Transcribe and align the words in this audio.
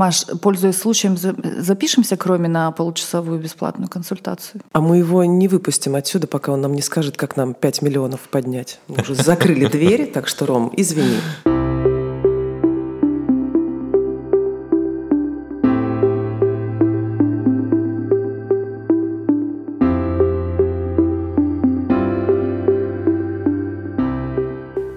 Маш, 0.00 0.24
пользуясь 0.40 0.78
случаем, 0.78 1.18
запишемся 1.18 2.16
к 2.16 2.24
Роме 2.24 2.48
на 2.48 2.70
получасовую 2.70 3.38
бесплатную 3.38 3.90
консультацию. 3.90 4.62
А 4.72 4.80
мы 4.80 4.96
его 4.96 5.24
не 5.24 5.46
выпустим 5.46 5.94
отсюда, 5.94 6.26
пока 6.26 6.52
он 6.52 6.62
нам 6.62 6.72
не 6.72 6.80
скажет, 6.80 7.18
как 7.18 7.36
нам 7.36 7.52
5 7.52 7.82
миллионов 7.82 8.20
поднять. 8.30 8.80
Мы 8.88 8.96
уже 9.02 9.14
закрыли 9.14 9.66
двери, 9.66 10.06
так 10.06 10.26
что, 10.26 10.46
Ром, 10.46 10.72
извини. 10.74 11.18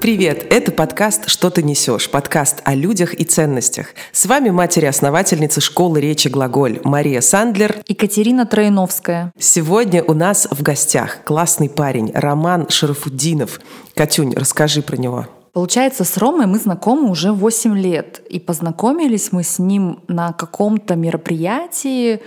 Привет! 0.03 0.45
Это 0.49 0.73
подкаст 0.73 1.29
«Что 1.29 1.49
ты 1.49 1.63
несешь?» 1.63 2.11
Подкаст 2.11 2.59
о 2.65 2.75
людях 2.75 3.13
и 3.13 3.23
ценностях. 3.23 3.87
С 4.11 4.25
вами 4.25 4.49
матери-основательницы 4.49 5.61
школы 5.61 6.01
речи 6.01 6.27
«Глаголь» 6.27 6.81
Мария 6.83 7.21
Сандлер 7.21 7.77
и 7.87 7.93
Катерина 7.93 8.45
Троиновская. 8.45 9.31
Сегодня 9.39 10.03
у 10.03 10.13
нас 10.13 10.45
в 10.51 10.61
гостях 10.61 11.23
классный 11.23 11.69
парень 11.69 12.11
Роман 12.13 12.67
Шарафуддинов. 12.67 13.61
Катюнь, 13.95 14.33
расскажи 14.35 14.81
про 14.81 14.97
него. 14.97 15.25
Получается, 15.53 16.03
с 16.03 16.17
Ромой 16.17 16.47
мы 16.47 16.57
знакомы 16.59 17.09
уже 17.09 17.31
8 17.31 17.77
лет. 17.77 18.21
И 18.29 18.41
познакомились 18.41 19.31
мы 19.31 19.43
с 19.43 19.57
ним 19.57 20.01
на 20.09 20.33
каком-то 20.33 20.97
мероприятии, 20.97 22.19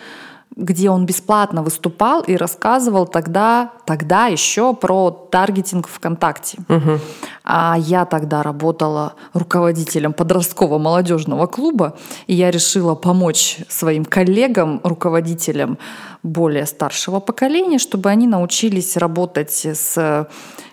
где 0.55 0.89
он 0.89 1.05
бесплатно 1.05 1.63
выступал 1.63 2.23
и 2.23 2.35
рассказывал 2.35 3.07
тогда, 3.07 3.73
тогда 3.85 4.27
еще 4.27 4.73
про 4.75 5.11
таргетинг 5.11 5.87
ВКонтакте. 5.87 6.59
Угу. 6.69 6.99
А 7.45 7.77
я 7.79 8.07
тогда 8.07 8.43
работала 8.43 9.15
руководителем 9.35 10.15
подросткового 10.15 10.79
молодежного 10.79 11.47
клуба, 11.47 11.97
и 12.27 12.35
я 12.35 12.51
решила 12.51 12.95
помочь 12.95 13.59
своим 13.69 14.05
коллегам, 14.07 14.81
руководителям 14.83 15.79
более 16.27 16.67
старшего 16.67 17.21
поколения, 17.21 17.79
чтобы 17.79 18.11
они 18.11 18.27
научились 18.27 18.97
работать 18.97 19.65
с 19.65 20.29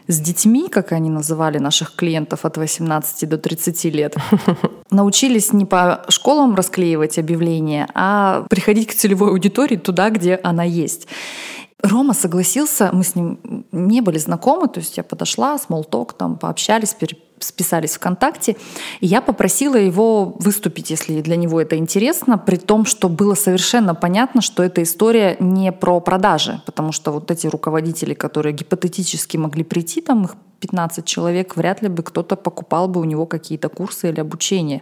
с 0.08 0.20
детьми, 0.20 0.68
как 0.68 0.92
они 0.92 1.09
называли 1.09 1.59
наших 1.59 1.96
клиентов 1.96 2.46
от 2.46 2.58
18 2.58 3.30
до 3.30 3.38
30 3.38 3.86
лет, 3.86 4.16
научились 4.92 5.54
не 5.54 5.66
по 5.66 6.04
школам 6.09 6.56
расклеивать 6.56 7.18
объявления, 7.18 7.88
а 7.94 8.46
приходить 8.50 8.88
к 8.88 8.94
целевой 8.94 9.30
аудитории 9.30 9.78
туда, 9.78 10.09
где 10.09 10.40
она 10.44 10.64
есть. 10.64 11.08
Рома 11.81 12.14
согласился, 12.14 12.90
мы 12.94 13.04
с 13.04 13.16
ним 13.16 13.66
не 13.72 14.02
были 14.02 14.18
знакомы, 14.18 14.70
то 14.70 14.80
есть 14.80 14.96
я 14.98 15.04
подошла, 15.04 15.58
смолток, 15.58 16.14
там 16.14 16.38
пообщались, 16.38 16.94
списались 17.44 17.96
ВКонтакте, 17.96 18.56
и 19.00 19.08
я 19.08 19.22
попросила 19.22 19.76
его 19.76 20.36
выступить, 20.40 20.90
если 20.90 21.22
для 21.22 21.36
него 21.36 21.62
это 21.62 21.78
интересно, 21.78 22.38
при 22.38 22.56
том, 22.56 22.86
что 22.86 23.10
было 23.10 23.36
совершенно 23.36 23.96
понятно, 23.96 24.42
что 24.42 24.64
эта 24.64 24.82
история 24.84 25.38
не 25.40 25.72
про 25.72 26.00
продажи, 26.00 26.62
потому 26.66 26.92
что 26.92 27.12
вот 27.12 27.32
эти 27.32 27.48
руководители, 27.48 28.14
которые 28.14 28.54
гипотетически 28.54 29.38
могли 29.38 29.64
прийти, 29.64 30.02
там 30.02 30.26
их 30.26 30.36
15 30.64 31.06
человек, 31.06 31.58
вряд 31.58 31.82
ли 31.82 31.90
бы 31.90 32.04
кто-то 32.04 32.38
покупал 32.38 32.88
бы 32.88 33.02
у 33.02 33.04
него 33.04 33.26
какие-то 33.26 33.68
курсы 33.68 34.10
или 34.10 34.22
обучение. 34.22 34.82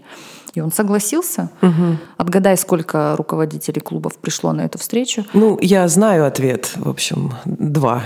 И 0.53 0.61
он 0.61 0.71
согласился. 0.71 1.49
Угу. 1.61 1.97
Отгадай, 2.17 2.55
сколько 2.57 3.15
руководителей 3.17 3.81
клубов 3.81 4.17
пришло 4.17 4.53
на 4.53 4.61
эту 4.61 4.77
встречу. 4.77 5.25
Ну, 5.33 5.57
я 5.59 5.87
знаю 5.87 6.25
ответ, 6.25 6.73
в 6.75 6.89
общем, 6.89 7.33
два. 7.45 8.03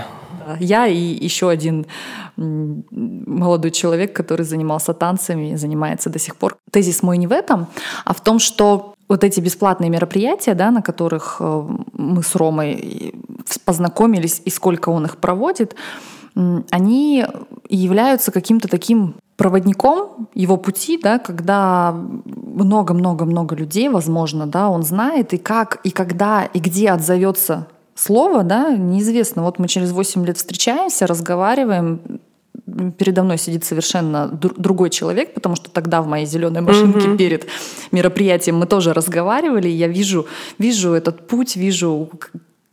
Я 0.60 0.86
и 0.86 0.96
еще 0.96 1.48
один 1.48 1.86
молодой 2.36 3.70
человек, 3.70 4.12
который 4.12 4.44
занимался 4.44 4.94
танцами, 4.94 5.56
занимается 5.56 6.10
до 6.10 6.18
сих 6.18 6.36
пор. 6.36 6.56
Тезис 6.70 7.02
мой 7.02 7.18
не 7.18 7.26
в 7.26 7.32
этом, 7.32 7.66
а 8.04 8.12
в 8.12 8.20
том, 8.20 8.38
что 8.38 8.94
вот 9.08 9.24
эти 9.24 9.40
бесплатные 9.40 9.90
мероприятия, 9.90 10.54
да, 10.54 10.70
на 10.70 10.82
которых 10.82 11.36
э, 11.40 11.68
мы 11.92 12.22
с 12.22 12.34
Ромой 12.34 13.14
познакомились 13.64 14.42
и 14.44 14.50
сколько 14.50 14.88
он 14.88 15.04
их 15.04 15.18
проводит, 15.18 15.76
они 16.70 17.24
являются 17.68 18.30
каким-то 18.30 18.68
таким 18.68 19.14
проводником 19.36 20.28
его 20.34 20.56
пути, 20.56 20.98
да, 21.02 21.18
когда 21.18 21.92
много-много-много 21.92 23.54
людей, 23.54 23.88
возможно, 23.88 24.46
да, 24.46 24.68
он 24.68 24.82
знает, 24.82 25.32
и 25.34 25.38
как, 25.38 25.80
и 25.82 25.90
когда, 25.90 26.44
и 26.44 26.58
где 26.58 26.90
отзовется 26.90 27.68
слово, 27.96 28.44
да, 28.44 28.76
неизвестно. 28.76 29.42
Вот 29.42 29.58
мы 29.58 29.68
через 29.68 29.90
8 29.90 30.24
лет 30.24 30.36
встречаемся, 30.36 31.06
разговариваем, 31.06 32.20
передо 32.98 33.22
мной 33.22 33.38
сидит 33.38 33.64
совершенно 33.64 34.28
другой 34.28 34.90
человек, 34.90 35.34
потому 35.34 35.56
что 35.56 35.70
тогда 35.70 36.02
в 36.02 36.06
моей 36.06 36.26
зеленой 36.26 36.60
машинке 36.60 37.08
mm-hmm. 37.08 37.16
перед 37.16 37.46
мероприятием 37.92 38.56
мы 38.56 38.66
тоже 38.66 38.92
разговаривали, 38.92 39.68
и 39.68 39.72
я 39.72 39.88
вижу, 39.88 40.26
вижу 40.58 40.92
этот 40.92 41.26
путь, 41.26 41.56
вижу, 41.56 42.10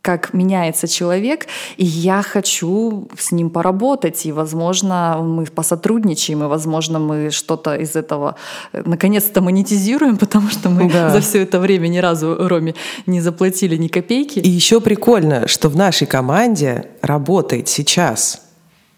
как 0.04 0.34
меняется 0.34 0.86
человек, 0.86 1.46
и 1.78 1.84
я 1.84 2.20
хочу 2.20 3.08
с 3.18 3.32
ним 3.32 3.48
поработать, 3.48 4.26
и, 4.26 4.32
возможно, 4.32 5.18
мы 5.22 5.46
посотрудничаем, 5.46 6.44
и, 6.44 6.46
возможно, 6.46 6.98
мы 6.98 7.30
что-то 7.30 7.74
из 7.74 7.96
этого 7.96 8.36
э, 8.74 8.82
наконец-то 8.84 9.40
монетизируем, 9.40 10.16
потому 10.24 10.50
что 10.50 10.68
мы 10.68 10.92
да. 10.92 11.08
за 11.08 11.20
все 11.20 11.42
это 11.42 11.58
время 11.58 11.88
ни 11.88 11.96
разу 11.98 12.36
Роме 12.38 12.74
не 13.06 13.22
заплатили 13.22 13.76
ни 13.76 13.88
копейки. 13.88 14.40
И 14.40 14.48
еще 14.50 14.82
прикольно, 14.82 15.48
что 15.48 15.70
в 15.70 15.76
нашей 15.76 16.06
команде 16.06 16.84
работает 17.00 17.68
сейчас 17.68 18.43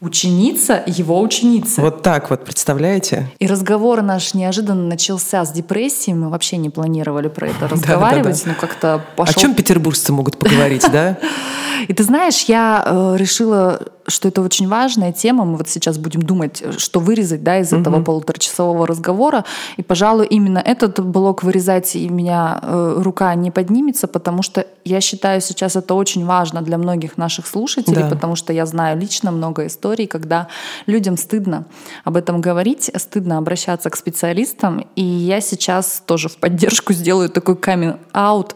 Ученица 0.00 0.82
его 0.86 1.20
ученица. 1.20 1.80
Вот 1.80 2.02
так 2.02 2.28
вот, 2.28 2.44
представляете? 2.44 3.28
И 3.38 3.46
разговор 3.46 4.02
наш 4.02 4.34
неожиданно 4.34 4.86
начался 4.86 5.44
с 5.44 5.52
депрессией. 5.52 6.14
Мы 6.14 6.28
вообще 6.28 6.58
не 6.58 6.68
планировали 6.68 7.28
про 7.28 7.48
это 7.48 7.66
разговаривать, 7.68 8.42
но 8.44 8.54
как-то 8.54 9.02
пошел... 9.16 9.34
О 9.36 9.40
чем 9.40 9.54
петербуржцы 9.54 10.12
могут 10.12 10.38
поговорить, 10.38 10.84
да? 10.92 11.18
И 11.88 11.92
ты 11.92 12.02
знаешь, 12.02 12.42
я 12.44 12.82
э, 12.84 13.16
решила 13.16 13.80
что 14.08 14.28
это 14.28 14.42
очень 14.42 14.68
важная 14.68 15.12
тема. 15.12 15.44
Мы 15.44 15.56
вот 15.56 15.68
сейчас 15.68 15.98
будем 15.98 16.22
думать, 16.22 16.62
что 16.78 17.00
вырезать 17.00 17.42
да, 17.42 17.58
из 17.58 17.72
этого 17.72 17.96
угу. 17.96 18.04
полуторачасового 18.04 18.86
разговора. 18.86 19.44
И, 19.76 19.82
пожалуй, 19.82 20.26
именно 20.26 20.58
этот 20.58 21.00
блок 21.00 21.42
вырезать, 21.42 21.96
и 21.96 22.08
меня 22.08 22.60
э, 22.62 22.94
рука 22.98 23.34
не 23.34 23.50
поднимется, 23.50 24.06
потому 24.06 24.42
что 24.42 24.66
я 24.84 25.00
считаю, 25.00 25.40
сейчас 25.40 25.76
это 25.76 25.94
очень 25.94 26.24
важно 26.24 26.62
для 26.62 26.78
многих 26.78 27.16
наших 27.16 27.46
слушателей, 27.46 28.02
да. 28.02 28.08
потому 28.08 28.36
что 28.36 28.52
я 28.52 28.66
знаю 28.66 28.98
лично 28.98 29.30
много 29.30 29.66
историй, 29.66 30.06
когда 30.06 30.48
людям 30.86 31.16
стыдно 31.16 31.66
об 32.04 32.16
этом 32.16 32.40
говорить, 32.40 32.90
стыдно 32.96 33.38
обращаться 33.38 33.90
к 33.90 33.96
специалистам. 33.96 34.86
И 34.94 35.04
я 35.04 35.40
сейчас 35.40 36.02
тоже 36.06 36.28
в 36.28 36.36
поддержку 36.36 36.92
сделаю 36.92 37.28
такой 37.28 37.56
камин-аут 37.56 38.54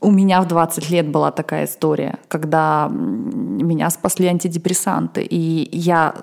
у 0.00 0.10
меня 0.10 0.40
в 0.40 0.48
20 0.48 0.90
лет 0.90 1.08
была 1.08 1.30
такая 1.30 1.66
история, 1.66 2.18
когда 2.28 2.88
меня 2.90 3.90
спасли 3.90 4.26
антидепрессанты, 4.26 5.22
и 5.22 5.68
я 5.76 6.14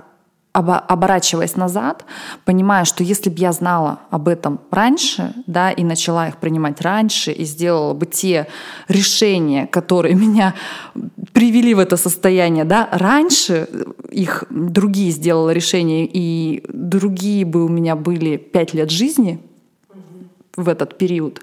оборачиваясь 0.54 1.56
назад, 1.56 2.04
понимая, 2.44 2.84
что 2.86 3.04
если 3.04 3.30
бы 3.30 3.38
я 3.38 3.52
знала 3.52 4.00
об 4.10 4.28
этом 4.28 4.60
раньше, 4.72 5.34
да, 5.46 5.70
и 5.70 5.84
начала 5.84 6.30
их 6.30 6.38
принимать 6.38 6.82
раньше, 6.82 7.32
и 7.32 7.46
сделала 7.46 7.94
бы 7.94 8.08
те 8.08 8.48
решения, 8.88 9.68
которые 9.68 10.16
меня 10.26 10.56
привели 11.32 11.76
в 11.76 11.80
это 11.80 11.96
состояние, 11.96 12.66
да, 12.66 12.90
раньше 12.92 13.68
их 14.10 14.46
другие 14.50 15.12
сделала 15.12 15.52
решения, 15.52 16.10
и 16.12 16.64
другие 16.70 17.46
бы 17.46 17.64
у 17.64 17.70
меня 17.70 17.96
были 17.96 18.38
пять 18.38 18.74
лет 18.74 18.90
жизни 18.90 19.40
в 20.56 20.70
этот 20.70 20.98
период, 20.98 21.40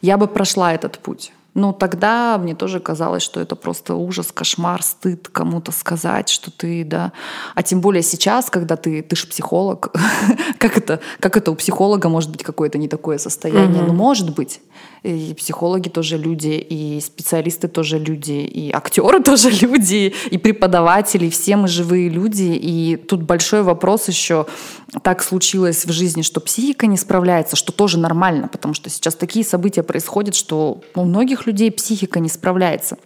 я 0.00 0.16
бы 0.16 0.28
прошла 0.28 0.72
этот 0.72 0.98
путь. 0.98 1.32
Но 1.54 1.72
тогда 1.72 2.36
мне 2.38 2.54
тоже 2.54 2.80
казалось, 2.80 3.22
что 3.22 3.40
это 3.40 3.54
просто 3.54 3.94
ужас, 3.94 4.32
кошмар, 4.32 4.82
стыд 4.82 5.28
кому-то 5.28 5.70
сказать, 5.70 6.28
что 6.28 6.50
ты, 6.50 6.84
да. 6.84 7.12
А 7.54 7.62
тем 7.62 7.80
более 7.80 8.02
сейчас, 8.02 8.50
когда 8.50 8.76
ты, 8.76 9.02
ты 9.02 9.14
же 9.14 9.28
психолог, 9.28 9.94
как, 10.58 10.76
это, 10.76 11.00
как 11.20 11.36
это 11.36 11.52
у 11.52 11.54
психолога 11.54 12.08
может 12.08 12.30
быть 12.30 12.42
какое-то 12.42 12.76
не 12.76 12.88
такое 12.88 13.18
состояние? 13.18 13.82
Mm-hmm. 13.82 13.86
Ну, 13.86 13.92
может 13.92 14.34
быть. 14.34 14.60
И 15.04 15.34
психологи 15.38 15.90
тоже 15.90 16.16
люди, 16.16 16.48
и 16.48 16.98
специалисты 17.00 17.68
тоже 17.68 17.98
люди, 17.98 18.32
и 18.32 18.72
актеры 18.72 19.20
тоже 19.22 19.50
люди, 19.50 20.14
и 20.30 20.38
преподаватели, 20.38 21.28
все 21.28 21.56
мы 21.56 21.68
живые 21.68 22.08
люди. 22.08 22.58
И 22.60 22.96
тут 22.96 23.22
большой 23.22 23.62
вопрос 23.62 24.08
еще, 24.08 24.46
так 25.02 25.22
случилось 25.22 25.84
в 25.84 25.92
жизни, 25.92 26.22
что 26.22 26.40
психика 26.40 26.86
не 26.86 26.96
справляется, 26.96 27.54
что 27.54 27.70
тоже 27.72 27.98
нормально, 27.98 28.48
потому 28.48 28.74
что 28.74 28.88
сейчас 28.90 29.14
такие 29.14 29.44
события 29.44 29.82
происходят, 29.82 30.34
что 30.34 30.80
у 30.94 31.04
многих 31.04 31.43
людей 31.46 31.70
психика 31.70 32.20
не 32.20 32.28
справляется. 32.28 32.98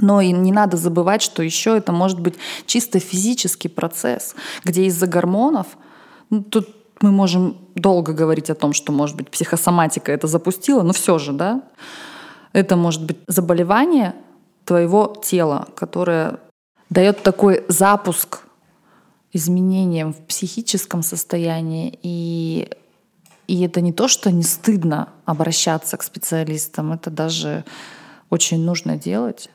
Но 0.00 0.20
и 0.20 0.32
не 0.32 0.52
надо 0.52 0.76
забывать, 0.76 1.22
что 1.22 1.42
еще 1.42 1.76
это 1.76 1.92
может 1.92 2.18
быть 2.18 2.34
чисто 2.66 2.98
физический 2.98 3.68
процесс, 3.68 4.34
где 4.64 4.86
из-за 4.86 5.06
гормонов, 5.06 5.66
ну, 6.30 6.42
тут 6.42 6.68
мы 7.02 7.10
можем 7.10 7.58
долго 7.74 8.12
говорить 8.12 8.48
о 8.48 8.54
том, 8.54 8.72
что, 8.72 8.92
может 8.92 9.16
быть, 9.16 9.28
психосоматика 9.28 10.12
это 10.12 10.26
запустила, 10.26 10.82
но 10.82 10.92
все 10.92 11.18
же, 11.18 11.32
да, 11.32 11.62
это 12.52 12.76
может 12.76 13.04
быть 13.04 13.18
заболевание 13.26 14.14
твоего 14.64 15.14
тела, 15.22 15.68
которое 15.74 16.38
дает 16.88 17.22
такой 17.22 17.64
запуск 17.68 18.42
изменениям 19.32 20.12
в 20.12 20.18
психическом 20.26 21.02
состоянии 21.02 21.98
и 22.02 22.70
И 23.52 23.60
это 23.60 23.82
не 23.82 23.92
то, 23.92 24.08
что 24.08 24.30
не 24.30 24.42
стыдно 24.42 25.10
обращаться 25.26 25.98
к 25.98 26.02
специалистам, 26.02 26.92
это 26.92 27.10
даже 27.10 27.64
очень 28.30 28.64
нужно 28.64 28.96
делать. 28.96 29.50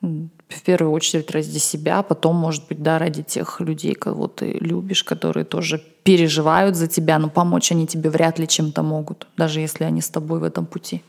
В 0.00 0.62
первую 0.64 0.90
очередь 0.90 1.30
ради 1.30 1.58
себя, 1.58 2.00
а 2.00 2.02
потом, 2.02 2.34
может 2.34 2.66
быть, 2.66 2.82
да, 2.82 2.98
ради 2.98 3.22
тех 3.22 3.60
людей, 3.60 3.94
кого 3.94 4.26
ты 4.26 4.58
любишь, 4.60 5.04
которые 5.04 5.44
тоже 5.44 5.80
переживают 6.02 6.74
за 6.74 6.88
тебя, 6.88 7.20
но 7.20 7.30
помочь 7.30 7.70
они 7.70 7.86
тебе 7.86 8.10
вряд 8.10 8.40
ли 8.40 8.48
чем-то 8.48 8.82
могут, 8.82 9.28
даже 9.36 9.60
если 9.60 9.84
они 9.84 10.00
с 10.00 10.08
тобой 10.08 10.40
в 10.40 10.42
этом 10.42 10.66
пути. 10.66 11.04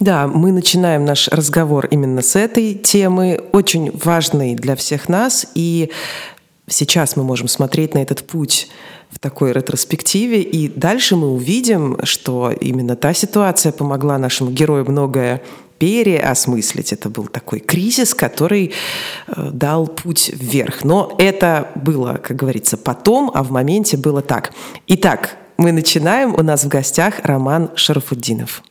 Да, 0.00 0.26
мы 0.26 0.50
начинаем 0.50 1.04
наш 1.04 1.28
разговор 1.28 1.86
именно 1.86 2.22
с 2.22 2.34
этой 2.34 2.74
темы, 2.74 3.40
очень 3.52 3.96
важной 3.96 4.56
для 4.56 4.74
всех 4.74 5.08
нас. 5.08 5.46
И 5.54 5.92
сейчас 6.70 7.16
мы 7.16 7.24
можем 7.24 7.48
смотреть 7.48 7.94
на 7.94 7.98
этот 7.98 8.26
путь 8.26 8.68
в 9.10 9.18
такой 9.18 9.52
ретроспективе, 9.52 10.40
и 10.40 10.68
дальше 10.68 11.16
мы 11.16 11.28
увидим, 11.28 11.98
что 12.04 12.50
именно 12.50 12.96
та 12.96 13.12
ситуация 13.12 13.72
помогла 13.72 14.18
нашему 14.18 14.50
герою 14.50 14.88
многое 14.88 15.42
переосмыслить. 15.78 16.92
Это 16.92 17.08
был 17.08 17.26
такой 17.26 17.60
кризис, 17.60 18.14
который 18.14 18.72
э, 19.26 19.50
дал 19.52 19.86
путь 19.86 20.30
вверх. 20.32 20.84
Но 20.84 21.14
это 21.18 21.68
было, 21.74 22.20
как 22.22 22.36
говорится, 22.36 22.76
потом, 22.76 23.30
а 23.34 23.42
в 23.42 23.50
моменте 23.50 23.96
было 23.96 24.20
так. 24.20 24.52
Итак, 24.86 25.36
мы 25.56 25.72
начинаем. 25.72 26.34
У 26.34 26.42
нас 26.42 26.64
в 26.64 26.68
гостях 26.68 27.20
Роман 27.24 27.70
Шарафуддинов. 27.74 28.62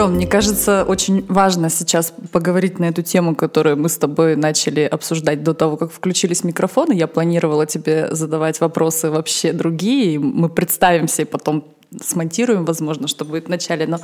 Ром, 0.00 0.14
мне 0.14 0.26
кажется, 0.26 0.86
очень 0.88 1.26
важно 1.28 1.68
сейчас 1.68 2.14
поговорить 2.32 2.78
на 2.78 2.86
эту 2.86 3.02
тему, 3.02 3.34
которую 3.34 3.76
мы 3.76 3.90
с 3.90 3.98
тобой 3.98 4.34
начали 4.34 4.80
обсуждать 4.80 5.42
до 5.42 5.52
того, 5.52 5.76
как 5.76 5.92
включились 5.92 6.42
микрофоны. 6.42 6.94
Я 6.94 7.06
планировала 7.06 7.66
тебе 7.66 8.08
задавать 8.10 8.62
вопросы 8.62 9.10
вообще 9.10 9.52
другие. 9.52 10.18
Мы 10.18 10.48
представимся 10.48 11.20
и 11.20 11.24
потом 11.26 11.64
смонтируем, 12.02 12.64
возможно, 12.64 13.08
что 13.08 13.26
будет 13.26 13.44
в 13.44 13.48
начале. 13.50 13.86
Но 13.86 13.98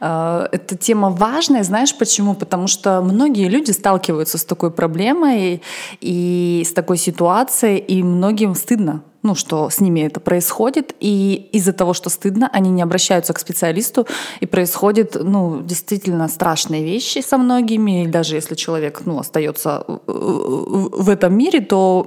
эта 0.00 0.76
тема 0.78 1.10
важная, 1.10 1.62
знаешь 1.62 1.96
почему? 1.96 2.34
Потому 2.34 2.66
что 2.66 3.00
многие 3.00 3.48
люди 3.48 3.70
сталкиваются 3.70 4.38
с 4.38 4.44
такой 4.44 4.70
проблемой 4.70 5.62
и 6.00 6.62
с 6.66 6.72
такой 6.72 6.96
ситуацией, 6.96 7.78
и 7.78 8.02
многим 8.02 8.54
стыдно 8.54 9.02
ну, 9.26 9.34
что 9.34 9.68
с 9.68 9.80
ними 9.80 10.00
это 10.00 10.20
происходит, 10.20 10.94
и 11.00 11.48
из-за 11.52 11.72
того, 11.72 11.94
что 11.94 12.10
стыдно, 12.10 12.48
они 12.52 12.70
не 12.70 12.82
обращаются 12.82 13.32
к 13.32 13.38
специалисту, 13.40 14.06
и 14.40 14.46
происходят, 14.46 15.16
ну, 15.20 15.62
действительно 15.62 16.28
страшные 16.28 16.84
вещи 16.84 17.18
со 17.18 17.36
многими, 17.36 18.04
и 18.04 18.06
даже 18.06 18.36
если 18.36 18.54
человек, 18.54 19.02
ну, 19.04 19.18
остается 19.18 19.84
в 20.06 21.10
этом 21.10 21.36
мире, 21.36 21.60
то 21.60 22.06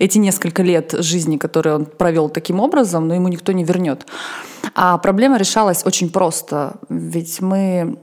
эти 0.00 0.18
несколько 0.18 0.62
лет 0.62 0.94
жизни, 0.98 1.36
которые 1.36 1.76
он 1.76 1.86
провел 1.86 2.28
таким 2.28 2.58
образом, 2.60 3.06
ну, 3.06 3.14
ему 3.14 3.28
никто 3.28 3.52
не 3.52 3.64
вернет. 3.64 4.06
А 4.74 4.98
проблема 4.98 5.38
решалась 5.38 5.84
очень 5.84 6.10
просто, 6.10 6.76
ведь 6.88 7.40
мы 7.40 7.98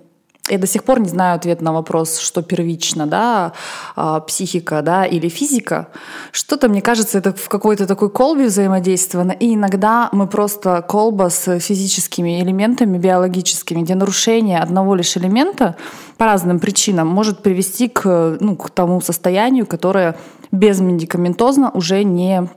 я 0.50 0.58
до 0.58 0.68
сих 0.68 0.84
пор 0.84 1.00
не 1.00 1.10
знаю 1.10 1.36
ответ 1.36 1.62
на 1.62 1.72
вопрос, 1.72 2.18
что 2.20 2.42
первично, 2.42 3.06
да, 3.06 3.54
а, 3.96 4.20
психика, 4.20 4.82
да, 4.82 5.06
или 5.06 5.30
физика. 5.30 5.90
Что-то, 6.32 6.70
мне 6.70 6.82
кажется, 6.82 7.20
это 7.20 7.34
в 7.34 7.50
какой-то 7.50 7.86
такой 7.86 8.10
колбе 8.10 8.46
взаимодействовано. 8.48 9.32
И 9.32 9.54
иногда 9.54 10.10
мы 10.12 10.28
просто 10.28 10.82
колба 10.88 11.30
с 11.30 11.60
физическими 11.60 12.42
элементами 12.42 12.98
биологическими, 12.98 13.82
где 13.82 13.96
нарушение 13.96 14.60
одного 14.60 14.96
лишь 14.96 15.18
элемента 15.18 15.76
по 16.18 16.26
разным 16.26 16.60
причинам 16.60 17.08
может 17.08 17.44
привести 17.44 17.88
к, 17.88 18.38
ну, 18.40 18.56
к 18.56 18.70
тому 18.72 19.02
состоянию, 19.02 19.66
которое 19.66 20.16
безмедикаментозно 20.52 21.70
уже 21.72 22.04
не 22.04 22.50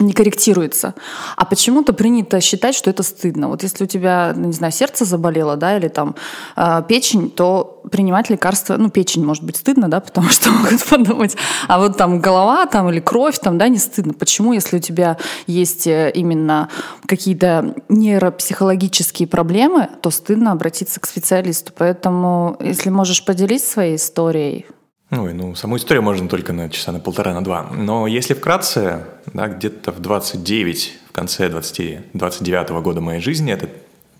не 0.00 0.12
корректируется. 0.12 0.94
А 1.36 1.44
почему-то 1.44 1.92
принято 1.92 2.40
считать, 2.40 2.74
что 2.74 2.90
это 2.90 3.02
стыдно. 3.02 3.48
Вот 3.48 3.62
если 3.62 3.84
у 3.84 3.86
тебя, 3.86 4.32
ну, 4.34 4.46
не 4.46 4.52
знаю, 4.52 4.72
сердце 4.72 5.04
заболело, 5.04 5.56
да, 5.56 5.76
или 5.76 5.88
там 5.88 6.16
э, 6.56 6.82
печень, 6.88 7.30
то 7.30 7.82
принимать 7.90 8.30
лекарства, 8.30 8.76
ну, 8.76 8.90
печень 8.90 9.24
может 9.24 9.44
быть 9.44 9.56
стыдно, 9.56 9.88
да, 9.88 10.00
потому 10.10 10.28
что 10.30 10.50
могут 10.50 10.84
подумать, 10.84 11.36
а 11.68 11.78
вот 11.78 11.96
там 11.96 12.20
голова 12.20 12.66
там 12.66 12.88
или 12.88 13.00
кровь 13.00 13.38
там, 13.38 13.58
да, 13.58 13.68
не 13.68 13.78
стыдно. 13.78 14.14
Почему, 14.14 14.52
если 14.52 14.78
у 14.78 14.80
тебя 14.80 15.18
есть 15.46 15.86
э, 15.86 16.10
именно 16.14 16.68
какие-то 17.06 17.74
нейропсихологические 17.88 19.28
проблемы, 19.28 19.88
то 20.00 20.10
стыдно 20.10 20.52
обратиться 20.52 21.00
к 21.00 21.06
специалисту. 21.06 21.72
Поэтому, 21.76 22.56
если 22.60 22.90
можешь 22.90 23.24
поделиться 23.24 23.70
своей 23.70 23.96
историей, 23.96 24.66
Ой, 25.10 25.32
ну, 25.32 25.56
саму 25.56 25.76
историю 25.76 26.04
можно 26.04 26.28
только 26.28 26.52
на 26.52 26.70
часа 26.70 26.92
на 26.92 27.00
полтора, 27.00 27.34
на 27.34 27.42
два. 27.42 27.64
Но 27.64 28.06
если 28.06 28.34
вкратце, 28.34 29.06
да, 29.34 29.48
где-то 29.48 29.90
в 29.90 29.98
29, 29.98 30.98
в 31.08 31.12
конце 31.12 31.48
20, 31.48 32.12
29 32.12 32.70
-го 32.70 32.80
года 32.80 33.00
моей 33.00 33.20
жизни, 33.20 33.52
это 33.52 33.68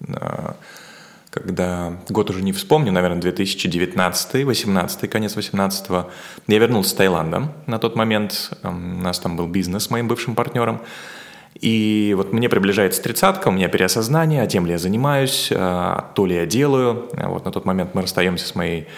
а, 0.08 0.56
когда 1.30 1.92
год 2.08 2.30
уже 2.30 2.42
не 2.42 2.52
вспомню, 2.52 2.90
наверное, 2.90 3.20
2019, 3.20 4.44
18, 4.44 5.08
конец 5.08 5.36
18 5.36 5.86
я 6.48 6.58
вернулся 6.58 6.90
с 6.90 6.94
Таиланда 6.94 7.52
на 7.66 7.78
тот 7.78 7.94
момент. 7.94 8.50
У 8.64 8.70
нас 8.70 9.20
там 9.20 9.36
был 9.36 9.46
бизнес 9.46 9.84
с 9.84 9.90
моим 9.90 10.08
бывшим 10.08 10.34
партнером. 10.34 10.80
И 11.54 12.14
вот 12.16 12.32
мне 12.32 12.48
приближается 12.48 13.00
тридцатка, 13.00 13.48
у 13.48 13.52
меня 13.52 13.68
переосознание, 13.68 14.42
а 14.42 14.46
тем 14.48 14.66
ли 14.66 14.72
я 14.72 14.78
занимаюсь, 14.78 15.52
а, 15.54 16.10
то 16.16 16.26
ли 16.26 16.34
я 16.34 16.46
делаю. 16.46 17.08
Вот 17.12 17.44
на 17.44 17.52
тот 17.52 17.64
момент 17.64 17.94
мы 17.94 18.02
расстаемся 18.02 18.48
с 18.48 18.56
моей 18.56 18.88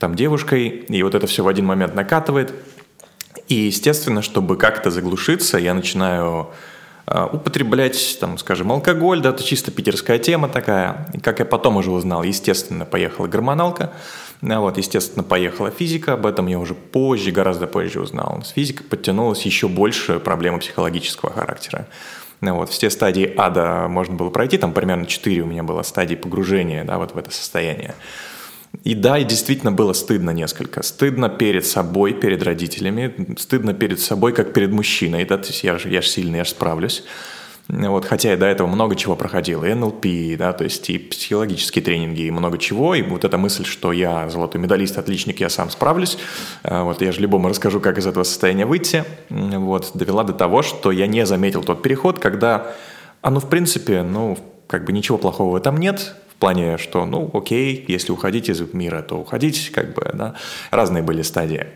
там 0.00 0.16
девушкой, 0.16 0.68
и 0.68 1.02
вот 1.02 1.14
это 1.14 1.26
все 1.28 1.44
в 1.44 1.48
один 1.48 1.66
момент 1.66 1.94
накатывает. 1.94 2.52
И, 3.48 3.54
естественно, 3.54 4.22
чтобы 4.22 4.56
как-то 4.56 4.90
заглушиться, 4.90 5.58
я 5.58 5.74
начинаю 5.74 6.48
э, 7.06 7.28
употреблять, 7.30 8.16
там, 8.18 8.38
скажем, 8.38 8.72
алкоголь, 8.72 9.20
да, 9.20 9.28
это 9.28 9.44
чисто 9.44 9.70
питерская 9.70 10.18
тема 10.18 10.48
такая. 10.48 11.10
И 11.12 11.20
как 11.20 11.38
я 11.40 11.44
потом 11.44 11.76
уже 11.76 11.90
узнал, 11.90 12.22
естественно, 12.22 12.86
поехала 12.86 13.26
гормоналка, 13.26 13.92
вот, 14.40 14.78
естественно, 14.78 15.22
поехала 15.22 15.70
физика, 15.70 16.14
об 16.14 16.24
этом 16.24 16.46
я 16.46 16.58
уже 16.58 16.74
позже, 16.74 17.30
гораздо 17.30 17.66
позже 17.66 18.00
узнал. 18.00 18.40
С 18.42 18.50
физикой 18.50 18.86
подтянулась 18.86 19.42
еще 19.42 19.68
больше 19.68 20.18
проблемы 20.18 20.60
психологического 20.60 21.30
характера. 21.30 21.86
Ну, 22.40 22.54
вот, 22.54 22.70
все 22.70 22.88
стадии 22.88 23.30
ада 23.36 23.86
можно 23.86 24.14
было 24.14 24.30
пройти, 24.30 24.56
там 24.56 24.72
примерно 24.72 25.04
4 25.04 25.42
у 25.42 25.46
меня 25.46 25.62
было 25.62 25.82
стадии 25.82 26.14
погружения 26.14 26.84
да, 26.84 26.96
вот 26.96 27.12
в 27.12 27.18
это 27.18 27.30
состояние. 27.30 27.94
И 28.84 28.94
да, 28.94 29.18
и 29.18 29.24
действительно 29.24 29.72
было 29.72 29.92
стыдно 29.92 30.30
несколько. 30.30 30.82
Стыдно 30.82 31.28
перед 31.28 31.66
собой, 31.66 32.14
перед 32.14 32.42
родителями, 32.42 33.36
стыдно 33.38 33.74
перед 33.74 34.00
собой, 34.00 34.32
как 34.32 34.52
перед 34.52 34.72
мужчиной. 34.72 35.24
Да, 35.24 35.36
то 35.38 35.48
есть 35.48 35.64
я 35.64 35.78
же, 35.78 35.90
я 35.90 36.00
же 36.00 36.08
сильный, 36.08 36.38
я 36.38 36.44
же 36.44 36.50
справлюсь. 36.50 37.04
Вот, 37.72 38.04
хотя 38.04 38.30
я 38.30 38.36
до 38.36 38.46
этого 38.46 38.66
много 38.66 38.96
чего 38.96 39.14
проходил, 39.14 39.62
и 39.62 39.72
НЛП, 39.72 40.06
да, 40.36 40.52
то 40.52 40.64
есть 40.64 40.90
и 40.90 40.98
психологические 40.98 41.84
тренинги, 41.84 42.22
и 42.22 42.30
много 42.30 42.58
чего, 42.58 42.96
и 42.96 43.02
вот 43.02 43.24
эта 43.24 43.38
мысль, 43.38 43.64
что 43.64 43.92
я 43.92 44.28
золотой 44.28 44.60
медалист, 44.60 44.98
отличник, 44.98 45.38
я 45.38 45.48
сам 45.48 45.70
справлюсь, 45.70 46.18
э, 46.64 46.82
вот 46.82 47.00
я 47.00 47.12
же 47.12 47.20
любому 47.20 47.48
расскажу, 47.48 47.78
как 47.80 47.98
из 47.98 48.08
этого 48.08 48.24
состояния 48.24 48.66
выйти, 48.66 49.04
вот, 49.28 49.92
довела 49.94 50.24
до 50.24 50.32
того, 50.32 50.62
что 50.62 50.90
я 50.90 51.06
не 51.06 51.24
заметил 51.24 51.62
тот 51.62 51.80
переход, 51.80 52.18
когда, 52.18 52.74
а 53.22 53.30
ну, 53.30 53.38
в 53.38 53.48
принципе, 53.48 54.02
ну, 54.02 54.36
как 54.66 54.84
бы 54.84 54.92
ничего 54.92 55.16
плохого 55.16 55.52
в 55.52 55.54
этом 55.54 55.76
нет, 55.76 56.16
плане, 56.40 56.78
что, 56.78 57.06
ну, 57.06 57.30
окей, 57.32 57.84
если 57.86 58.10
уходить 58.10 58.48
из 58.48 58.60
мира, 58.72 59.02
то 59.02 59.16
уходить, 59.16 59.70
как 59.72 59.94
бы, 59.94 60.10
да, 60.12 60.34
разные 60.70 61.02
были 61.02 61.22
стадии. 61.22 61.66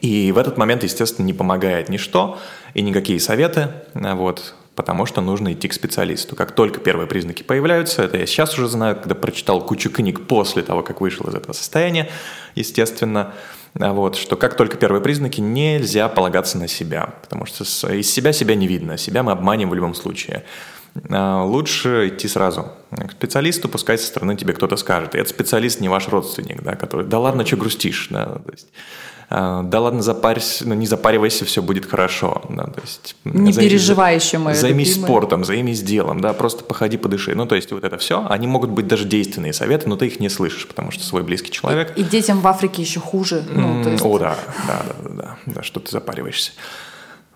И 0.00 0.32
в 0.32 0.38
этот 0.38 0.56
момент, 0.56 0.82
естественно, 0.82 1.26
не 1.26 1.34
помогает 1.34 1.88
ничто 1.90 2.38
и 2.72 2.80
никакие 2.80 3.20
советы, 3.20 3.68
вот, 3.92 4.54
потому 4.74 5.04
что 5.04 5.20
нужно 5.20 5.52
идти 5.52 5.68
к 5.68 5.74
специалисту. 5.74 6.34
Как 6.34 6.52
только 6.52 6.80
первые 6.80 7.06
признаки 7.06 7.42
появляются, 7.42 8.02
это 8.02 8.16
я 8.16 8.26
сейчас 8.26 8.54
уже 8.54 8.68
знаю, 8.68 8.96
когда 8.96 9.14
прочитал 9.14 9.60
кучу 9.60 9.90
книг 9.90 10.26
после 10.26 10.62
того, 10.62 10.82
как 10.82 11.02
вышел 11.02 11.28
из 11.28 11.34
этого 11.34 11.52
состояния, 11.52 12.08
естественно, 12.54 13.34
вот, 13.74 14.16
что 14.16 14.36
как 14.36 14.56
только 14.56 14.78
первые 14.78 15.02
признаки, 15.02 15.40
нельзя 15.40 16.08
полагаться 16.08 16.56
на 16.56 16.66
себя, 16.66 17.14
потому 17.22 17.44
что 17.44 17.64
из 17.92 18.10
себя 18.10 18.32
себя 18.32 18.54
не 18.54 18.66
видно, 18.66 18.96
себя 18.96 19.22
мы 19.22 19.32
обманем 19.32 19.68
в 19.68 19.74
любом 19.74 19.94
случае. 19.94 20.44
А, 21.10 21.44
лучше 21.44 22.08
идти 22.08 22.28
сразу 22.28 22.68
к 22.90 23.12
специалисту, 23.12 23.68
пускай 23.68 23.98
со 23.98 24.06
стороны 24.06 24.36
тебе 24.36 24.52
кто-то 24.52 24.76
скажет. 24.76 25.14
И 25.14 25.18
этот 25.18 25.30
специалист 25.30 25.80
не 25.80 25.88
ваш 25.88 26.08
родственник, 26.08 26.62
да, 26.62 26.76
который, 26.76 27.06
да 27.06 27.18
ладно, 27.18 27.44
что 27.44 27.56
грустишь, 27.56 28.08
да, 28.10 28.26
то 28.26 28.52
есть, 28.52 28.68
а, 29.30 29.62
да 29.62 29.80
ладно, 29.80 30.02
запарься, 30.02 30.66
ну, 30.68 30.74
не 30.74 30.86
запаривайся, 30.86 31.44
все 31.44 31.62
будет 31.62 31.86
хорошо. 31.86 32.42
Да, 32.48 32.64
то 32.66 32.80
есть, 32.80 33.16
не 33.24 33.52
займись, 33.52 33.72
переживай 33.72 34.14
еще, 34.14 34.38
мое 34.38 34.54
Займись 34.54 34.90
любимое. 34.90 35.08
спортом, 35.08 35.44
займись 35.44 35.82
делом, 35.82 36.20
да, 36.20 36.32
просто 36.32 36.62
походи, 36.62 36.96
подыши. 36.96 37.34
Ну, 37.34 37.46
то 37.46 37.56
есть 37.56 37.72
вот 37.72 37.82
это 37.82 37.98
все, 37.98 38.24
они 38.28 38.46
могут 38.46 38.70
быть 38.70 38.86
даже 38.86 39.04
действенные 39.04 39.52
советы, 39.52 39.88
но 39.88 39.96
ты 39.96 40.06
их 40.06 40.20
не 40.20 40.28
слышишь, 40.28 40.68
потому 40.68 40.92
что 40.92 41.04
свой 41.04 41.22
близкий 41.24 41.50
человек. 41.50 41.92
И, 41.96 42.02
и 42.02 42.04
детям 42.04 42.40
в 42.40 42.46
Африке 42.46 42.82
еще 42.82 43.00
хуже. 43.00 43.44
Ну, 43.50 43.82
то 43.82 43.90
есть... 43.90 44.04
О, 44.04 44.18
да, 44.18 44.36
да, 44.68 44.82
да, 44.86 44.94
да, 45.02 45.10
да, 45.10 45.38
да, 45.46 45.62
что 45.62 45.80
ты 45.80 45.90
запариваешься. 45.90 46.52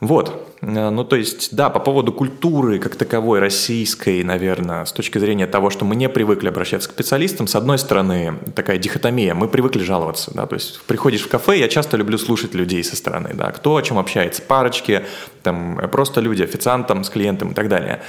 Вот. 0.00 0.48
Э, 0.60 0.90
ну, 0.90 1.04
то 1.04 1.16
есть, 1.16 1.54
да, 1.54 1.70
по 1.70 1.80
поводу 1.80 2.12
культуры 2.12 2.78
как 2.78 2.96
таковой 2.96 3.40
российской, 3.40 4.22
наверное, 4.22 4.84
с 4.84 4.92
точки 4.92 5.18
зрения 5.18 5.46
того, 5.46 5.70
что 5.70 5.84
мы 5.84 5.96
не 5.96 6.08
привыкли 6.08 6.48
обращаться 6.48 6.88
к 6.88 6.92
специалистам, 6.92 7.46
с 7.46 7.56
одной 7.56 7.78
стороны, 7.78 8.34
такая 8.54 8.78
дихотомия, 8.78 9.34
мы 9.34 9.48
привыкли 9.48 9.82
жаловаться, 9.82 10.32
да, 10.34 10.46
то 10.46 10.54
есть 10.54 10.80
приходишь 10.86 11.22
в 11.22 11.28
кафе, 11.28 11.58
я 11.58 11.68
часто 11.68 11.96
люблю 11.96 12.18
слушать 12.18 12.54
людей 12.54 12.82
со 12.84 12.96
стороны, 12.96 13.30
да, 13.34 13.50
кто 13.50 13.76
о 13.76 13.82
чем 13.82 13.98
общается, 13.98 14.42
парочки, 14.42 15.04
там, 15.42 15.80
просто 15.90 16.20
люди, 16.20 16.42
официант 16.42 16.86
там, 16.86 17.04
с 17.04 17.10
клиентом 17.10 17.50
и 17.50 17.54
так 17.54 17.68
далее. 17.68 18.02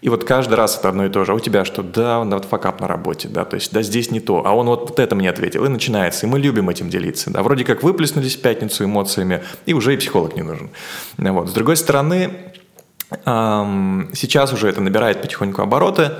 И 0.00 0.08
вот 0.08 0.24
каждый 0.24 0.54
раз 0.54 0.78
это 0.78 0.88
одно 0.88 1.06
и 1.06 1.08
то 1.08 1.24
же. 1.24 1.32
А 1.32 1.34
у 1.34 1.40
тебя 1.40 1.64
что? 1.64 1.82
Да, 1.82 2.20
он 2.20 2.30
вот 2.30 2.44
факап 2.44 2.80
на 2.80 2.88
работе, 2.88 3.28
да, 3.28 3.44
то 3.44 3.54
есть, 3.54 3.72
да, 3.72 3.82
здесь 3.82 4.10
не 4.10 4.20
то. 4.20 4.42
А 4.44 4.52
он 4.52 4.66
вот, 4.66 4.90
вот 4.90 4.98
это 4.98 5.14
мне 5.14 5.30
ответил. 5.30 5.64
И 5.64 5.68
начинается. 5.68 6.26
И 6.26 6.28
мы 6.28 6.38
любим 6.38 6.68
этим 6.70 6.90
делиться. 6.90 7.30
Да, 7.30 7.42
вроде 7.42 7.64
как 7.64 7.82
выплеснулись 7.82 8.36
в 8.36 8.40
пятницу 8.40 8.84
эмоциями, 8.84 9.42
и 9.66 9.74
уже 9.74 9.94
и 9.94 9.96
психолог 9.96 10.36
не 10.36 10.42
нужен. 10.42 10.70
Вот. 11.18 11.48
С 11.48 11.52
другой 11.52 11.76
стороны, 11.76 12.30
эм, 13.24 14.10
сейчас 14.12 14.52
уже 14.52 14.68
это 14.68 14.80
набирает 14.80 15.22
потихоньку 15.22 15.62
обороты, 15.62 16.12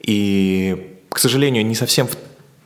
и, 0.00 0.98
к 1.08 1.18
сожалению, 1.18 1.66
не 1.66 1.74
совсем 1.74 2.06
в 2.06 2.16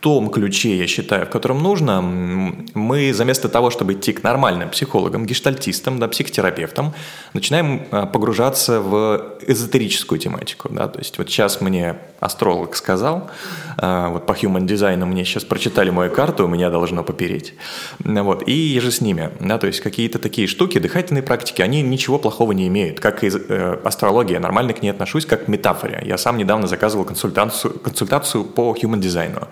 том 0.00 0.30
ключе, 0.30 0.76
я 0.76 0.86
считаю, 0.86 1.26
в 1.26 1.30
котором 1.30 1.62
нужно, 1.62 2.00
мы 2.00 3.12
вместо 3.12 3.48
того, 3.48 3.70
чтобы 3.70 3.92
идти 3.92 4.12
к 4.12 4.22
нормальным 4.22 4.70
психологам, 4.70 5.26
гештальтистам, 5.26 5.98
да, 5.98 6.08
психотерапевтам, 6.08 6.94
начинаем 7.34 7.86
а, 7.90 8.06
погружаться 8.06 8.80
в 8.80 9.36
эзотерическую 9.46 10.18
тематику. 10.18 10.70
Да? 10.70 10.88
То 10.88 10.98
есть 10.98 11.18
вот 11.18 11.28
сейчас 11.28 11.60
мне 11.60 11.96
астролог 12.18 12.76
сказал, 12.76 13.30
а, 13.76 14.08
вот 14.08 14.24
по 14.24 14.32
human 14.32 14.64
дизайну 14.64 15.04
мне 15.04 15.24
сейчас 15.24 15.44
прочитали 15.44 15.90
мою 15.90 16.10
карту, 16.10 16.46
у 16.46 16.48
меня 16.48 16.70
должно 16.70 17.04
попереть. 17.04 17.54
Вот, 17.98 18.42
и 18.46 18.80
же 18.80 18.90
с 18.90 19.02
ними. 19.02 19.30
Да? 19.40 19.58
То 19.58 19.66
есть 19.66 19.80
какие-то 19.80 20.18
такие 20.18 20.46
штуки, 20.48 20.78
дыхательные 20.78 21.22
практики, 21.22 21.60
они 21.60 21.82
ничего 21.82 22.18
плохого 22.18 22.52
не 22.52 22.66
имеют. 22.68 23.00
Как 23.00 23.22
и 23.22 23.30
э, 23.30 23.78
астрология, 23.84 24.34
я 24.34 24.40
нормально 24.40 24.72
к 24.72 24.80
ней 24.82 24.90
отношусь 24.90 25.26
как 25.26 25.44
к 25.44 25.48
метафоре. 25.48 26.02
Я 26.06 26.16
сам 26.16 26.38
недавно 26.38 26.66
заказывал 26.66 27.04
консультацию, 27.04 27.74
консультацию 27.74 28.44
по 28.44 28.74
human 28.74 28.98
дизайну. 28.98 29.48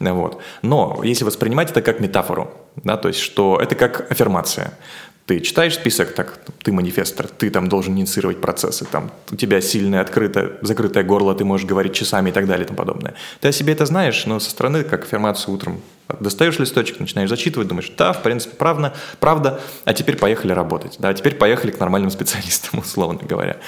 Вот. 0.00 0.40
Но 0.62 1.00
если 1.02 1.24
воспринимать 1.24 1.70
это 1.70 1.82
как 1.82 2.00
метафору, 2.00 2.50
да, 2.76 2.96
то 2.96 3.08
есть 3.08 3.20
что 3.20 3.58
это 3.60 3.74
как 3.74 4.10
аффирмация. 4.10 4.72
Ты 5.26 5.40
читаешь 5.40 5.74
список, 5.74 6.14
так, 6.14 6.40
ты 6.62 6.72
манифестор, 6.72 7.28
ты 7.28 7.50
там 7.50 7.68
должен 7.68 7.94
инициировать 7.94 8.40
процессы, 8.40 8.86
там, 8.86 9.10
у 9.30 9.36
тебя 9.36 9.60
сильное, 9.60 10.00
открытое, 10.00 10.52
закрытое 10.62 11.04
горло, 11.04 11.34
ты 11.34 11.44
можешь 11.44 11.66
говорить 11.66 11.92
часами 11.92 12.30
и 12.30 12.32
так 12.32 12.46
далее 12.46 12.64
и 12.64 12.66
тому 12.66 12.78
подобное. 12.78 13.14
Ты 13.40 13.48
о 13.48 13.52
себе 13.52 13.74
это 13.74 13.84
знаешь, 13.84 14.24
но 14.24 14.40
со 14.40 14.48
стороны, 14.48 14.84
как 14.84 15.02
аффирмацию 15.02 15.54
утром, 15.54 15.82
достаешь 16.18 16.58
листочек, 16.58 16.98
начинаешь 16.98 17.28
зачитывать, 17.28 17.68
думаешь, 17.68 17.92
да, 17.98 18.14
в 18.14 18.22
принципе, 18.22 18.56
правда, 18.56 18.94
правда, 19.20 19.60
а 19.84 19.92
теперь 19.92 20.16
поехали 20.16 20.52
работать, 20.52 20.96
да, 20.98 21.10
а 21.10 21.14
теперь 21.14 21.34
поехали 21.34 21.72
к 21.72 21.78
нормальным 21.78 22.10
специалистам, 22.10 22.80
условно 22.80 23.20
говоря. 23.22 23.58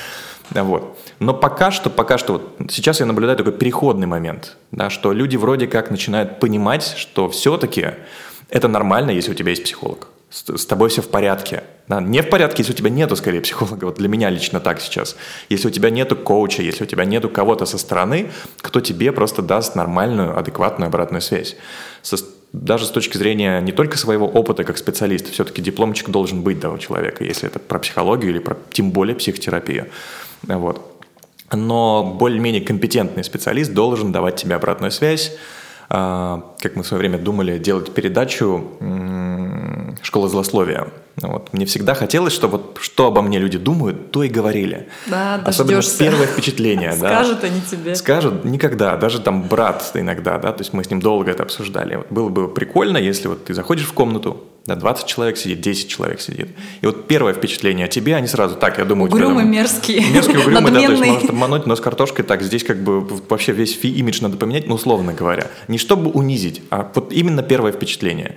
Вот. 0.50 0.98
Но 1.18 1.34
пока 1.34 1.70
что, 1.70 1.90
пока 1.90 2.18
что, 2.18 2.34
вот 2.34 2.70
сейчас 2.70 3.00
я 3.00 3.06
наблюдаю 3.06 3.38
такой 3.38 3.52
переходный 3.52 4.06
момент, 4.06 4.56
да, 4.72 4.90
что 4.90 5.12
люди 5.12 5.36
вроде 5.36 5.66
как 5.66 5.90
начинают 5.90 6.40
понимать, 6.40 6.94
что 6.96 7.28
все-таки 7.28 7.90
это 8.48 8.68
нормально, 8.68 9.10
если 9.10 9.30
у 9.30 9.34
тебя 9.34 9.50
есть 9.50 9.64
психолог. 9.64 10.08
С, 10.30 10.56
с 10.56 10.66
тобой 10.66 10.90
все 10.90 11.02
в 11.02 11.08
порядке. 11.08 11.64
Да, 11.88 12.00
не 12.00 12.22
в 12.22 12.30
порядке, 12.30 12.62
если 12.62 12.72
у 12.72 12.76
тебя 12.76 12.90
нету, 12.90 13.16
скорее, 13.16 13.40
психолога. 13.40 13.86
Вот 13.86 13.96
для 13.96 14.08
меня 14.08 14.30
лично 14.30 14.60
так 14.60 14.80
сейчас. 14.80 15.16
Если 15.48 15.66
у 15.66 15.70
тебя 15.70 15.90
нету 15.90 16.14
коуча, 16.14 16.62
если 16.62 16.84
у 16.84 16.86
тебя 16.86 17.04
нету 17.04 17.28
кого-то 17.28 17.66
со 17.66 17.78
стороны, 17.78 18.30
кто 18.60 18.80
тебе 18.80 19.10
просто 19.10 19.42
даст 19.42 19.74
нормальную, 19.74 20.38
адекватную 20.38 20.86
обратную 20.86 21.20
связь. 21.20 21.56
Со, 22.02 22.16
даже 22.52 22.86
с 22.86 22.90
точки 22.90 23.16
зрения 23.16 23.60
не 23.60 23.72
только 23.72 23.96
своего 23.96 24.26
опыта 24.26 24.64
как 24.64 24.78
специалиста, 24.78 25.32
все-таки 25.32 25.62
дипломчик 25.62 26.10
должен 26.10 26.42
быть 26.42 26.60
да, 26.60 26.70
у 26.70 26.78
человека, 26.78 27.24
если 27.24 27.48
это 27.48 27.58
про 27.58 27.78
психологию 27.78 28.30
или 28.30 28.38
про 28.38 28.56
тем 28.72 28.90
более 28.92 29.16
психотерапию. 29.16 29.88
Вот. 30.42 31.04
Но 31.52 32.16
более-менее 32.18 32.62
компетентный 32.62 33.24
специалист 33.24 33.72
должен 33.72 34.12
давать 34.12 34.36
тебе 34.36 34.54
обратную 34.54 34.92
связь, 34.92 35.32
а, 35.88 36.49
как 36.60 36.76
мы 36.76 36.82
в 36.82 36.86
свое 36.86 37.00
время 37.00 37.18
думали, 37.18 37.58
делать 37.58 37.92
передачу 37.92 38.64
«Школа 40.02 40.28
злословия». 40.28 40.88
Вот. 41.16 41.52
Мне 41.52 41.66
всегда 41.66 41.94
хотелось, 41.94 42.32
чтобы 42.32 42.58
вот, 42.58 42.78
что 42.80 43.06
обо 43.06 43.20
мне 43.22 43.38
люди 43.38 43.58
думают, 43.58 44.10
то 44.10 44.22
и 44.22 44.28
говорили. 44.28 44.88
Да, 45.06 45.34
Особенно 45.44 45.76
дождешься. 45.76 45.98
первое 45.98 46.26
впечатление. 46.26 46.92
Скажут 46.92 47.44
они 47.44 47.60
тебе. 47.60 47.94
Скажут 47.94 48.44
никогда, 48.44 48.96
даже 48.96 49.20
там 49.20 49.42
брат 49.42 49.90
иногда, 49.94 50.38
да, 50.38 50.52
то 50.52 50.60
есть 50.62 50.72
мы 50.72 50.82
с 50.82 50.90
ним 50.90 51.00
долго 51.00 51.30
это 51.30 51.42
обсуждали. 51.42 52.04
Было 52.10 52.28
бы 52.28 52.48
прикольно, 52.48 52.96
если 52.96 53.28
вот 53.28 53.44
ты 53.44 53.54
заходишь 53.54 53.86
в 53.86 53.92
комнату, 53.92 54.44
да, 54.66 54.76
20 54.76 55.06
человек 55.06 55.36
сидит, 55.36 55.60
10 55.60 55.88
человек 55.88 56.20
сидит. 56.20 56.48
И 56.80 56.86
вот 56.86 57.08
первое 57.08 57.32
впечатление 57.32 57.86
о 57.86 57.88
тебе, 57.88 58.14
они 58.14 58.26
сразу 58.26 58.56
так, 58.56 58.78
я 58.78 58.84
думаю... 58.84 59.10
Угрюмый, 59.10 59.44
мерзкий, 59.44 60.04
Мерзкий, 60.12 60.36
угрюмый, 60.38 60.70
да, 60.70 60.80
то 60.80 60.92
есть 60.92 61.04
может 61.04 61.30
обмануть, 61.30 61.66
но 61.66 61.76
с 61.76 61.80
картошкой 61.80 62.24
так, 62.24 62.42
здесь 62.42 62.62
как 62.62 62.82
бы 62.82 63.00
вообще 63.00 63.52
весь 63.52 63.78
имидж 63.82 64.20
надо 64.22 64.36
поменять, 64.36 64.66
ну, 64.66 64.74
условно 64.74 65.12
говоря. 65.12 65.46
Не 65.68 65.78
чтобы 65.78 66.10
унизить, 66.10 66.49
а 66.70 66.90
вот 66.94 67.12
именно 67.12 67.42
первое 67.42 67.72
впечатление. 67.72 68.36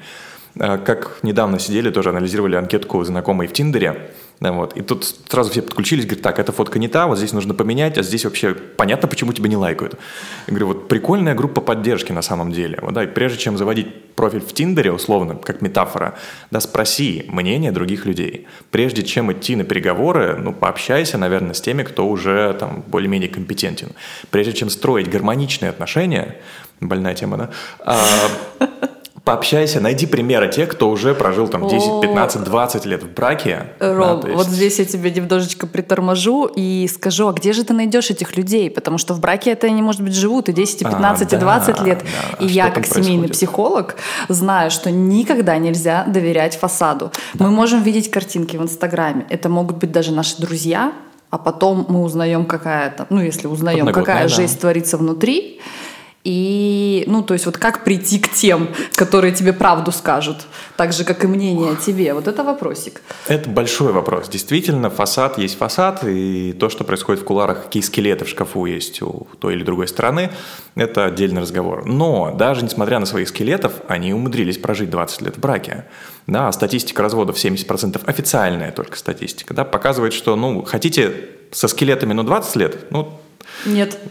А, 0.60 0.78
как 0.78 1.20
недавно 1.24 1.60
сидели, 1.60 1.90
тоже 1.90 2.10
анализировали 2.10 2.56
анкетку 2.56 3.04
знакомой 3.04 3.48
в 3.48 3.54
Тиндере, 3.54 4.12
вот. 4.40 4.76
И 4.76 4.82
тут 4.82 5.06
сразу 5.06 5.52
все 5.52 5.62
подключились, 5.62 6.06
говорят, 6.06 6.24
так, 6.24 6.40
эта 6.40 6.52
фотка 6.52 6.80
не 6.80 6.88
та, 6.88 7.08
вот 7.08 7.18
здесь 7.18 7.34
нужно 7.34 7.54
поменять, 7.54 7.98
а 7.98 8.04
здесь 8.04 8.26
вообще 8.26 8.54
понятно, 8.54 9.08
почему 9.08 9.32
тебя 9.34 9.48
не 9.48 9.56
лайкают. 9.56 9.94
Я 10.48 10.52
говорю, 10.52 10.68
вот 10.68 10.88
прикольная 10.88 11.34
группа 11.34 11.62
поддержки 11.62 12.12
на 12.12 12.22
самом 12.22 12.52
деле. 12.52 12.80
Вот, 12.82 12.94
да, 12.94 13.04
и 13.04 13.08
прежде 13.08 13.38
чем 13.38 13.58
заводить 13.58 14.14
профиль 14.16 14.42
в 14.42 14.54
Тиндере, 14.54 14.92
условно, 14.92 15.36
как 15.36 15.62
метафора, 15.62 16.16
да, 16.52 16.60
спроси 16.60 17.26
мнение 17.30 17.72
других 17.72 18.06
людей. 18.06 18.48
Прежде 18.70 19.04
чем 19.04 19.32
идти 19.32 19.56
на 19.56 19.64
переговоры, 19.64 20.36
ну, 20.36 20.54
пообщайся, 20.54 21.18
наверное, 21.18 21.54
с 21.54 21.62
теми, 21.62 21.84
кто 21.84 22.08
уже 22.08 22.54
там 22.60 22.84
более-менее 22.88 23.30
компетентен. 23.30 23.90
Прежде 24.30 24.54
чем 24.54 24.70
строить 24.70 25.10
гармоничные 25.10 25.70
отношения, 25.70 26.38
больная 26.82 27.16
тема, 27.16 27.38
да, 27.38 27.50
а, 27.80 27.98
пообщайся, 29.24 29.80
найди 29.80 30.06
примеры 30.06 30.50
тех, 30.50 30.70
кто 30.70 30.90
уже 30.90 31.16
прожил 31.16 31.48
там 31.48 31.68
10, 31.68 32.02
15, 32.02 32.44
20 32.44 32.86
лет 32.86 33.04
в 33.04 33.14
браке. 33.14 33.68
Ром, 33.80 34.20
да, 34.22 34.28
есть... 34.28 34.38
вот 34.38 34.48
здесь 34.48 34.80
я 34.80 34.86
тебе 34.86 35.12
немножечко 35.12 35.66
приторможу 35.66 36.46
и 36.46 36.90
скажу, 36.94 37.28
а 37.30 37.34
где 37.34 37.54
же 37.54 37.64
ты 37.64 37.74
найдешь 37.74 38.10
этих 38.10 38.36
людей? 38.36 38.70
Потому 38.70 38.98
что 38.98 39.14
в 39.14 39.22
браке 39.22 39.52
это 39.52 39.68
они, 39.68 39.82
может 39.82 40.02
быть, 40.02 40.14
живут 40.14 40.50
и 40.50 40.54
10, 40.54 40.82
и 40.82 40.86
15, 40.86 41.34
а, 41.34 41.36
и 41.38 41.40
20 41.40 41.76
да, 41.76 41.84
лет. 41.84 42.04
Да. 42.04 42.46
И 42.46 42.48
а 42.48 42.52
я, 42.52 42.66
как 42.66 42.74
происходит? 42.76 43.06
семейный 43.06 43.30
психолог, 43.30 43.96
знаю, 44.28 44.72
что 44.72 44.92
никогда 44.92 45.58
нельзя 45.58 46.04
доверять 46.06 46.58
фасаду. 46.58 47.12
Да. 47.34 47.46
Мы 47.46 47.52
можем 47.52 47.82
видеть 47.82 48.12
картинки 48.12 48.58
в 48.58 48.64
Инстаграме. 48.64 49.26
Это 49.30 49.48
могут 49.48 49.78
быть 49.78 49.92
даже 49.92 50.12
наши 50.12 50.42
друзья, 50.42 50.92
а 51.30 51.38
потом 51.38 51.86
мы 51.88 52.04
узнаем 52.04 52.46
какая-то, 52.46 53.08
ну, 53.10 53.22
если 53.22 53.48
узнаем, 53.48 53.88
какая 53.88 54.24
да. 54.24 54.28
жизнь 54.28 54.60
творится 54.60 54.98
внутри, 54.98 55.62
и, 56.24 57.04
ну, 57.08 57.22
то 57.22 57.34
есть 57.34 57.46
вот 57.46 57.58
как 57.58 57.84
прийти 57.84 58.18
к 58.18 58.32
тем, 58.32 58.70
которые 58.96 59.34
тебе 59.34 59.52
правду 59.52 59.92
скажут, 59.92 60.38
так 60.78 60.94
же, 60.94 61.04
как 61.04 61.24
и 61.26 61.28
мнение 61.28 61.72
о 61.72 61.76
тебе. 61.76 62.14
Вот 62.14 62.28
это 62.28 62.44
вопросик. 62.44 63.02
Это 63.28 63.50
большой 63.50 63.92
вопрос. 63.92 64.30
Действительно, 64.30 64.90
фасад 64.90 65.38
есть 65.38 65.58
фасад, 65.58 66.04
и 66.06 66.54
то, 66.54 66.70
что 66.70 66.86
происходит 66.86 67.22
в 67.22 67.26
куларах, 67.26 67.66
какие 67.66 67.84
скелеты 67.84 68.24
в 68.24 68.30
шкафу 68.30 68.66
есть 68.66 69.02
у 69.02 69.28
той 69.40 69.56
или 69.56 69.64
другой 69.64 69.90
стороны, 69.90 70.32
это 70.76 71.06
отдельный 71.06 71.42
разговор. 71.42 71.86
Но 71.86 72.32
даже 72.32 72.64
несмотря 72.64 73.00
на 73.00 73.06
своих 73.06 73.28
скелетов, 73.28 73.74
они 73.90 74.14
умудрились 74.14 74.58
прожить 74.58 74.90
20 74.90 75.22
лет 75.24 75.36
в 75.36 75.40
браке. 75.40 75.86
Да, 76.26 76.50
статистика 76.54 77.02
разводов 77.02 77.36
70%, 77.36 78.02
официальная 78.06 78.72
только 78.72 78.98
статистика, 78.98 79.54
да, 79.54 79.66
показывает, 79.66 80.14
что, 80.14 80.38
ну, 80.38 80.64
хотите 80.64 81.14
со 81.52 81.68
скелетами, 81.68 82.14
ну, 82.14 82.24
20 82.24 82.56
лет, 82.56 82.92
ну, 82.92 83.20
нет 83.66 84.00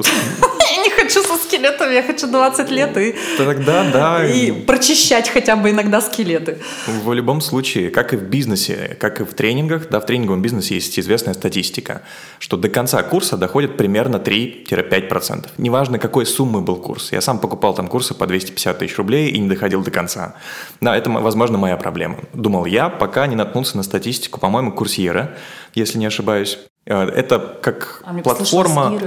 скелетами, 1.43 1.95
я 1.95 2.03
хочу 2.03 2.27
20 2.27 2.71
лет 2.71 2.97
и, 2.97 3.15
Тогда, 3.37 3.85
да. 3.93 4.27
и 4.27 4.53
прочищать 4.53 5.29
хотя 5.29 5.57
бы 5.57 5.71
иногда 5.71 6.01
скелеты. 6.01 6.59
В 6.87 7.13
любом 7.13 7.41
случае, 7.41 7.91
как 7.91 8.15
и 8.15 8.17
в 8.17 8.23
бизнесе, 8.23 8.97
как 8.99 9.21
и 9.21 9.25
в 9.25 9.35
тренингах, 9.35 9.89
да, 9.91 10.01
в 10.01 10.07
тренинговом 10.07 10.43
бизнесе 10.43 10.75
есть 10.75 10.99
известная 10.99 11.35
статистика, 11.35 12.03
что 12.39 12.57
до 12.57 12.69
конца 12.69 13.03
курса 13.03 13.37
доходит 13.37 13.77
примерно 13.77 14.17
3-5%. 14.17 15.49
Неважно, 15.59 15.99
какой 15.99 16.27
суммы 16.27 16.61
был 16.61 16.77
курс. 16.77 17.13
Я 17.13 17.21
сам 17.21 17.39
покупал 17.39 17.75
там 17.75 17.89
курсы 17.89 18.15
по 18.15 18.27
250 18.27 18.79
тысяч 18.79 18.97
рублей 18.97 19.31
и 19.31 19.39
не 19.39 19.49
доходил 19.49 19.83
до 19.83 19.91
конца. 19.91 20.35
Да, 20.81 20.97
это, 20.97 21.11
возможно, 21.11 21.59
моя 21.59 21.77
проблема. 21.77 22.19
Думал 22.33 22.67
я, 22.67 22.89
пока 22.89 23.27
не 23.27 23.37
наткнулся 23.37 23.77
на 23.77 23.83
статистику, 23.83 24.41
по-моему, 24.41 24.73
курсьера, 24.73 25.37
если 25.75 25.99
не 25.99 26.07
ошибаюсь. 26.07 26.59
Э, 26.87 27.05
это 27.05 27.59
как 27.63 28.03
а 28.05 28.15
платформа 28.15 29.01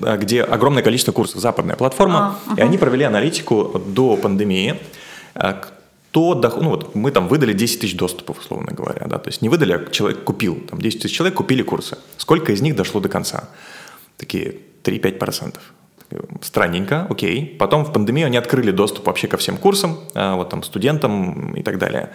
где 0.00 0.42
огромное 0.42 0.82
количество 0.82 1.12
курсов, 1.12 1.40
западная 1.40 1.76
платформа, 1.76 2.38
а, 2.46 2.54
и 2.56 2.60
они 2.60 2.78
провели 2.78 3.04
аналитику 3.04 3.82
до 3.86 4.16
пандемии, 4.16 4.80
а, 5.34 5.52
кто 6.12 6.34
ну 6.34 6.68
вот 6.68 6.94
мы 6.94 7.10
там 7.10 7.26
выдали 7.28 7.54
10 7.54 7.80
тысяч 7.80 7.96
доступов, 7.96 8.38
условно 8.40 8.72
говоря, 8.72 9.06
да, 9.06 9.18
то 9.18 9.28
есть 9.28 9.40
не 9.40 9.48
выдали, 9.48 9.72
а 9.72 9.90
человек 9.90 10.24
купил, 10.24 10.60
там 10.68 10.78
10 10.78 11.02
тысяч 11.02 11.16
человек 11.16 11.36
купили 11.36 11.62
курсы. 11.62 11.96
Сколько 12.18 12.52
из 12.52 12.60
них 12.60 12.76
дошло 12.76 13.00
до 13.00 13.08
конца? 13.08 13.48
Такие 14.18 14.56
3-5%. 14.84 15.56
Странненько, 16.42 17.06
окей. 17.08 17.56
Потом 17.58 17.86
в 17.86 17.92
пандемию 17.92 18.26
они 18.26 18.36
открыли 18.36 18.70
доступ 18.70 19.06
вообще 19.06 19.26
ко 19.26 19.38
всем 19.38 19.56
курсам, 19.56 20.00
а, 20.14 20.36
вот 20.36 20.50
там 20.50 20.62
студентам 20.62 21.54
и 21.54 21.62
так 21.62 21.78
далее. 21.78 22.10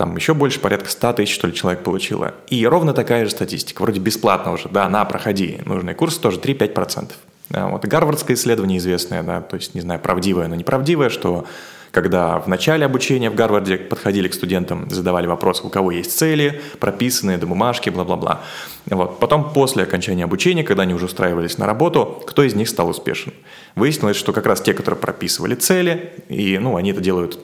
Там 0.00 0.16
еще 0.16 0.32
больше, 0.32 0.60
порядка 0.60 0.88
100 0.88 1.12
тысяч, 1.12 1.34
что 1.34 1.46
ли, 1.46 1.52
человек 1.52 1.82
получило. 1.82 2.32
И 2.48 2.66
ровно 2.66 2.94
такая 2.94 3.26
же 3.26 3.30
статистика, 3.30 3.82
вроде 3.82 4.00
бесплатно 4.00 4.52
уже, 4.52 4.70
да, 4.70 4.88
на, 4.88 5.04
проходи, 5.04 5.58
нужный 5.66 5.92
курс 5.92 6.16
тоже 6.16 6.38
3-5%. 6.38 7.12
А 7.52 7.68
вот 7.68 7.84
гарвардское 7.84 8.34
исследование 8.34 8.78
известное, 8.78 9.22
да, 9.22 9.42
то 9.42 9.56
есть, 9.56 9.74
не 9.74 9.82
знаю, 9.82 10.00
правдивое, 10.00 10.48
но 10.48 10.54
неправдивое, 10.54 11.10
что 11.10 11.44
когда 11.90 12.38
в 12.38 12.46
начале 12.46 12.86
обучения 12.86 13.28
в 13.28 13.34
Гарварде 13.34 13.76
подходили 13.76 14.28
к 14.28 14.32
студентам, 14.32 14.88
задавали 14.88 15.26
вопрос, 15.26 15.60
у 15.62 15.68
кого 15.68 15.90
есть 15.90 16.16
цели, 16.16 16.62
прописанные 16.78 17.36
до 17.36 17.46
бумажки, 17.46 17.90
бла-бла-бла. 17.90 18.40
Вот. 18.86 19.18
Потом, 19.18 19.52
после 19.52 19.82
окончания 19.82 20.24
обучения, 20.24 20.64
когда 20.64 20.84
они 20.84 20.94
уже 20.94 21.06
устраивались 21.06 21.58
на 21.58 21.66
работу, 21.66 22.22
кто 22.26 22.42
из 22.42 22.54
них 22.54 22.70
стал 22.70 22.88
успешен? 22.88 23.34
Выяснилось, 23.74 24.16
что 24.16 24.32
как 24.32 24.46
раз 24.46 24.62
те, 24.62 24.72
которые 24.72 24.98
прописывали 24.98 25.56
цели, 25.56 26.12
и 26.30 26.56
ну, 26.56 26.76
они 26.76 26.92
это 26.92 27.02
делают 27.02 27.38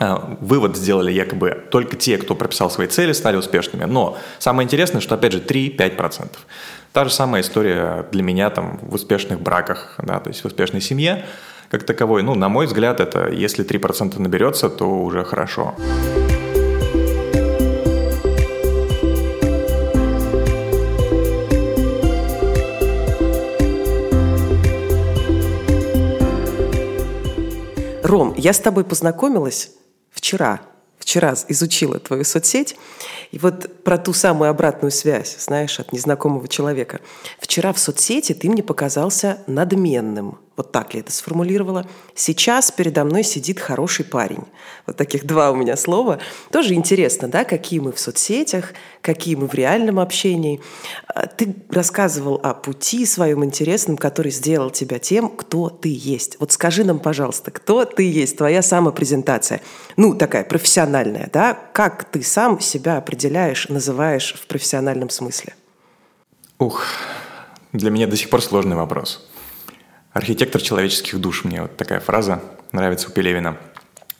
вывод 0.00 0.76
сделали 0.76 1.12
якобы 1.12 1.62
только 1.70 1.96
те, 1.96 2.16
кто 2.16 2.34
прописал 2.34 2.70
свои 2.70 2.86
цели, 2.86 3.12
стали 3.12 3.36
успешными. 3.36 3.84
Но 3.84 4.16
самое 4.38 4.64
интересное, 4.64 5.00
что 5.00 5.14
опять 5.14 5.32
же 5.32 5.40
3-5%. 5.40 6.28
Та 6.92 7.04
же 7.04 7.10
самая 7.10 7.42
история 7.42 8.06
для 8.10 8.22
меня 8.22 8.50
там 8.50 8.78
в 8.82 8.94
успешных 8.94 9.40
браках, 9.40 9.94
да, 9.98 10.18
то 10.18 10.30
есть 10.30 10.42
в 10.42 10.46
успешной 10.46 10.80
семье 10.80 11.26
как 11.70 11.84
таковой. 11.84 12.22
Ну, 12.22 12.34
на 12.34 12.48
мой 12.48 12.66
взгляд, 12.66 12.98
это 12.98 13.28
если 13.28 13.64
3% 13.64 14.18
наберется, 14.18 14.68
то 14.68 14.86
уже 14.86 15.22
хорошо. 15.22 15.74
Ром, 28.02 28.34
я 28.36 28.52
с 28.52 28.58
тобой 28.58 28.82
познакомилась 28.82 29.70
вчера 30.10 30.60
вчера 31.00 31.34
изучила 31.48 31.98
твою 31.98 32.24
соцсеть, 32.24 32.76
и 33.32 33.38
вот 33.38 33.82
про 33.82 33.98
ту 33.98 34.12
самую 34.12 34.50
обратную 34.50 34.92
связь, 34.92 35.36
знаешь, 35.40 35.80
от 35.80 35.92
незнакомого 35.92 36.46
человека. 36.46 37.00
Вчера 37.40 37.72
в 37.72 37.78
соцсети 37.78 38.32
ты 38.32 38.48
мне 38.48 38.62
показался 38.62 39.38
надменным– 39.46 40.38
вот 40.60 40.72
так 40.72 40.92
ли 40.92 41.00
это 41.00 41.10
сформулировала. 41.10 41.86
Сейчас 42.14 42.70
передо 42.70 43.04
мной 43.04 43.24
сидит 43.24 43.58
хороший 43.58 44.04
парень. 44.04 44.44
Вот 44.86 44.94
таких 44.98 45.24
два 45.24 45.52
у 45.52 45.54
меня 45.54 45.74
слова. 45.74 46.18
Тоже 46.52 46.74
интересно, 46.74 47.28
да, 47.28 47.44
какие 47.44 47.80
мы 47.80 47.92
в 47.92 47.98
соцсетях, 47.98 48.74
какие 49.00 49.36
мы 49.36 49.48
в 49.48 49.54
реальном 49.54 49.98
общении. 49.98 50.60
А, 51.06 51.26
ты 51.26 51.54
рассказывал 51.70 52.38
о 52.42 52.52
пути 52.52 53.06
своем 53.06 53.42
интересном, 53.42 53.96
который 53.96 54.30
сделал 54.30 54.68
тебя 54.68 54.98
тем, 54.98 55.30
кто 55.30 55.70
ты 55.70 55.88
есть. 55.90 56.36
Вот 56.40 56.52
скажи 56.52 56.84
нам, 56.84 56.98
пожалуйста, 56.98 57.50
кто 57.50 57.86
ты 57.86 58.02
есть, 58.02 58.36
твоя 58.36 58.60
самопрезентация. 58.60 59.62
Ну, 59.96 60.14
такая 60.14 60.44
профессиональная, 60.44 61.30
да? 61.32 61.58
Как 61.72 62.04
ты 62.04 62.22
сам 62.22 62.60
себя 62.60 62.98
определяешь, 62.98 63.70
называешь 63.70 64.34
в 64.34 64.46
профессиональном 64.46 65.08
смысле? 65.08 65.54
Ух, 66.58 66.84
для 67.72 67.90
меня 67.90 68.06
до 68.06 68.16
сих 68.16 68.28
пор 68.28 68.42
сложный 68.42 68.76
вопрос. 68.76 69.29
Архитектор 70.12 70.60
человеческих 70.60 71.20
душ, 71.20 71.44
мне 71.44 71.62
вот 71.62 71.76
такая 71.76 72.00
фраза 72.00 72.42
нравится 72.72 73.08
у 73.08 73.12
Пелевина. 73.12 73.56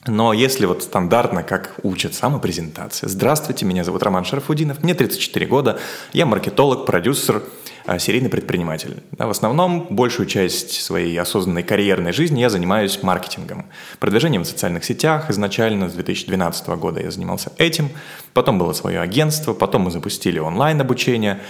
Но 0.07 0.31
если 0.31 0.65
вот 0.65 0.83
стандартно, 0.83 1.43
как 1.43 1.75
учат 1.83 2.15
самопрезентация. 2.15 3.09
Здравствуйте, 3.09 3.65
меня 3.65 3.83
зовут 3.83 4.01
Роман 4.01 4.23
Шарафудинов, 4.23 4.81
мне 4.83 4.93
34 4.93 5.45
года, 5.45 5.79
я 6.13 6.25
маркетолог, 6.25 6.85
продюсер, 6.85 7.43
а, 7.85 7.99
серийный 7.99 8.29
предприниматель. 8.29 9.03
В 9.11 9.29
основном 9.29 9.87
большую 9.89 10.27
часть 10.27 10.81
своей 10.81 11.19
осознанной 11.19 11.63
карьерной 11.63 12.13
жизни 12.13 12.39
я 12.39 12.49
занимаюсь 12.49 13.03
маркетингом, 13.03 13.65
продвижением 13.99 14.43
в 14.43 14.47
социальных 14.47 14.85
сетях. 14.85 15.29
Изначально 15.29 15.89
с 15.89 15.93
2012 15.93 16.77
года 16.77 17.01
я 17.01 17.11
занимался 17.11 17.51
этим, 17.57 17.89
потом 18.33 18.57
было 18.57 18.71
свое 18.71 19.01
агентство, 19.01 19.53
потом 19.53 19.83
мы 19.83 19.91
запустили 19.91 20.39
онлайн-обучение. 20.39 21.41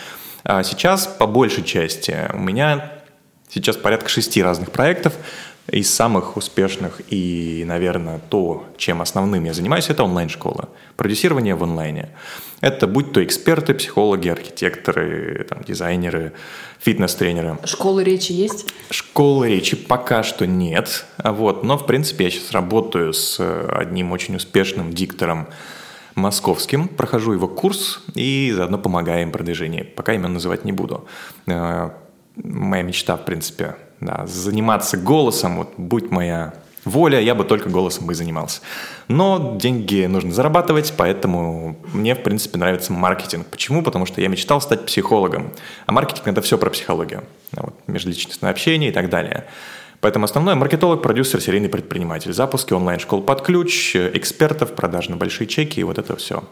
А 0.44 0.64
сейчас 0.64 1.06
по 1.06 1.28
большей 1.28 1.64
части 1.64 2.28
у 2.34 2.40
меня 2.40 3.01
Сейчас 3.54 3.76
порядка 3.76 4.08
шести 4.08 4.42
разных 4.42 4.72
проектов. 4.72 5.14
Из 5.68 5.94
самых 5.94 6.38
успешных 6.38 7.02
и, 7.10 7.64
наверное, 7.68 8.20
то, 8.30 8.66
чем 8.78 9.02
основным 9.02 9.44
я 9.44 9.54
занимаюсь, 9.54 9.90
это 9.90 10.04
онлайн-школа. 10.04 10.70
Продюсирование 10.98 11.56
в 11.56 11.64
онлайне. 11.64 12.10
Это 12.62 12.88
будь 12.88 13.12
то 13.12 13.24
эксперты, 13.24 13.74
психологи, 13.74 14.28
архитекторы, 14.28 15.46
там, 15.48 15.64
дизайнеры, 15.64 16.34
фитнес-тренеры. 16.80 17.58
Школы 17.66 18.04
речи 18.04 18.32
есть? 18.32 18.74
Школы 18.90 19.50
речи 19.50 19.76
пока 19.76 20.24
что 20.24 20.48
нет. 20.48 21.06
Вот. 21.24 21.64
Но, 21.64 21.78
в 21.78 21.86
принципе, 21.86 22.26
я 22.26 22.32
сейчас 22.32 22.52
работаю 22.52 23.14
с 23.14 23.40
одним 23.70 24.12
очень 24.14 24.36
успешным 24.36 24.94
диктором 24.94 25.48
московским, 26.16 26.88
прохожу 26.88 27.34
его 27.34 27.48
курс 27.48 28.02
и 28.16 28.52
заодно 28.56 28.78
помогаю 28.78 29.24
им 29.24 29.32
продвижению. 29.32 29.88
Пока 29.96 30.14
имен 30.14 30.34
называть 30.34 30.66
не 30.66 30.72
буду 30.72 31.08
э, 31.48 31.90
моя 32.36 32.84
мечта, 32.84 33.18
в 33.18 33.26
принципе, 33.26 33.76
да, 34.00 34.26
заниматься 34.28 34.98
голосом, 34.98 35.58
вот 35.58 35.74
будь 35.78 36.12
моя 36.12 36.54
воля, 36.86 37.20
я 37.20 37.36
бы 37.36 37.44
только 37.44 37.70
голосом 37.70 38.08
бы 38.08 38.16
занимался. 38.16 38.62
Но 39.08 39.58
деньги 39.60 40.06
нужно 40.06 40.32
зарабатывать, 40.32 40.94
поэтому 40.98 41.78
мне, 41.94 42.16
в 42.16 42.24
принципе, 42.24 42.58
нравится 42.58 42.94
маркетинг. 42.94 43.48
Почему? 43.48 43.84
Потому 43.84 44.06
что 44.06 44.22
я 44.22 44.28
мечтал 44.28 44.62
стать 44.62 44.86
психологом. 44.86 45.52
А 45.86 45.92
маркетинг– 45.92 46.28
это 46.30 46.42
все 46.42 46.58
про 46.58 46.70
психологию. 46.70 47.24
Вот, 47.52 47.76
межличностное 47.88 48.50
общение 48.50 48.90
и 48.90 48.94
так 48.94 49.10
далее. 49.10 49.46
Поэтому 50.00 50.26
основной 50.26 50.56
маркетолог, 50.56 51.04
продюсер, 51.04 51.40
серийный 51.42 51.70
предприниматель. 51.70 52.34
Запуски 52.34 52.74
онлайн-школ 52.74 53.22
под 53.22 53.44
ключ, 53.44 53.96
экспертов, 53.96 54.74
продаж 54.74 55.10
на 55.10 55.18
большие 55.18 55.48
чеки 55.48 55.80
и 55.80 55.84
вот 55.84 56.00
это 56.00 56.16
все. 56.16 56.44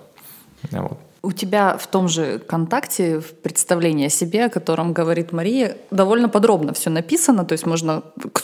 Вот. 0.71 0.99
У 1.21 1.33
тебя 1.33 1.77
в 1.77 1.87
том 1.87 2.07
же 2.07 2.39
контакте 2.39 3.19
в 3.19 3.33
представлении 3.33 4.07
о 4.07 4.09
себе, 4.09 4.45
о 4.45 4.49
котором 4.49 4.93
говорит 4.93 5.33
Мария, 5.33 5.75
довольно 5.91 6.29
подробно 6.29 6.73
все 6.73 6.89
написано. 6.89 7.43
То 7.43 7.51
есть 7.51 7.65
можно, 7.65 8.03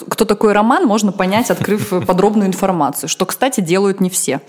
кто 0.10 0.26
такой 0.26 0.52
роман, 0.52 0.86
можно 0.86 1.14
понять, 1.14 1.50
открыв 1.50 1.90
подробную 2.06 2.48
информацию, 2.48 3.08
что, 3.08 3.26
кстати, 3.26 3.62
делают 3.62 4.02
не 4.02 4.10
все. 4.10 4.42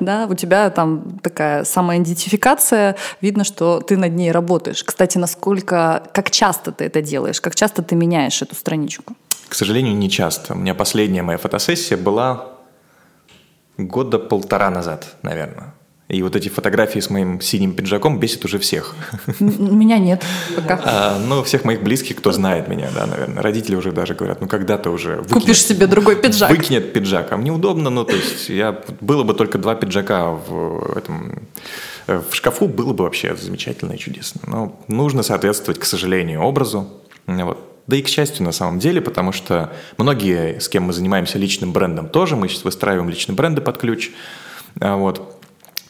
Да, 0.00 0.26
у 0.28 0.34
тебя 0.34 0.70
там 0.70 1.20
такая 1.22 1.62
самоидентификация, 1.62 2.96
видно, 3.20 3.44
что 3.44 3.80
ты 3.80 3.96
над 3.96 4.12
ней 4.12 4.32
работаешь. 4.32 4.82
Кстати, 4.82 5.18
насколько, 5.18 6.02
как 6.12 6.32
часто 6.32 6.72
ты 6.72 6.86
это 6.86 7.00
делаешь, 7.00 7.40
как 7.40 7.54
часто 7.54 7.82
ты 7.82 7.94
меняешь 7.94 8.42
эту 8.42 8.56
страничку? 8.56 9.14
К 9.48 9.54
сожалению, 9.54 9.96
не 9.96 10.10
часто. 10.10 10.54
У 10.54 10.56
меня 10.56 10.74
последняя 10.74 11.22
моя 11.22 11.38
фотосессия 11.38 11.96
была 11.96 12.48
года 13.76 14.18
полтора 14.18 14.68
назад, 14.70 15.14
наверное. 15.22 15.74
И 16.08 16.22
вот 16.22 16.34
эти 16.36 16.48
фотографии 16.48 17.00
с 17.00 17.10
моим 17.10 17.38
синим 17.42 17.74
пиджаком 17.74 18.18
бесит 18.18 18.42
уже 18.46 18.58
всех. 18.58 18.96
Меня 19.40 19.98
нет 19.98 20.24
пока. 20.56 20.80
А, 20.82 21.18
ну, 21.18 21.42
всех 21.42 21.64
моих 21.64 21.82
близких, 21.82 22.16
кто 22.16 22.32
знает 22.32 22.66
меня, 22.66 22.88
да, 22.94 23.06
наверное. 23.06 23.42
Родители 23.42 23.76
уже 23.76 23.92
даже 23.92 24.14
говорят, 24.14 24.40
ну, 24.40 24.48
когда 24.48 24.78
ты 24.78 24.88
уже... 24.88 25.16
Выкинет, 25.16 25.32
Купишь 25.32 25.62
себе 25.62 25.86
другой 25.86 26.16
пиджак. 26.16 26.50
Выкинет 26.50 26.94
пиджак. 26.94 27.32
А 27.32 27.36
мне 27.36 27.52
удобно, 27.52 27.90
ну, 27.90 28.04
то 28.04 28.16
есть 28.16 28.48
я... 28.48 28.80
Было 29.02 29.22
бы 29.22 29.34
только 29.34 29.58
два 29.58 29.74
пиджака 29.74 30.30
в 30.30 30.96
этом... 30.96 31.42
В 32.06 32.34
шкафу 32.34 32.68
было 32.68 32.94
бы 32.94 33.04
вообще 33.04 33.36
замечательно 33.36 33.92
и 33.92 33.98
чудесно. 33.98 34.40
Но 34.46 34.80
нужно 34.88 35.22
соответствовать, 35.22 35.78
к 35.78 35.84
сожалению, 35.84 36.40
образу. 36.40 36.88
Вот. 37.26 37.58
Да 37.86 37.96
и 37.96 38.02
к 38.02 38.08
счастью 38.08 38.46
на 38.46 38.52
самом 38.52 38.78
деле, 38.78 39.02
потому 39.02 39.32
что 39.32 39.74
многие, 39.98 40.58
с 40.58 40.70
кем 40.70 40.84
мы 40.84 40.94
занимаемся 40.94 41.38
личным 41.38 41.74
брендом, 41.74 42.08
тоже 42.08 42.34
мы 42.34 42.48
сейчас 42.48 42.64
выстраиваем 42.64 43.10
личные 43.10 43.36
бренды 43.36 43.60
под 43.60 43.76
ключ. 43.76 44.10
А 44.80 44.96
вот. 44.96 45.34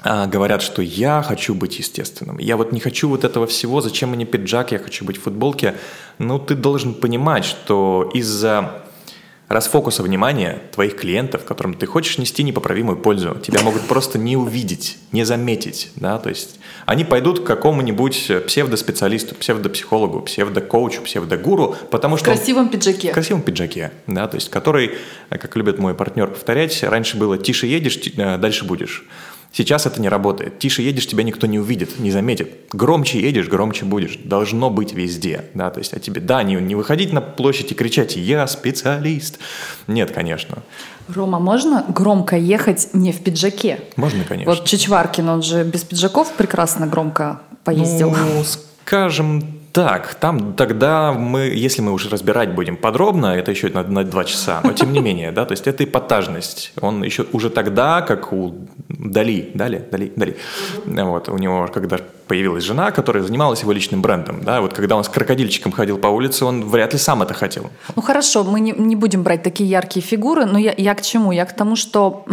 А, 0.02 0.26
говорят, 0.26 0.62
что 0.62 0.80
я 0.82 1.22
хочу 1.22 1.54
быть 1.54 1.78
естественным. 1.78 2.38
Я 2.38 2.56
вот 2.56 2.72
не 2.72 2.80
хочу 2.80 3.08
вот 3.08 3.24
этого 3.24 3.46
всего, 3.46 3.80
зачем 3.80 4.10
мне 4.10 4.24
пиджак, 4.24 4.72
я 4.72 4.78
хочу 4.78 5.04
быть 5.04 5.16
в 5.16 5.22
футболке. 5.22 5.74
Ну, 6.18 6.38
ты 6.38 6.54
должен 6.54 6.94
понимать, 6.94 7.44
что 7.44 8.10
из-за 8.14 8.84
расфокуса 9.48 10.02
внимания 10.02 10.60
твоих 10.72 10.96
клиентов, 10.96 11.44
которым 11.44 11.74
ты 11.74 11.86
хочешь 11.86 12.18
нести 12.18 12.42
непоправимую 12.42 12.98
пользу, 12.98 13.36
тебя 13.42 13.62
могут 13.62 13.82
просто 13.82 14.18
не 14.18 14.36
увидеть, 14.36 14.98
не 15.10 15.24
заметить, 15.24 15.90
да, 15.96 16.18
то 16.18 16.28
есть 16.28 16.60
они 16.84 17.04
пойдут 17.04 17.40
к 17.40 17.46
какому-нибудь 17.46 18.30
псевдоспециалисту, 18.46 19.34
псевдопсихологу, 19.34 20.20
псевдокоучу, 20.20 21.02
псевдогуру, 21.02 21.76
потому 21.90 22.18
что... 22.18 22.30
В 22.30 22.34
красивом 22.34 22.68
пиджаке. 22.68 23.10
В 23.10 23.14
красивом 23.14 23.40
пиджаке, 23.40 23.92
да, 24.06 24.28
то 24.28 24.34
есть 24.34 24.50
который, 24.50 24.92
как 25.30 25.56
любит 25.56 25.78
мой 25.78 25.94
партнер 25.94 26.28
повторять, 26.28 26.82
раньше 26.82 27.16
было 27.16 27.38
«тише 27.38 27.66
едешь, 27.66 27.98
э, 28.16 28.36
дальше 28.36 28.66
будешь». 28.66 29.06
Сейчас 29.52 29.86
это 29.86 30.00
не 30.00 30.08
работает. 30.08 30.58
Тише 30.58 30.82
едешь, 30.82 31.06
тебя 31.06 31.22
никто 31.24 31.46
не 31.46 31.58
увидит, 31.58 31.98
не 31.98 32.10
заметит. 32.10 32.66
Громче 32.72 33.20
едешь, 33.20 33.48
громче 33.48 33.84
будешь. 33.84 34.18
Должно 34.22 34.70
быть 34.70 34.92
везде. 34.92 35.46
Да, 35.54 35.70
то 35.70 35.78
есть 35.78 35.94
о 35.94 36.00
тебе, 36.00 36.20
да, 36.20 36.42
не, 36.42 36.54
не 36.56 36.74
выходить 36.74 37.12
на 37.12 37.20
площадь 37.20 37.72
и 37.72 37.74
кричать 37.74 38.16
«Я 38.16 38.46
специалист». 38.46 39.38
Нет, 39.86 40.10
конечно. 40.10 40.58
Рома, 41.08 41.38
можно 41.38 41.84
громко 41.88 42.36
ехать 42.36 42.90
не 42.92 43.12
в 43.12 43.20
пиджаке? 43.22 43.80
Можно, 43.96 44.24
конечно. 44.24 44.52
Вот 44.52 44.64
Чичваркин, 44.66 45.28
он 45.28 45.42
же 45.42 45.64
без 45.64 45.82
пиджаков 45.82 46.32
прекрасно 46.34 46.86
громко 46.86 47.40
поездил. 47.64 48.10
Ну, 48.10 48.44
скажем 48.44 49.57
так, 49.72 50.14
там 50.14 50.54
тогда 50.54 51.12
мы, 51.12 51.40
если 51.40 51.82
мы 51.82 51.92
уже 51.92 52.08
разбирать 52.08 52.54
будем 52.54 52.76
подробно, 52.76 53.26
это 53.26 53.50
еще 53.50 53.68
на, 53.68 53.82
на 53.82 54.04
два 54.04 54.24
часа, 54.24 54.60
но 54.64 54.72
тем 54.72 54.92
не 54.92 55.00
менее, 55.00 55.32
да, 55.32 55.44
то 55.44 55.52
есть 55.52 55.66
это 55.66 55.84
эпатажность. 55.84 56.72
Он 56.80 57.02
еще 57.02 57.26
уже 57.32 57.50
тогда, 57.50 58.02
как 58.02 58.32
у 58.32 58.54
Дали, 58.88 59.50
Дали, 59.54 59.84
Дали, 59.90 60.12
Дали, 60.16 60.36
вот, 60.84 61.28
у 61.28 61.38
него, 61.38 61.68
когда 61.72 61.98
появилась 62.26 62.64
жена, 62.64 62.90
которая 62.90 63.22
занималась 63.22 63.62
его 63.62 63.72
личным 63.72 64.02
брендом, 64.02 64.42
да, 64.42 64.60
вот 64.60 64.72
когда 64.72 64.96
он 64.96 65.04
с 65.04 65.08
крокодильчиком 65.08 65.72
ходил 65.72 65.98
по 65.98 66.08
улице, 66.08 66.44
он 66.44 66.64
вряд 66.68 66.92
ли 66.92 66.98
сам 66.98 67.22
это 67.22 67.34
хотел. 67.34 67.70
Ну 67.94 68.02
хорошо, 68.02 68.44
мы 68.44 68.60
не, 68.60 68.72
не 68.72 68.96
будем 68.96 69.22
брать 69.22 69.42
такие 69.42 69.68
яркие 69.68 70.04
фигуры, 70.04 70.44
но 70.44 70.58
я, 70.58 70.74
я 70.76 70.94
к 70.94 71.02
чему? 71.02 71.32
Я 71.32 71.44
к 71.44 71.54
тому, 71.54 71.76
что 71.76 72.24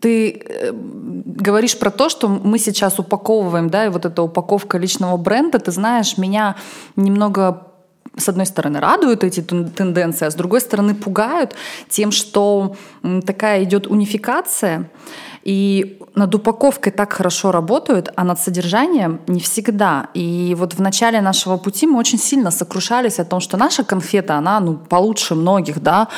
ты 0.00 0.30
э, 0.30 0.72
говоришь 0.72 1.78
про 1.78 1.90
то, 1.90 2.08
что 2.08 2.28
мы 2.28 2.58
сейчас 2.58 2.98
упаковываем, 2.98 3.68
да, 3.70 3.86
и 3.86 3.88
вот 3.88 4.04
эта 4.04 4.22
упаковка 4.22 4.78
личного 4.78 5.16
бренда, 5.16 5.58
ты 5.58 5.72
знаешь, 5.72 6.18
меня 6.18 6.56
немного 6.96 7.64
с 8.16 8.28
одной 8.28 8.46
стороны, 8.46 8.80
радуют 8.80 9.22
эти 9.22 9.40
тенденции, 9.40 10.26
а 10.26 10.30
с 10.30 10.34
другой 10.34 10.60
стороны, 10.60 10.94
пугают 10.94 11.54
тем, 11.88 12.10
что 12.10 12.74
такая 13.24 13.62
идет 13.62 13.86
унификация, 13.86 14.90
и 15.44 15.98
над 16.14 16.34
упаковкой 16.34 16.92
так 16.92 17.12
хорошо 17.12 17.52
работают, 17.52 18.12
а 18.16 18.24
над 18.24 18.40
содержанием 18.40 19.20
не 19.28 19.40
всегда. 19.40 20.08
И 20.14 20.54
вот 20.58 20.74
в 20.74 20.80
начале 20.80 21.20
нашего 21.20 21.56
пути 21.56 21.86
мы 21.86 21.98
очень 21.98 22.18
сильно 22.18 22.50
сокрушались 22.50 23.20
о 23.20 23.24
том, 23.24 23.40
что 23.40 23.56
наша 23.56 23.84
конфета, 23.84 24.34
она 24.34 24.60
ну, 24.60 24.74
получше 24.74 25.34
многих, 25.34 25.80
да, 25.80 26.08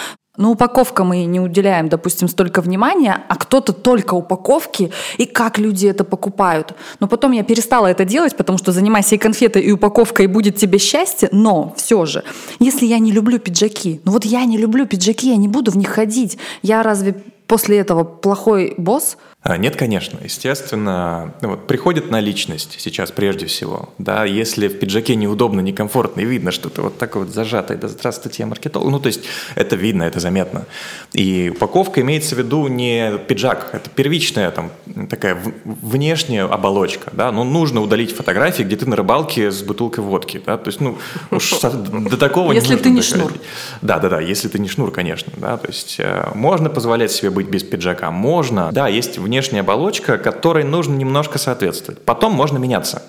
но 0.40 0.50
упаковка 0.50 1.04
мы 1.04 1.24
не 1.26 1.38
уделяем, 1.38 1.88
допустим, 1.88 2.26
столько 2.26 2.62
внимания, 2.62 3.22
а 3.28 3.36
кто-то 3.36 3.74
только 3.74 4.14
упаковки 4.14 4.90
и 5.18 5.26
как 5.26 5.58
люди 5.58 5.86
это 5.86 6.02
покупают. 6.02 6.74
Но 6.98 7.08
потом 7.08 7.32
я 7.32 7.44
перестала 7.44 7.86
это 7.88 8.06
делать, 8.06 8.34
потому 8.36 8.56
что 8.56 8.72
занимайся 8.72 9.16
и 9.16 9.18
конфетой, 9.18 9.62
и 9.62 9.70
упаковкой, 9.70 10.24
и 10.24 10.28
будет 10.28 10.56
тебе 10.56 10.78
счастье. 10.78 11.28
Но 11.30 11.74
все 11.76 12.06
же, 12.06 12.24
если 12.58 12.86
я 12.86 12.98
не 12.98 13.12
люблю 13.12 13.38
пиджаки, 13.38 14.00
ну 14.04 14.12
вот 14.12 14.24
я 14.24 14.46
не 14.46 14.56
люблю 14.56 14.86
пиджаки, 14.86 15.28
я 15.28 15.36
не 15.36 15.46
буду 15.46 15.72
в 15.72 15.76
них 15.76 15.90
ходить. 15.90 16.38
Я 16.62 16.82
разве 16.82 17.22
после 17.46 17.78
этого 17.78 18.04
плохой 18.04 18.72
босс? 18.78 19.18
А, 19.42 19.56
нет, 19.56 19.74
конечно. 19.74 20.18
Естественно, 20.22 21.32
ну 21.40 21.50
вот, 21.50 21.66
приходит 21.66 22.10
на 22.10 22.20
личность 22.20 22.76
сейчас 22.78 23.10
прежде 23.10 23.46
всего. 23.46 23.88
Да, 23.96 24.26
если 24.26 24.68
в 24.68 24.78
пиджаке 24.78 25.14
неудобно, 25.14 25.60
некомфортно, 25.60 26.20
и 26.20 26.26
видно, 26.26 26.50
что 26.50 26.68
ты 26.68 26.82
вот 26.82 26.98
так 26.98 27.16
вот 27.16 27.30
зажатый, 27.30 27.78
да 27.78 27.88
здравствуйте, 27.88 28.42
я 28.42 28.46
маркетолог. 28.46 28.90
Ну, 28.90 29.00
то 29.00 29.06
есть 29.06 29.22
это 29.54 29.76
видно, 29.76 30.02
это 30.02 30.20
заметно. 30.20 30.66
И 31.14 31.50
упаковка 31.56 32.02
имеется 32.02 32.34
в 32.34 32.38
виду 32.38 32.68
не 32.68 33.16
пиджак, 33.28 33.70
это 33.72 33.88
первичная 33.88 34.50
там 34.50 34.70
такая 35.08 35.38
внешняя 35.64 36.44
оболочка. 36.44 37.10
Да? 37.14 37.32
Ну, 37.32 37.44
нужно 37.44 37.80
удалить 37.80 38.14
фотографии, 38.14 38.62
где 38.62 38.76
ты 38.76 38.84
на 38.84 38.94
рыбалке 38.94 39.50
с 39.50 39.62
бутылкой 39.62 40.04
водки. 40.04 40.42
Да? 40.44 40.58
То 40.58 40.68
есть, 40.68 40.82
ну, 40.82 40.98
уж 41.30 41.58
до 41.60 42.18
такого 42.18 42.52
Если 42.52 42.76
ты 42.76 42.90
не 42.90 43.00
шнур. 43.00 43.32
Да, 43.80 43.98
да, 44.00 44.10
да, 44.10 44.20
если 44.20 44.48
ты 44.48 44.58
не 44.58 44.68
шнур, 44.68 44.90
конечно. 44.90 45.32
Да? 45.38 45.56
То 45.56 45.68
есть 45.68 45.96
э, 45.98 46.28
можно 46.34 46.68
позволять 46.68 47.10
себе 47.10 47.30
быть 47.30 47.48
без 47.48 47.62
пиджака, 47.62 48.10
можно. 48.10 48.70
Да, 48.70 48.86
есть 48.86 49.18
внешняя 49.30 49.60
оболочка, 49.60 50.18
которой 50.18 50.64
нужно 50.64 50.96
немножко 50.96 51.38
соответствовать. 51.38 52.04
Потом 52.04 52.32
можно 52.32 52.58
меняться. 52.58 53.04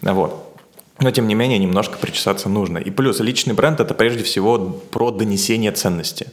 Вот. 0.00 0.56
Но, 0.98 1.10
тем 1.10 1.28
не 1.28 1.34
менее, 1.34 1.58
немножко 1.58 1.98
причесаться 1.98 2.48
нужно. 2.48 2.78
И 2.78 2.90
плюс, 2.90 3.20
личный 3.20 3.52
бренд– 3.52 3.78
это 3.80 3.92
прежде 3.92 4.24
всего 4.24 4.58
про 4.90 5.10
донесение 5.10 5.70
ценности. 5.70 6.28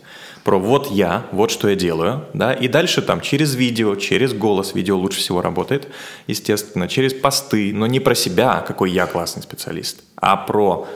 Про 0.46 0.58
вот 0.58 0.90
я, 0.90 1.26
вот 1.34 1.52
что 1.52 1.68
я 1.68 1.76
делаю, 1.76 2.24
да, 2.34 2.54
и 2.54 2.70
дальше 2.70 3.02
там 3.02 3.20
через 3.20 3.56
видео, 3.56 3.96
через 3.96 4.32
голос, 4.34 4.74
видео 4.74 4.98
лучше 4.98 5.20
всего 5.20 5.42
работает, 5.42 5.90
естественно, 6.28 6.88
через 6.88 7.14
посты, 7.14 7.74
но 7.74 7.88
не 7.88 8.00
про 8.00 8.16
себя, 8.16 8.64
какой 8.66 8.92
я 8.92 9.06
классный 9.06 9.44
специалист, 9.44 10.04
а 10.16 10.38
про 10.38 10.88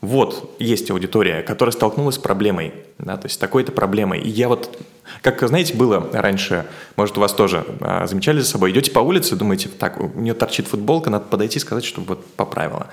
вот 0.00 0.54
есть 0.60 0.90
аудитория, 0.90 1.42
которая 1.42 1.72
столкнулась 1.72 2.14
с 2.14 2.18
проблемой, 2.18 2.72
да, 2.98 3.16
то 3.16 3.26
есть 3.26 3.40
такой-то 3.40 3.72
проблемой. 3.72 4.20
И 4.20 4.28
я 4.28 4.48
вот, 4.48 4.78
как, 5.22 5.46
знаете, 5.48 5.74
было 5.74 6.08
раньше, 6.12 6.66
может, 6.94 7.18
у 7.18 7.20
вас 7.20 7.32
тоже 7.32 7.64
а, 7.80 8.06
замечали 8.06 8.38
за 8.38 8.46
собой, 8.46 8.70
идете 8.70 8.92
по 8.92 9.00
улице, 9.00 9.34
думаете, 9.34 9.68
так, 9.68 9.98
у 10.00 10.20
нее 10.20 10.34
торчит 10.34 10.68
футболка, 10.68 11.10
надо 11.10 11.24
подойти 11.24 11.58
и 11.58 11.60
сказать, 11.60 11.84
чтобы 11.84 12.08
вот 12.08 12.24
поправила. 12.26 12.86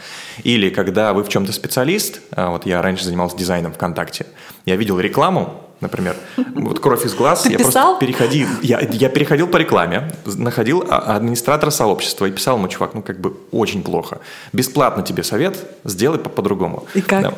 Или 0.43 0.71
когда 0.71 1.13
вы 1.13 1.23
в 1.23 1.29
чем-то 1.29 1.51
специалист, 1.51 2.21
а, 2.31 2.49
вот 2.49 2.65
я 2.65 2.81
раньше 2.81 3.05
занимался 3.05 3.37
дизайном 3.37 3.73
ВКонтакте, 3.73 4.25
я 4.65 4.75
видел 4.75 4.99
рекламу, 4.99 5.64
например, 5.81 6.15
вот 6.37 6.79
кровь 6.79 7.05
из 7.05 7.13
глаз, 7.13 7.43
Ты 7.43 7.51
я 7.51 7.57
писал? 7.57 7.97
просто 7.97 8.05
переходил, 8.05 8.47
я, 8.61 8.79
я 8.79 9.09
переходил 9.09 9.47
по 9.47 9.57
рекламе, 9.57 10.11
находил 10.25 10.85
а, 10.89 11.15
администратора 11.15 11.71
сообщества 11.71 12.25
и 12.25 12.31
писал 12.31 12.57
ему, 12.57 12.67
чувак, 12.67 12.93
ну 12.93 13.01
как 13.01 13.19
бы 13.19 13.37
очень 13.51 13.83
плохо, 13.83 14.19
бесплатно 14.53 15.03
тебе 15.03 15.23
совет, 15.23 15.57
сделай 15.83 16.19
по-другому. 16.19 16.85
И 16.93 17.01
как? 17.01 17.21
Да. 17.21 17.33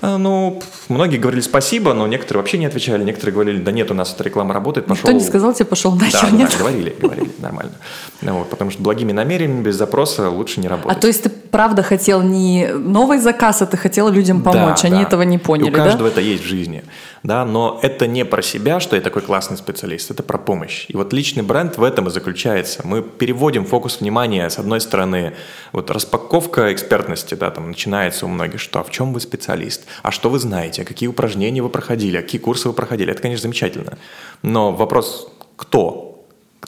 А, 0.00 0.18
ну, 0.18 0.60
многие 0.88 1.18
говорили 1.18 1.40
спасибо, 1.40 1.94
но 1.94 2.06
некоторые 2.06 2.42
вообще 2.42 2.58
не 2.58 2.66
отвечали, 2.66 3.04
некоторые 3.04 3.32
говорили, 3.32 3.58
да 3.58 3.72
нет, 3.72 3.90
у 3.90 3.94
нас 3.94 4.12
эта 4.14 4.24
реклама 4.24 4.54
работает, 4.54 4.86
пошел. 4.86 5.02
Кто 5.02 5.12
не 5.12 5.24
сказал 5.24 5.54
тебе, 5.54 5.66
пошел 5.66 5.92
да, 5.92 6.06
нахер, 6.06 6.20
да, 6.22 6.30
нет? 6.30 6.50
Да, 6.50 6.58
говорили, 6.58 6.96
говорили, 7.00 7.30
нормально. 7.38 7.72
Вот, 8.20 8.50
потому 8.50 8.70
что 8.70 8.82
благими 8.82 9.12
намерениями, 9.12 9.62
без 9.62 9.76
запроса 9.76 10.28
лучше 10.30 10.60
не 10.60 10.68
работать. 10.68 10.96
А 10.96 11.00
то 11.00 11.06
есть 11.06 11.22
ты 11.22 11.30
правда 11.30 11.82
хотел 11.82 12.22
не 12.22 12.68
новый 12.68 13.18
заказ, 13.18 13.62
а 13.62 13.66
ты 13.66 13.76
хотел 13.76 14.08
людям 14.08 14.42
помочь, 14.42 14.82
да, 14.82 14.88
они 14.88 14.96
да. 14.96 15.02
этого 15.02 15.22
не 15.22 15.38
поняли, 15.38 15.68
И 15.68 15.70
у 15.70 15.74
каждого 15.74 16.08
да? 16.10 16.14
это 16.14 16.20
есть 16.20 16.42
в 16.42 16.46
жизни, 16.46 16.84
да, 17.22 17.44
но 17.44 17.78
это 17.82 18.06
не 18.06 18.24
про 18.24 18.42
себя, 18.42 18.80
что 18.80 18.96
я 18.96 19.02
такой 19.02 19.22
классный 19.22 19.56
специалист, 19.56 20.10
это 20.10 20.22
про 20.22 20.38
помощь. 20.38 20.86
И 20.88 20.96
вот 20.96 21.12
личный 21.12 21.42
бренд 21.42 21.78
в 21.78 21.82
этом 21.82 22.08
и 22.08 22.10
заключается. 22.10 22.80
Мы 22.84 23.02
переводим 23.02 23.64
фокус 23.64 24.00
внимания, 24.00 24.48
с 24.50 24.58
одной 24.58 24.80
стороны, 24.80 25.34
вот 25.72 25.90
распаковка 25.90 26.72
экспертности, 26.72 27.34
да, 27.34 27.50
там 27.50 27.68
начинается 27.68 28.26
у 28.26 28.28
многих, 28.28 28.60
что 28.60 28.80
а 28.80 28.82
в 28.82 28.90
чем 28.90 29.12
вы 29.12 29.20
специалист, 29.20 29.83
а 30.02 30.10
что 30.10 30.30
вы 30.30 30.38
знаете, 30.38 30.82
а 30.82 30.84
какие 30.84 31.08
упражнения 31.08 31.62
вы 31.62 31.68
проходили, 31.68 32.16
а 32.16 32.22
какие 32.22 32.40
курсы 32.40 32.68
вы 32.68 32.74
проходили, 32.74 33.12
это, 33.12 33.22
конечно, 33.22 33.42
замечательно. 33.42 33.98
Но 34.42 34.72
вопрос, 34.72 35.28
кто? 35.56 36.13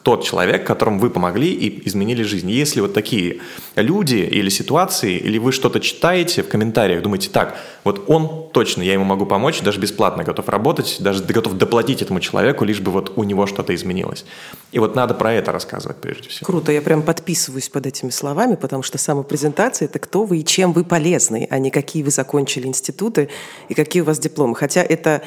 Тот 0.02 0.24
человек, 0.24 0.66
которому 0.66 0.98
вы 0.98 1.10
помогли 1.10 1.52
и 1.52 1.86
изменили 1.88 2.22
жизнь. 2.22 2.50
Если 2.50 2.80
вот 2.80 2.94
такие 2.94 3.40
люди 3.74 4.16
или 4.16 4.48
ситуации, 4.48 5.16
или 5.16 5.38
вы 5.38 5.52
что-то 5.52 5.80
читаете 5.80 6.42
в 6.42 6.48
комментариях, 6.48 7.02
думаете, 7.02 7.30
так, 7.30 7.58
вот 7.84 8.04
он 8.08 8.48
точно, 8.52 8.82
я 8.82 8.92
ему 8.92 9.04
могу 9.04 9.26
помочь, 9.26 9.60
даже 9.60 9.80
бесплатно 9.80 10.24
готов 10.24 10.48
работать, 10.48 10.96
даже 11.00 11.22
готов 11.22 11.54
доплатить 11.54 12.02
этому 12.02 12.20
человеку, 12.20 12.64
лишь 12.64 12.80
бы 12.80 12.90
вот 12.90 13.12
у 13.16 13.24
него 13.24 13.46
что-то 13.46 13.74
изменилось. 13.74 14.24
И 14.72 14.78
вот 14.78 14.94
надо 14.94 15.14
про 15.14 15.32
это 15.32 15.52
рассказывать 15.52 15.98
прежде 15.98 16.28
всего. 16.28 16.46
Круто, 16.46 16.72
я 16.72 16.82
прям 16.82 17.02
подписываюсь 17.02 17.68
под 17.68 17.86
этими 17.86 18.10
словами, 18.10 18.56
потому 18.56 18.82
что 18.82 18.98
самопрезентация– 18.98 19.86
это 19.88 19.98
кто 19.98 20.24
вы 20.24 20.38
и 20.38 20.44
чем 20.44 20.72
вы 20.72 20.84
полезны, 20.84 21.46
а 21.50 21.58
не 21.58 21.70
какие 21.70 22.02
вы 22.02 22.10
закончили 22.10 22.66
институты 22.66 23.28
и 23.68 23.74
какие 23.74 24.02
у 24.02 24.04
вас 24.04 24.18
дипломы. 24.18 24.54
Хотя 24.54 24.82
это 24.82 25.22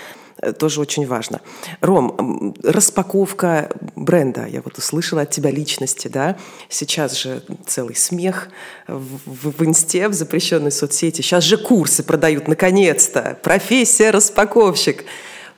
тоже 0.58 0.82
очень 0.82 1.06
важно. 1.06 1.42
Ром, 1.82 2.56
распаковка 2.64 3.70
бренда, 3.96 4.46
я 4.46 4.62
вот 4.62 4.78
услышала 4.78 5.22
от 5.22 5.32
тебя 5.32 5.52
личности, 5.52 6.08
да, 6.08 6.38
сейчас 6.70 7.18
же 7.18 7.44
целый 7.66 7.96
смех 7.96 8.50
в, 8.88 9.20
в, 9.26 9.58
в 9.58 9.66
инсте, 9.66 10.08
в 10.08 10.14
запрещенной 10.14 10.72
соцсети, 10.72 11.22
сейчас 11.22 11.44
же 11.44 11.58
курсы 11.58 12.04
продают, 12.04 12.48
наконец-то, 12.48 13.38
профессия 13.44 14.12
распаковщик. 14.12 15.06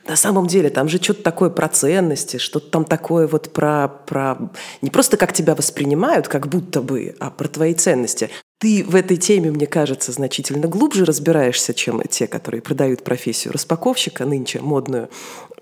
На 0.07 0.15
самом 0.15 0.47
деле 0.47 0.69
там 0.69 0.89
же 0.89 1.01
что-то 1.01 1.21
такое 1.21 1.51
про 1.51 1.67
ценности, 1.67 2.37
что-то 2.37 2.71
там 2.71 2.85
такое 2.85 3.27
вот 3.27 3.53
про, 3.53 3.87
про... 3.87 4.51
Не 4.81 4.89
просто 4.89 5.15
как 5.15 5.31
тебя 5.31 5.53
воспринимают, 5.53 6.27
как 6.27 6.47
будто 6.47 6.81
бы, 6.81 7.15
а 7.19 7.29
про 7.29 7.47
твои 7.47 7.75
ценности. 7.75 8.29
Ты 8.61 8.85
в 8.87 8.95
этой 8.95 9.17
теме, 9.17 9.49
мне 9.49 9.65
кажется, 9.65 10.11
значительно 10.11 10.67
глубже 10.67 11.03
разбираешься, 11.03 11.73
чем 11.73 11.99
те, 12.03 12.27
которые 12.27 12.61
продают 12.61 13.03
профессию 13.03 13.53
распаковщика 13.53 14.23
нынче 14.23 14.59
модную. 14.59 15.09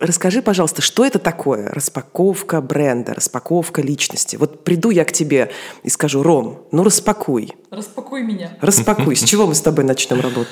Расскажи, 0.01 0.41
пожалуйста, 0.41 0.81
что 0.81 1.05
это 1.05 1.17
такое? 1.17 1.69
Распаковка 1.69 2.59
бренда, 2.59 3.13
распаковка 3.13 3.81
личности. 3.81 4.35
Вот 4.35 4.65
приду 4.65 4.89
я 4.89 5.05
к 5.05 5.13
тебе 5.13 5.49
и 5.83 5.89
скажу, 5.89 6.23
Ром, 6.23 6.67
ну 6.73 6.83
распакуй. 6.83 7.53
Распакуй 7.71 8.21
меня. 8.21 8.57
Распакуй. 8.59 9.15
С 9.15 9.23
чего 9.23 9.47
мы 9.47 9.55
с 9.55 9.61
тобой 9.61 9.85
начнем 9.85 10.19
работать? 10.19 10.51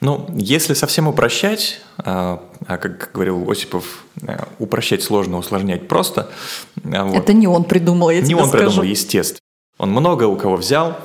Ну, 0.00 0.26
если 0.36 0.74
совсем 0.74 1.08
упрощать, 1.08 1.80
а, 1.98 2.40
а 2.68 2.78
как 2.78 3.10
говорил 3.12 3.50
Осипов, 3.50 4.04
э, 4.22 4.38
упрощать 4.60 5.02
сложно, 5.02 5.38
усложнять 5.38 5.88
просто. 5.88 6.30
А 6.84 7.04
вот. 7.04 7.16
Это 7.16 7.32
не 7.32 7.48
он 7.48 7.64
придумал, 7.64 8.10
я 8.10 8.20
не 8.20 8.28
тебе 8.28 8.36
он 8.36 8.48
скажу. 8.48 8.66
придумал, 8.66 8.84
естественно. 8.84 9.40
Он 9.76 9.90
много 9.90 10.24
у 10.24 10.36
кого 10.36 10.56
взял, 10.56 10.96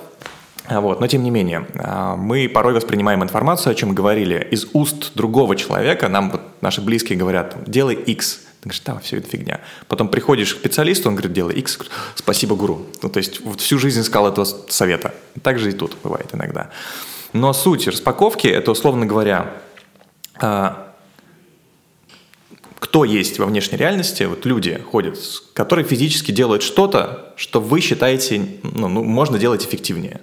вот. 0.70 1.00
Но 1.00 1.08
тем 1.08 1.24
не 1.24 1.32
менее, 1.32 1.68
а, 1.76 2.16
мы 2.16 2.50
порой 2.50 2.74
воспринимаем 2.74 3.24
информацию, 3.24 3.72
о 3.72 3.76
чем 3.76 3.94
говорили, 3.94 4.48
из 4.52 4.68
уст 4.74 5.14
другого 5.16 5.56
человека. 5.56 6.10
Нам 6.10 6.32
вот 6.32 6.42
наши 6.62 6.82
близкие 6.82 7.18
говорят, 7.18 7.56
делай 7.68 7.96
X. 7.96 8.42
Ты 8.62 8.70
говоришь, 8.70 8.82
да, 8.86 9.00
все 9.00 9.18
это 9.18 9.30
фигня. 9.30 9.62
Потом 9.88 10.10
приходишь 10.10 10.56
к 10.56 10.60
специалисту, 10.60 11.10
он 11.10 11.16
говорит, 11.16 11.34
делай 11.34 11.56
X. 11.56 11.80
Спасибо, 12.16 12.56
гуру. 12.56 12.86
Ну, 13.04 13.10
то 13.10 13.18
есть 13.18 13.42
вот 13.42 13.62
всю 13.62 13.78
жизнь 13.78 14.02
искал 14.02 14.28
этого 14.28 14.46
совета. 14.46 15.14
Так 15.44 15.60
же 15.60 15.70
и 15.70 15.74
тут 15.74 15.96
бывает 16.04 16.30
иногда. 16.34 16.72
Но 17.34 17.54
суть 17.54 17.88
распаковки– 17.88 18.48
это, 18.48 18.72
условно 18.72 19.06
говоря, 19.06 19.52
а, 20.40 20.94
кто 22.80 23.04
есть 23.04 23.40
во 23.40 23.46
внешней 23.46 23.78
реальности, 23.78 24.24
вот 24.24 24.46
люди 24.46 24.82
ходят, 24.92 25.18
которые 25.54 25.86
физически 25.86 26.32
делают 26.32 26.64
что-то, 26.64 27.34
что 27.36 27.60
вы 27.60 27.82
считаете, 27.82 28.42
ну, 28.64 28.88
ну 28.88 29.04
можно 29.04 29.38
делать 29.38 29.66
эффективнее. 29.66 30.22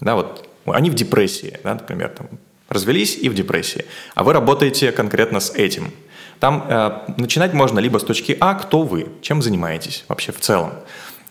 Да, 0.00 0.14
вот 0.14 0.48
Они 0.66 0.90
в 0.90 0.94
депрессии, 0.94 1.58
да, 1.64 1.74
например, 1.74 2.08
там, 2.10 2.28
развелись 2.68 3.16
и 3.16 3.28
в 3.28 3.34
депрессии, 3.34 3.84
а 4.14 4.24
вы 4.24 4.32
работаете 4.32 4.92
конкретно 4.92 5.40
с 5.40 5.50
этим. 5.50 5.90
Там 6.38 6.64
э, 6.68 6.90
начинать 7.18 7.52
можно 7.52 7.80
либо 7.80 7.98
с 7.98 8.04
точки 8.04 8.36
А, 8.40 8.54
кто 8.54 8.82
вы, 8.82 9.08
чем 9.20 9.42
занимаетесь 9.42 10.04
вообще 10.08 10.32
в 10.32 10.40
целом. 10.40 10.72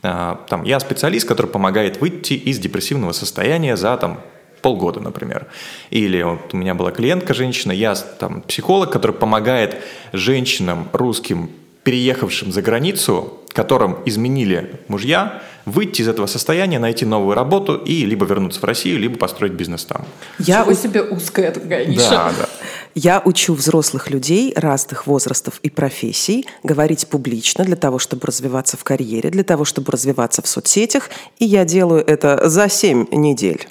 Э, 0.03 0.35
там, 0.47 0.63
я 0.63 0.79
специалист, 0.79 1.27
который 1.27 1.47
помогает 1.47 2.01
выйти 2.01 2.33
из 2.33 2.59
депрессивного 2.59 3.13
состояния 3.13 3.75
за 3.75 3.97
там, 3.97 4.19
полгода, 4.61 4.99
например. 4.99 5.47
Или 5.89 6.21
вот 6.21 6.53
у 6.53 6.57
меня 6.57 6.75
была 6.75 6.91
клиентка 6.91 7.33
женщина, 7.33 7.71
я 7.71 7.95
там 7.95 8.41
психолог, 8.41 8.91
который 8.91 9.15
помогает 9.15 9.77
женщинам 10.13 10.89
русским, 10.93 11.49
переехавшим 11.89 12.51
за 12.51 12.61
границу, 12.61 13.33
которым 13.47 13.97
изменили 14.05 14.79
мужья, 14.89 15.41
выйти 15.65 16.03
из 16.03 16.07
этого 16.07 16.27
состояния, 16.27 16.77
найти 16.77 17.03
новую 17.03 17.33
работу 17.33 17.73
и 17.77 18.05
либо 18.05 18.27
вернуться 18.27 18.59
в 18.59 18.63
Россию, 18.63 18.99
либо 18.99 19.17
построить 19.17 19.53
бизнес 19.53 19.85
там. 19.85 20.05
Я 20.37 20.65
у 20.65 20.73
себе 20.75 21.01
узкая 21.01 21.51
такая 21.51 21.87
ниша. 21.87 22.11
Да, 22.11 22.31
да. 22.37 22.49
Я 22.93 23.19
учу 23.25 23.55
взрослых 23.55 24.11
людей 24.11 24.53
разных 24.55 25.07
возрастов 25.07 25.59
и 25.63 25.71
профессий 25.71 26.45
говорить 26.61 27.07
публично 27.07 27.63
для 27.63 27.75
того, 27.75 27.97
чтобы 27.97 28.27
развиваться 28.27 28.77
в 28.77 28.83
карьере, 28.83 29.31
для 29.31 29.43
того, 29.43 29.65
чтобы 29.65 29.91
развиваться 29.91 30.43
в 30.43 30.47
соцсетях, 30.47 31.09
и 31.39 31.45
я 31.45 31.65
делаю 31.65 32.03
это 32.05 32.47
за 32.47 32.69
7 32.69 33.07
недель. 33.11 33.67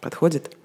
Подходит? 0.00 0.56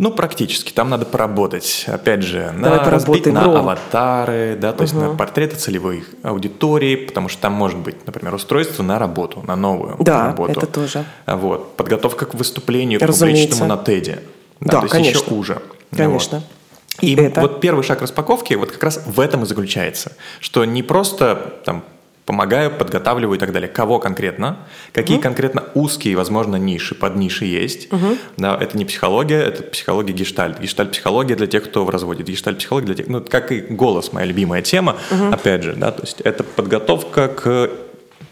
Ну, 0.00 0.10
практически. 0.10 0.72
Там 0.72 0.88
надо 0.88 1.04
поработать. 1.04 1.84
Опять 1.86 2.22
же, 2.22 2.54
Давай 2.58 2.78
на, 2.78 2.90
разбить 2.90 3.26
на 3.26 3.44
Ром. 3.44 3.56
аватары, 3.58 4.56
да, 4.58 4.72
то 4.72 4.80
есть 4.80 4.94
на 4.94 5.14
портреты 5.14 5.56
целевой 5.56 6.04
аудитории, 6.22 6.96
потому 6.96 7.28
что 7.28 7.42
там 7.42 7.52
может 7.52 7.78
быть, 7.78 8.06
например, 8.06 8.34
устройство 8.34 8.82
на 8.82 8.98
работу, 8.98 9.44
на 9.46 9.56
новую 9.56 9.96
да, 10.00 10.28
работу. 10.28 10.52
это 10.52 10.66
тоже. 10.66 11.04
Вот. 11.26 11.76
Подготовка 11.76 12.24
к 12.24 12.34
выступлению 12.34 12.98
к 12.98 13.02
Разумеется. 13.02 13.58
публичному 13.58 13.74
на 13.74 13.84
TED. 13.84 14.20
Да, 14.60 14.70
то 14.70 14.82
есть 14.84 14.92
конечно. 14.92 15.18
еще 15.18 15.28
хуже. 15.28 15.62
Конечно. 15.94 16.38
Вот. 16.38 17.04
И, 17.04 17.12
И 17.12 17.16
это? 17.16 17.42
вот 17.42 17.60
первый 17.60 17.84
шаг 17.84 18.00
распаковки 18.00 18.54
вот 18.54 18.72
как 18.72 18.82
раз 18.82 19.02
в 19.04 19.20
этом 19.20 19.42
и 19.42 19.46
заключается, 19.46 20.12
что 20.40 20.64
не 20.64 20.82
просто 20.82 21.60
там 21.66 21.84
помогаю, 22.30 22.70
подготавливаю 22.70 23.36
и 23.36 23.40
так 23.40 23.50
далее. 23.50 23.68
Кого 23.68 23.98
конкретно? 23.98 24.58
Какие 24.92 25.16
угу. 25.16 25.24
конкретно 25.24 25.64
узкие, 25.74 26.14
возможно, 26.14 26.54
ниши, 26.54 26.94
под 26.94 27.16
ниши 27.16 27.44
есть? 27.44 27.92
Угу. 27.92 28.18
Да, 28.36 28.56
это 28.56 28.78
не 28.78 28.84
психология, 28.84 29.42
это 29.42 29.64
психология 29.64 30.12
гештальт. 30.12 30.60
Гештальт-психология 30.60 31.34
для 31.34 31.48
тех, 31.48 31.64
кто 31.64 31.84
в 31.84 31.90
разводе. 31.90 32.22
Гештальт-психология 32.22 32.86
для 32.86 32.94
тех, 32.94 33.08
ну, 33.08 33.20
как 33.20 33.50
и 33.50 33.58
голос, 33.58 34.12
моя 34.12 34.26
любимая 34.26 34.62
тема, 34.62 34.96
угу. 35.10 35.32
опять 35.32 35.64
же, 35.64 35.74
да, 35.74 35.90
то 35.90 36.02
есть 36.02 36.20
это 36.20 36.44
подготовка 36.44 37.26
к 37.26 37.70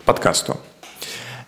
подкасту. 0.04 0.60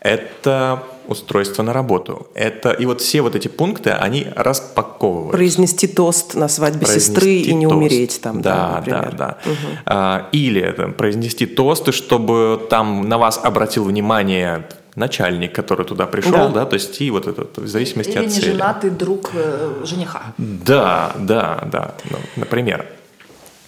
Это 0.01 0.83
устройство 1.11 1.63
на 1.63 1.73
работу. 1.73 2.29
Это 2.35 2.71
и 2.71 2.87
вот 2.87 3.01
все 3.01 3.21
вот 3.21 3.35
эти 3.35 3.49
пункты, 3.49 3.91
они 3.91 4.27
распаковывают. 4.35 5.33
Произнести 5.33 5.87
тост 5.87 6.35
на 6.35 6.49
свадьбе 6.49 6.87
произнести 6.87 7.13
сестры 7.13 7.33
и 7.35 7.55
не 7.55 7.67
тост. 7.67 7.77
умереть 7.77 8.21
там, 8.23 8.41
да, 8.41 8.55
да, 8.55 8.77
например. 8.77 9.17
да, 9.17 9.39
да. 9.45 9.51
Угу. 9.51 9.57
А, 9.87 10.29
или 10.33 10.61
это, 10.61 10.89
произнести 10.89 11.47
тосты, 11.47 11.93
чтобы 11.93 12.67
там 12.71 13.09
на 13.09 13.19
вас 13.19 13.41
обратил 13.43 13.85
внимание 13.85 14.67
начальник, 14.95 15.55
который 15.55 15.87
туда 15.87 16.07
пришел, 16.07 16.49
да, 16.49 16.49
да 16.49 16.67
то 16.67 16.75
есть 16.75 17.01
и 17.01 17.11
вот 17.11 17.27
это 17.27 17.61
в 17.61 17.67
зависимости 17.67 18.13
Или 18.13 18.27
от 18.27 18.33
цели. 18.33 18.45
Или 18.45 18.53
женатый 18.53 18.91
друг 18.91 19.31
э, 19.35 19.83
жениха. 19.85 20.35
Да, 20.39 21.13
да, 21.19 21.69
да, 21.71 21.95
ну, 22.11 22.19
например. 22.37 22.87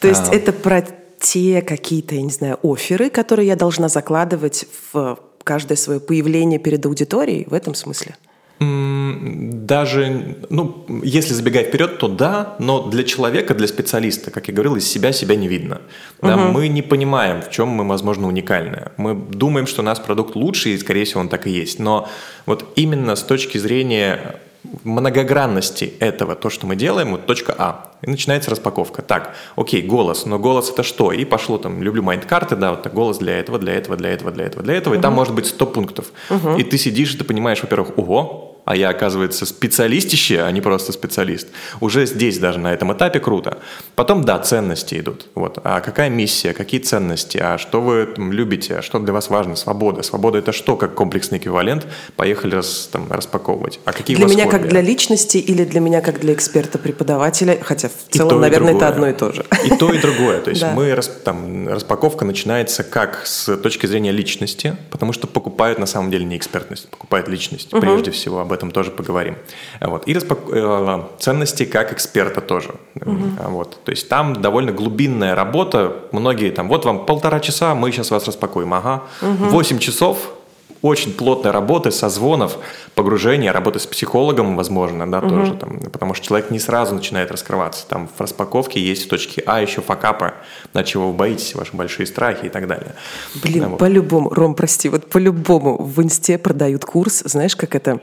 То 0.01 0.09
есть 0.09 0.29
а, 0.29 0.35
это 0.35 0.53
про 0.53 0.85
те 1.21 1.63
какие-то, 1.63 2.17
я 2.17 2.23
не 2.23 2.31
знаю, 2.31 2.59
оферы, 2.63 3.09
которые 3.09 3.47
я 3.47 3.57
должна 3.57 3.89
закладывать 3.89 4.67
в 4.93 5.19
каждое 5.43 5.77
свое 5.77 6.01
появление 6.01 6.59
перед 6.59 6.85
аудиторией 6.87 7.47
в 7.49 7.55
этом 7.55 7.75
смысле? 7.75 8.17
Даже, 8.61 10.37
ну, 10.51 10.87
если 11.03 11.35
забегать 11.35 11.69
вперед, 11.69 11.99
то 11.99 12.09
да, 12.09 12.55
но 12.59 12.89
для 12.89 13.03
человека, 13.03 13.55
для 13.55 13.67
специалиста, 13.67 14.31
как 14.31 14.49
я 14.49 14.55
говорил, 14.55 14.77
из 14.77 14.89
себя 14.89 15.13
себя 15.13 15.35
не 15.35 15.49
видно. 15.49 15.81
Да, 16.21 16.37
угу. 16.37 16.53
Мы 16.53 16.69
не 16.69 16.83
понимаем, 16.83 17.43
в 17.43 17.51
чем 17.51 17.69
мы, 17.69 17.89
возможно, 17.89 18.29
уникальны. 18.29 18.91
Мы 18.97 19.15
думаем, 19.15 19.67
что 19.67 19.83
у 19.83 19.85
нас 19.85 19.99
продукт 19.99 20.37
лучше, 20.37 20.71
и, 20.71 20.79
скорее 20.79 21.05
всего, 21.05 21.21
он 21.21 21.29
так 21.29 21.47
и 21.47 21.51
есть. 21.51 21.79
Но 21.81 22.09
вот 22.47 22.73
именно 22.77 23.17
с 23.17 23.23
точки 23.23 23.59
зрения 23.59 24.37
многогранности 24.85 25.93
этого, 25.99 26.37
то, 26.37 26.51
что 26.51 26.67
мы 26.67 26.77
делаем, 26.77 27.13
вот 27.13 27.27
точка 27.27 27.55
А. 27.59 27.92
И 28.03 28.11
начинается 28.11 28.51
распаковка. 28.51 29.01
Так, 29.03 29.35
окей, 29.57 29.83
голос, 29.83 30.27
но 30.27 30.38
голос 30.38 30.71
это 30.71 30.83
что? 30.83 31.12
И 31.12 31.25
пошло 31.25 31.59
там, 31.59 31.83
люблю 31.83 32.03
майнд-карты, 32.03 32.57
да, 32.57 32.71
вот 32.71 32.83
так, 32.83 32.93
голос 32.93 33.19
для 33.19 33.38
этого, 33.38 33.59
для 33.59 33.75
этого, 33.75 33.97
для 33.97 34.11
этого, 34.11 34.31
для 34.33 34.45
этого, 34.45 34.62
для 34.62 34.75
этого, 34.75 34.95
угу. 34.95 35.01
и 35.01 35.03
там 35.03 35.15
может 35.15 35.35
быть 35.35 35.47
100 35.47 35.67
пунктов. 35.67 36.07
Угу. 36.31 36.57
И 36.57 36.65
ты 36.65 36.79
сидишь, 36.79 37.15
и 37.15 37.19
ты 37.19 37.25
понимаешь, 37.25 37.62
во-первых, 37.62 37.97
ого, 37.97 38.52
а 38.64 38.77
я, 38.77 38.90
оказывается, 38.90 39.44
специалистище, 39.46 40.42
а 40.42 40.51
не 40.51 40.61
просто 40.61 40.92
специалист. 40.92 41.48
Уже 41.81 42.07
здесь 42.07 42.38
даже 42.38 42.59
на 42.59 42.72
этом 42.72 42.92
этапе 42.92 43.18
круто. 43.20 43.59
Потом, 43.94 44.25
да, 44.25 44.38
ценности 44.38 44.98
идут. 45.01 45.27
Вот. 45.35 45.59
А 45.64 45.81
какая 45.81 46.11
миссия, 46.11 46.53
какие 46.53 46.81
ценности, 46.81 47.38
а 47.38 47.59
что 47.59 47.81
вы 47.81 48.07
там, 48.07 48.33
любите, 48.33 48.77
а 48.77 48.83
что 48.83 48.98
для 49.01 49.12
вас 49.12 49.31
важно? 49.31 49.57
Свобода. 49.57 50.03
Свобода 50.03 50.38
это 50.38 50.53
что, 50.53 50.77
как 50.77 50.94
комплексный 50.94 51.38
эквивалент? 51.38 51.87
Поехали 52.16 52.55
раз, 52.55 52.88
там, 52.92 53.11
распаковывать. 53.11 53.81
А 53.85 53.92
какие 53.92 54.16
для 54.16 54.27
меня 54.27 54.44
хобби? 54.44 54.59
как 54.59 54.68
для 54.68 54.81
личности 54.81 55.38
или 55.38 55.64
для 55.64 55.81
меня 55.81 56.01
как 56.01 56.20
для 56.20 56.33
эксперта-преподавателя? 56.33 57.59
Хотя 57.62 57.88
в 57.88 58.12
целом, 58.12 58.31
то, 58.31 58.38
наверное, 58.38 58.75
это 58.75 58.88
одно 58.88 59.09
и 59.09 59.12
то 59.12 59.33
же. 59.33 59.44
И 59.64 59.70
то, 59.77 59.92
и 59.92 59.98
другое. 59.98 60.40
То 60.40 60.51
есть 60.51 60.64
мы, 60.75 60.96
там, 61.25 61.68
распаковка 61.68 62.25
начинается 62.25 62.85
как 62.85 63.27
с 63.27 63.57
точки 63.57 63.87
зрения 63.87 64.12
личности, 64.12 64.77
потому 64.90 65.12
что 65.12 65.27
покупают 65.27 65.79
на 65.81 65.87
самом 65.87 66.11
деле 66.11 66.25
не 66.25 66.37
экспертность, 66.37 66.88
покупают 66.88 67.29
личность 67.29 67.70
прежде 67.70 68.12
всего 68.12 68.40
об 68.53 68.59
этом 68.59 68.71
тоже 68.71 68.91
поговорим. 68.91 69.37
Вот. 69.81 70.09
И 70.09 70.15
распак... 70.15 70.38
Э, 70.53 71.03
ценности 71.19 71.65
как 71.65 71.93
эксперта 71.93 72.41
тоже. 72.41 72.75
Угу. 72.95 73.51
Вот. 73.51 73.79
То 73.85 73.93
есть 73.93 74.09
там 74.09 74.35
довольно 74.35 74.73
глубинная 74.73 75.35
работа. 75.35 75.93
Многие 76.12 76.51
там, 76.51 76.69
вот 76.69 76.85
вам 76.85 77.07
полтора 77.07 77.41
часа, 77.41 77.75
мы 77.75 77.91
сейчас 77.93 78.11
вас 78.11 78.27
распакуем. 78.27 78.75
Ага. 78.75 79.03
Угу. 79.23 79.51
8 79.51 79.79
часов 79.79 80.35
очень 80.83 81.12
плотной 81.12 81.53
работы, 81.53 81.92
созвонов, 81.92 82.59
погружения, 82.95 83.53
работы 83.53 83.79
с 83.79 83.87
психологом, 83.87 84.57
возможно, 84.57 85.11
да, 85.11 85.21
угу. 85.21 85.31
тоже 85.31 85.55
там, 85.55 85.79
потому 85.81 86.12
что 86.14 86.27
человек 86.27 86.51
не 86.51 86.59
сразу 86.59 86.95
начинает 86.95 87.31
раскрываться. 87.31 87.87
Там 87.87 88.09
в 88.09 88.21
распаковке 88.21 88.81
есть 88.81 89.07
в 89.07 89.09
точке 89.09 89.42
А 89.47 89.62
еще 89.62 89.81
факапы, 89.81 90.35
на 90.75 90.83
чего 90.83 91.09
вы 91.09 91.14
боитесь, 91.14 91.55
ваши 91.55 91.75
большие 91.75 92.07
страхи 92.07 92.47
и 92.47 92.49
так 92.49 92.66
далее. 92.66 92.95
Блин, 93.42 93.71
вот. 93.71 93.79
по-любому, 93.79 94.31
Ром, 94.31 94.55
прости, 94.55 94.88
вот 94.88 95.09
по-любому 95.09 95.81
в 95.81 96.03
инсте 96.03 96.37
продают 96.37 96.85
курс, 96.85 97.23
знаешь, 97.25 97.55
как 97.55 97.77
это? 97.77 98.01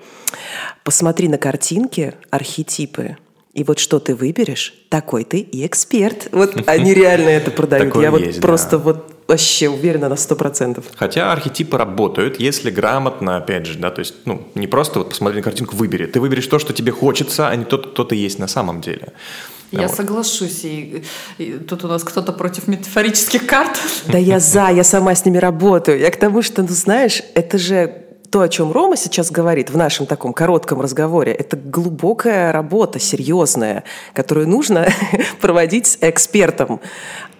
Посмотри 0.83 1.27
на 1.27 1.37
картинки, 1.37 2.13
архетипы, 2.29 3.17
и 3.53 3.63
вот 3.63 3.79
что 3.79 3.99
ты 3.99 4.15
выберешь, 4.15 4.73
такой 4.89 5.25
ты 5.25 5.39
и 5.39 5.65
эксперт. 5.65 6.29
Вот 6.31 6.55
они 6.67 6.93
реально 6.93 7.29
это 7.29 7.51
продают. 7.51 7.93
Я 7.95 8.11
вот 8.11 8.39
просто 8.39 8.77
вот 8.77 9.18
вообще 9.29 9.69
уверена 9.69 10.09
на 10.09 10.15
сто 10.15 10.35
процентов. 10.35 10.85
Хотя 10.95 11.31
архетипы 11.31 11.77
работают, 11.77 12.39
если 12.39 12.71
грамотно, 12.71 13.37
опять 13.37 13.67
же, 13.67 13.77
да, 13.77 13.91
то 13.91 13.99
есть, 13.99 14.15
ну, 14.25 14.47
не 14.55 14.65
просто 14.65 14.99
вот 14.99 15.09
посмотри 15.09 15.37
на 15.37 15.43
картинку, 15.43 15.75
выбери. 15.75 16.07
Ты 16.07 16.19
выберешь 16.19 16.47
то, 16.47 16.57
что 16.57 16.73
тебе 16.73 16.91
хочется, 16.91 17.47
а 17.47 17.55
не 17.55 17.63
тот, 17.63 17.91
кто 17.91 18.03
ты 18.03 18.15
есть 18.15 18.39
на 18.39 18.47
самом 18.47 18.81
деле. 18.81 19.13
Я 19.71 19.87
вот. 19.87 19.95
соглашусь. 19.95 20.65
И, 20.65 21.03
и 21.37 21.51
тут 21.53 21.85
у 21.85 21.87
нас 21.87 22.03
кто-то 22.03 22.33
против 22.33 22.67
метафорических 22.67 23.45
карт. 23.45 23.77
Да 24.07 24.17
я 24.17 24.39
за, 24.39 24.69
я 24.69 24.83
сама 24.83 25.13
с 25.13 25.23
ними 25.25 25.37
работаю. 25.37 25.99
Я 25.99 26.09
к 26.09 26.17
тому, 26.17 26.41
что, 26.41 26.63
ну 26.63 26.69
знаешь, 26.69 27.21
это 27.35 27.59
же 27.59 28.05
то, 28.31 28.41
о 28.41 28.49
чем 28.49 28.71
Рома 28.71 28.97
сейчас 28.97 29.29
говорит 29.29 29.69
в 29.69 29.77
нашем 29.77 30.07
таком 30.07 30.33
коротком 30.33 30.81
разговоре, 30.81 31.33
это 31.33 31.55
глубокая 31.55 32.51
работа, 32.51 32.99
серьезная, 32.99 33.83
которую 34.13 34.47
нужно 34.47 34.87
проводить 35.41 35.85
с 35.85 35.97
экспертом, 36.01 36.79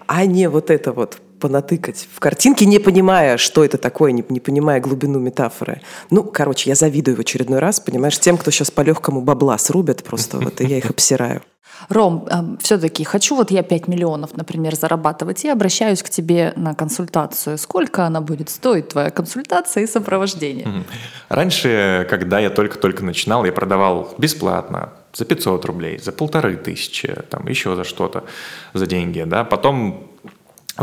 а 0.06 0.26
не 0.26 0.50
вот 0.50 0.70
это 0.70 0.92
вот 0.92 1.18
понатыкать 1.40 2.08
в 2.14 2.20
картинке, 2.20 2.66
не 2.66 2.80
понимая, 2.80 3.38
что 3.38 3.64
это 3.64 3.78
такое, 3.78 4.12
не, 4.12 4.24
не 4.30 4.40
понимая 4.40 4.80
глубину 4.80 5.20
метафоры. 5.20 5.82
Ну, 6.10 6.24
короче, 6.24 6.70
я 6.70 6.76
завидую 6.76 7.18
в 7.18 7.20
очередной 7.20 7.60
раз, 7.60 7.80
понимаешь, 7.80 8.20
тем, 8.20 8.38
кто 8.38 8.52
сейчас 8.52 8.72
по 8.72 8.82
легкому 8.82 9.22
бабла 9.22 9.58
срубят 9.58 10.04
просто, 10.04 10.38
вот, 10.38 10.62
и 10.62 10.66
я 10.66 10.78
их 10.78 10.90
обсираю. 10.90 11.42
Ром, 11.88 12.28
э, 12.30 12.62
все-таки 12.62 13.04
хочу 13.04 13.36
вот 13.36 13.52
я 13.52 13.64
5 13.64 13.88
миллионов, 13.88 14.36
например, 14.36 14.76
зарабатывать, 14.76 15.46
и 15.46 15.50
обращаюсь 15.50 16.04
к 16.04 16.10
тебе 16.10 16.54
на 16.56 16.76
консультацию. 16.76 17.58
Сколько 17.58 18.06
она 18.06 18.22
будет 18.22 18.50
стоить, 18.50 18.90
твоя 18.90 19.10
консультация 19.12 19.84
и 19.84 19.88
сопровождение? 19.88 20.84
Раньше, 21.30 22.06
когда 22.10 22.40
я 22.40 22.50
только-только 22.50 23.06
начинал, 23.06 23.46
я 23.46 23.54
продавал 23.54 24.14
бесплатно, 24.18 24.94
за 25.14 25.26
500 25.26 25.66
рублей, 25.66 25.98
за 25.98 26.12
полторы 26.12 26.56
тысячи, 26.56 27.16
там 27.30 27.48
еще 27.48 27.76
за 27.76 27.84
что-то, 27.84 28.26
за 28.74 28.86
деньги, 28.86 29.24
да. 29.26 29.44
Потом 29.44 30.09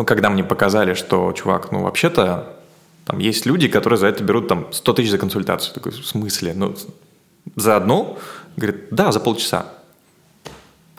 когда 0.04 0.30
мне 0.30 0.44
показали, 0.44 0.94
что, 0.94 1.32
чувак, 1.32 1.72
ну, 1.72 1.82
вообще-то 1.82 2.56
там 3.06 3.18
есть 3.18 3.46
люди, 3.46 3.68
которые 3.68 3.98
за 3.98 4.08
это 4.08 4.24
берут 4.24 4.48
там 4.48 4.66
100 4.72 4.92
тысяч 4.92 5.10
за 5.10 5.18
консультацию. 5.18 5.72
Такой, 5.74 5.92
в 5.92 6.06
смысле? 6.06 6.54
Ну, 6.54 6.74
за 7.54 7.76
одну? 7.76 8.18
Говорит, 8.56 8.88
да, 8.90 9.12
за 9.12 9.20
полчаса. 9.20 9.66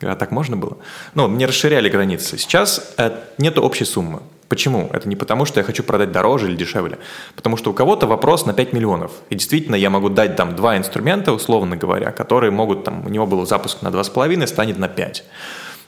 А 0.01 0.15
так 0.15 0.31
можно 0.31 0.55
было? 0.55 0.77
Ну, 1.15 1.27
мне 1.27 1.45
расширяли 1.45 1.89
границы. 1.89 2.37
Сейчас 2.37 2.93
э, 2.97 3.11
нет 3.37 3.57
общей 3.57 3.85
суммы. 3.85 4.21
Почему? 4.47 4.89
Это 4.93 5.09
не 5.09 5.15
потому, 5.15 5.45
что 5.45 5.59
я 5.59 5.65
хочу 5.65 5.83
продать 5.83 6.11
дороже 6.11 6.47
или 6.47 6.55
дешевле. 6.55 6.97
Потому 7.35 7.57
что 7.57 7.71
у 7.71 7.73
кого-то 7.73 8.07
вопрос 8.07 8.45
на 8.45 8.53
5 8.53 8.73
миллионов. 8.73 9.11
И 9.29 9.35
действительно 9.35 9.75
я 9.75 9.89
могу 9.89 10.09
дать 10.09 10.35
там 10.35 10.55
два 10.55 10.77
инструмента, 10.77 11.33
условно 11.33 11.75
говоря, 11.75 12.11
которые 12.11 12.51
могут, 12.51 12.85
там, 12.85 13.05
у 13.05 13.09
него 13.09 13.27
был 13.27 13.45
запуск 13.45 13.81
на 13.81 13.89
2,5, 13.89 14.47
станет 14.47 14.77
на 14.77 14.87
5. 14.87 15.23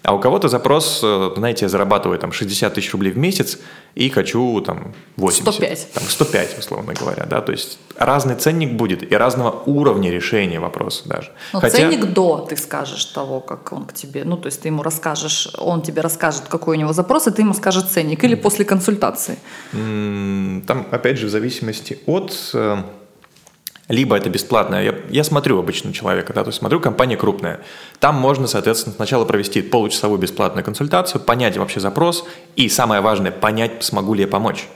А 0.03 0.13
у 0.13 0.19
кого-то 0.19 0.47
запрос, 0.47 1.01
э, 1.03 1.31
знаете, 1.35 1.65
я 1.65 1.69
зарабатываю 1.69 2.19
там 2.19 2.31
60 2.31 2.73
тысяч 2.73 2.91
рублей 2.93 3.12
в 3.12 3.17
месяц 3.17 3.59
и 3.95 4.09
хочу 4.09 4.62
там 4.62 4.93
80. 5.17 5.53
105. 5.53 5.88
Там 5.93 6.03
105, 6.03 6.59
условно 6.59 6.93
говоря, 6.93 7.25
да, 7.25 7.41
то 7.41 7.51
есть 7.51 7.79
разный 7.97 8.35
ценник 8.35 8.73
будет 8.73 9.12
и 9.12 9.15
разного 9.15 9.63
уровня 9.65 10.09
решения 10.09 10.59
вопроса 10.59 11.07
даже. 11.09 11.31
Но 11.53 11.59
Хотя... 11.59 11.77
ценник 11.77 12.05
до, 12.13 12.47
ты 12.49 12.55
скажешь 12.55 13.03
того, 13.05 13.41
как 13.41 13.73
он 13.73 13.85
к 13.85 13.93
тебе, 13.93 14.23
ну, 14.23 14.38
то 14.38 14.47
есть 14.47 14.62
ты 14.62 14.69
ему 14.69 14.83
расскажешь, 14.83 15.49
он 15.57 15.81
тебе 15.81 16.01
расскажет, 16.01 16.43
какой 16.47 16.77
у 16.77 16.79
него 16.79 16.93
запрос, 16.93 17.27
и 17.27 17.31
ты 17.31 17.41
ему 17.41 17.53
скажешь 17.53 17.83
ценник, 17.83 18.23
или 18.23 18.35
после 18.35 18.63
консультации? 18.63 19.38
Там, 19.71 20.88
опять 20.91 21.17
же, 21.17 21.27
в 21.27 21.29
зависимости 21.29 21.99
от 22.05 22.51
э, 22.53 22.77
либо 23.89 24.15
это 24.15 24.30
бесплатно. 24.30 24.82
Я, 24.82 24.95
я 25.10 25.23
смотрю 25.23 25.60
обычно 25.60 25.91
человека, 25.91 26.32
да, 26.32 26.43
то 26.43 26.49
есть 26.49 26.60
смотрю, 26.60 26.80
компания 26.80 27.17
крупная. 27.17 27.60
Там 27.99 28.15
можно, 28.15 28.47
соответственно, 28.47 28.95
сначала 28.95 29.25
провести 29.25 29.62
получасовую 29.62 30.19
бесплатную 30.19 30.63
консультацию, 30.63 31.19
понять 31.19 31.58
вообще 31.58 31.80
запрос 31.80 32.25
и, 32.56 32.69
самое 32.69 33.02
важное, 33.02 33.32
понять, 33.32 33.84
смогу 33.84 34.13
ли 34.13 34.21
я 34.21 34.28
помочь. 34.28 34.67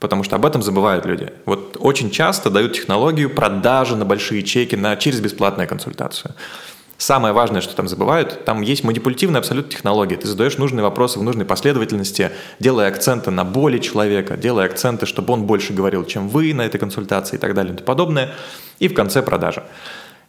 Потому 0.00 0.24
что 0.24 0.36
об 0.36 0.44
этом 0.44 0.62
забывают 0.62 1.06
люди. 1.06 1.32
Вот 1.46 1.76
очень 1.78 2.10
часто 2.10 2.50
дают 2.50 2.72
технологию 2.72 3.30
продажи 3.30 3.96
на 3.96 4.04
большие 4.04 4.42
чеки 4.42 4.76
на, 4.76 4.96
через 4.96 5.20
бесплатную 5.20 5.68
консультацию. 5.68 6.34
Самое 6.96 7.34
важное, 7.34 7.60
что 7.60 7.74
там 7.74 7.88
забывают, 7.88 8.44
там 8.44 8.62
есть 8.62 8.84
манипулятивная 8.84 9.40
абсолютно 9.40 9.72
технология. 9.72 10.16
Ты 10.16 10.28
задаешь 10.28 10.58
нужные 10.58 10.82
вопросы 10.82 11.18
в 11.18 11.22
нужной 11.22 11.44
последовательности, 11.44 12.30
делая 12.60 12.88
акценты 12.88 13.30
на 13.30 13.44
боли 13.44 13.78
человека, 13.78 14.36
делая 14.36 14.66
акценты, 14.66 15.04
чтобы 15.06 15.32
он 15.32 15.44
больше 15.44 15.72
говорил, 15.72 16.04
чем 16.04 16.28
вы 16.28 16.54
на 16.54 16.62
этой 16.62 16.78
консультации 16.78 17.36
и 17.36 17.38
так 17.38 17.54
далее 17.54 17.74
и 17.74 17.76
тому 17.76 17.86
подобное. 17.86 18.32
И 18.78 18.88
в 18.88 18.94
конце 18.94 19.22
продажа. 19.22 19.64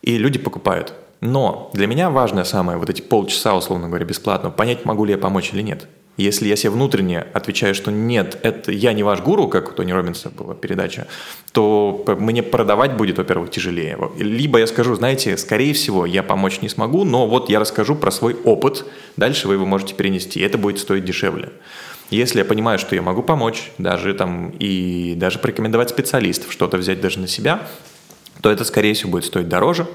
И 0.02 0.18
люди 0.18 0.40
покупают. 0.40 0.94
Но 1.22 1.70
для 1.74 1.88
меня 1.88 2.10
важное 2.10 2.44
самое, 2.44 2.78
вот 2.78 2.90
эти 2.90 3.02
полчаса, 3.02 3.56
условно 3.56 3.88
говоря, 3.88 4.06
бесплатно, 4.06 4.50
понять, 4.50 4.86
могу 4.86 5.06
ли 5.06 5.12
я 5.12 5.18
помочь 5.18 5.52
или 5.54 5.62
нет. 5.62 5.88
Если 6.18 6.48
я 6.48 6.56
себе 6.56 6.70
внутренне 6.70 7.20
отвечаю, 7.20 7.76
что 7.76 7.92
нет, 7.92 8.40
это 8.42 8.72
я 8.72 8.94
не 8.94 9.04
ваш 9.04 9.22
гуру, 9.22 9.50
как 9.50 9.70
у 9.70 9.74
Тони 9.74 9.92
Робинса 9.92 10.30
была 10.30 10.56
передача, 10.56 11.08
то 11.52 12.06
мне 12.20 12.42
продавать 12.42 12.96
будет, 12.96 13.18
во-первых, 13.18 13.52
тяжелее. 13.52 13.98
Либо 14.18 14.60
я 14.60 14.68
скажу, 14.68 14.96
знаете, 14.96 15.36
скорее 15.38 15.74
всего, 15.74 16.06
я 16.06 16.24
помочь 16.24 16.62
не 16.62 16.70
смогу, 16.70 17.04
но 17.04 17.28
вот 17.28 17.50
я 17.50 17.60
расскажу 17.60 17.96
про 17.96 18.12
свой 18.12 18.34
опыт, 18.34 18.86
дальше 19.18 19.48
вы 19.50 19.56
его 19.56 19.66
можете 19.66 19.94
перенести, 19.94 20.40
и 20.40 20.44
это 20.44 20.58
будет 20.58 20.80
стоить 20.80 21.04
дешевле. 21.04 21.52
Если 22.12 22.40
я 22.40 22.46
понимаю, 22.46 22.80
что 22.80 22.96
я 22.96 23.02
могу 23.02 23.22
помочь, 23.22 23.72
даже 23.78 24.14
там 24.14 24.52
и 24.52 25.16
даже 25.18 25.40
порекомендовать 25.40 25.90
специалистов, 25.90 26.52
что-то 26.52 26.78
взять 26.78 27.02
даже 27.02 27.20
на 27.20 27.28
себя, 27.28 27.68
то 28.42 28.52
это, 28.52 28.64
скорее 28.64 28.94
всего, 28.94 29.12
будет 29.12 29.26
стоить 29.26 29.50
дороже, 29.50 29.88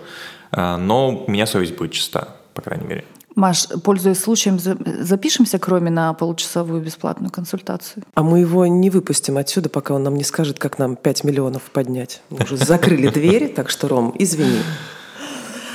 а, 0.50 0.76
но 0.76 1.24
у 1.26 1.30
меня 1.30 1.46
совесть 1.46 1.76
будет 1.76 1.92
чиста, 1.92 2.37
по 2.52 2.62
крайней 2.62 2.87
мере. 2.87 3.04
Маш, 3.37 3.69
пользуясь 3.85 4.19
случаем, 4.21 4.59
запишемся 4.59 5.59
к 5.59 5.69
Роме 5.69 5.90
на 5.90 6.12
получасовую 6.14 6.83
бесплатную 6.83 7.31
консультацию. 7.31 8.03
А 8.14 8.23
мы 8.23 8.40
его 8.40 8.66
не 8.66 8.90
выпустим 8.90 9.37
отсюда, 9.37 9.69
пока 9.69 9.95
он 9.95 10.03
нам 10.03 10.16
не 10.16 10.25
скажет, 10.25 10.59
как 10.59 10.79
нам 10.79 10.97
5 10.97 11.25
миллионов 11.25 11.62
поднять. 11.71 12.23
Мы 12.31 12.43
уже 12.43 12.57
закрыли 12.57 13.09
двери, 13.09 13.47
так 13.47 13.71
что, 13.71 13.88
Ром, 13.88 14.14
извини. 14.19 14.61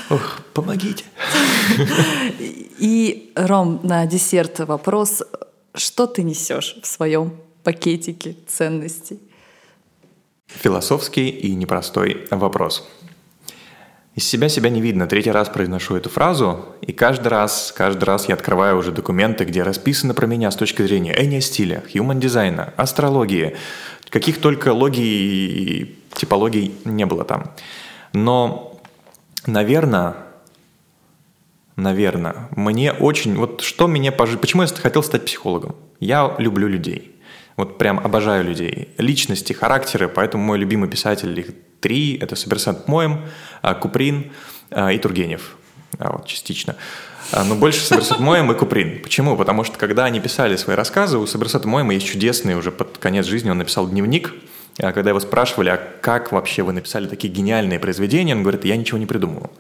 Ох, 0.10 0.42
помогите. 0.54 1.06
И, 2.78 3.32
Ром, 3.36 3.80
на 3.84 4.06
десерт 4.06 4.60
вопрос. 4.60 5.24
Что 5.74 6.08
ты 6.08 6.24
несешь 6.24 6.78
в 6.82 6.88
своем 6.88 7.34
пакетике 7.64 8.36
ценностей? 8.48 9.20
Философский 10.48 11.30
и 11.30 11.56
непростой 11.56 12.28
вопрос. 12.30 12.88
Из 14.16 14.26
себя 14.26 14.48
себя 14.48 14.70
не 14.70 14.80
видно. 14.80 15.08
Третий 15.08 15.32
раз 15.32 15.50
произношу 15.50 15.98
эту 15.98 16.10
фразу, 16.10 16.66
и 16.82 16.94
каждый 16.94 17.28
раз, 17.28 17.74
каждый 17.76 18.06
раз 18.06 18.30
я 18.30 18.36
открываю 18.36 18.78
уже 18.78 18.94
документы, 18.94 19.44
где 19.44 19.62
расписано 19.62 20.14
про 20.14 20.26
меня 20.26 20.52
с 20.52 20.56
точки 20.56 20.82
зрения 20.84 21.14
эниостиля, 21.22 21.84
human 21.94 22.18
дизайна, 22.18 22.74
астрологии, 22.78 23.58
каких 24.10 24.40
только 24.40 24.72
логий 24.72 25.82
и 25.82 26.00
типологий 26.14 26.74
не 26.86 27.06
было 27.06 27.26
там. 27.26 27.52
Но, 28.14 28.80
наверное, 29.46 30.16
наверное, 31.76 32.48
мне 32.56 32.94
очень... 32.94 33.36
Вот 33.36 33.60
что 33.60 33.88
меня... 33.88 34.14
Почему 34.14 34.62
я 34.62 34.70
хотел 34.70 35.04
стать 35.04 35.26
психологом? 35.26 35.76
Я 36.00 36.34
люблю 36.38 36.70
людей. 36.70 37.20
Вот 37.58 37.78
прям 37.78 38.00
обожаю 38.00 38.46
людей. 38.46 38.94
Личности, 38.98 39.52
характеры, 39.52 40.08
поэтому 40.08 40.42
мой 40.46 40.58
любимый 40.58 40.90
писатель, 40.90 41.38
их 41.38 41.48
три, 41.80 42.18
это 42.18 42.36
Соберсент 42.36 42.88
Моем, 42.88 43.22
а, 43.62 43.74
Куприн 43.74 44.32
а, 44.72 44.92
и 44.92 44.98
Тургенев, 44.98 45.58
а, 46.00 46.14
вот, 46.14 46.28
частично. 46.28 46.76
Но 47.32 47.56
больше 47.56 47.82
Соберсет 47.82 48.20
Моем 48.20 48.52
и 48.52 48.56
Куприн. 48.56 49.02
Почему? 49.02 49.36
Потому 49.36 49.64
что 49.64 49.78
когда 49.78 50.06
они 50.06 50.20
писали 50.20 50.56
свои 50.58 50.76
рассказы, 50.76 51.18
у 51.18 51.26
Соберсета 51.26 51.68
Моема 51.68 51.94
есть 51.96 52.06
чудесный 52.06 52.56
уже 52.56 52.72
под 52.72 53.00
конец 53.00 53.26
жизни, 53.26 53.50
он 53.50 53.58
написал 53.58 53.90
дневник, 53.90 54.32
когда 54.78 55.10
его 55.10 55.20
спрашивали, 55.20 55.70
а 55.70 55.78
как 56.02 56.32
вообще 56.32 56.62
вы 56.62 56.74
написали 56.74 57.08
такие 57.08 57.34
гениальные 57.34 57.80
произведения, 57.80 58.36
он 58.36 58.44
говорит, 58.44 58.64
я 58.66 58.78
ничего 58.78 59.00
не 59.00 59.08
придумывал. 59.08 59.52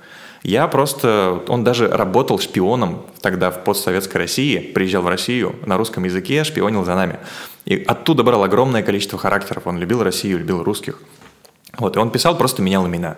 Я 0.43 0.67
просто, 0.67 1.43
он 1.47 1.63
даже 1.63 1.87
работал 1.87 2.37
шпионом 2.37 3.07
тогда 3.21 3.49
в 3.49 3.63
постсоветской 3.63 4.21
России, 4.21 4.59
приезжал 4.59 5.01
в 5.01 5.07
Россию 5.07 5.55
на 5.65 5.75
русском 5.75 6.03
языке, 6.03 6.43
шпионил 6.43 6.85
за 6.85 6.93
нами. 6.93 7.17
И 7.65 7.83
оттуда 7.83 8.21
брал 8.21 8.43
огромное 8.43 8.83
количество 8.83 9.17
характеров. 9.17 9.65
Он 9.65 9.79
любил 9.79 10.03
Россию, 10.03 10.37
любил 10.37 10.63
русских. 10.63 10.99
Вот, 11.77 11.95
и 11.95 11.99
он 11.99 12.11
писал, 12.11 12.37
просто 12.37 12.61
менял 12.61 12.87
имена. 12.87 13.17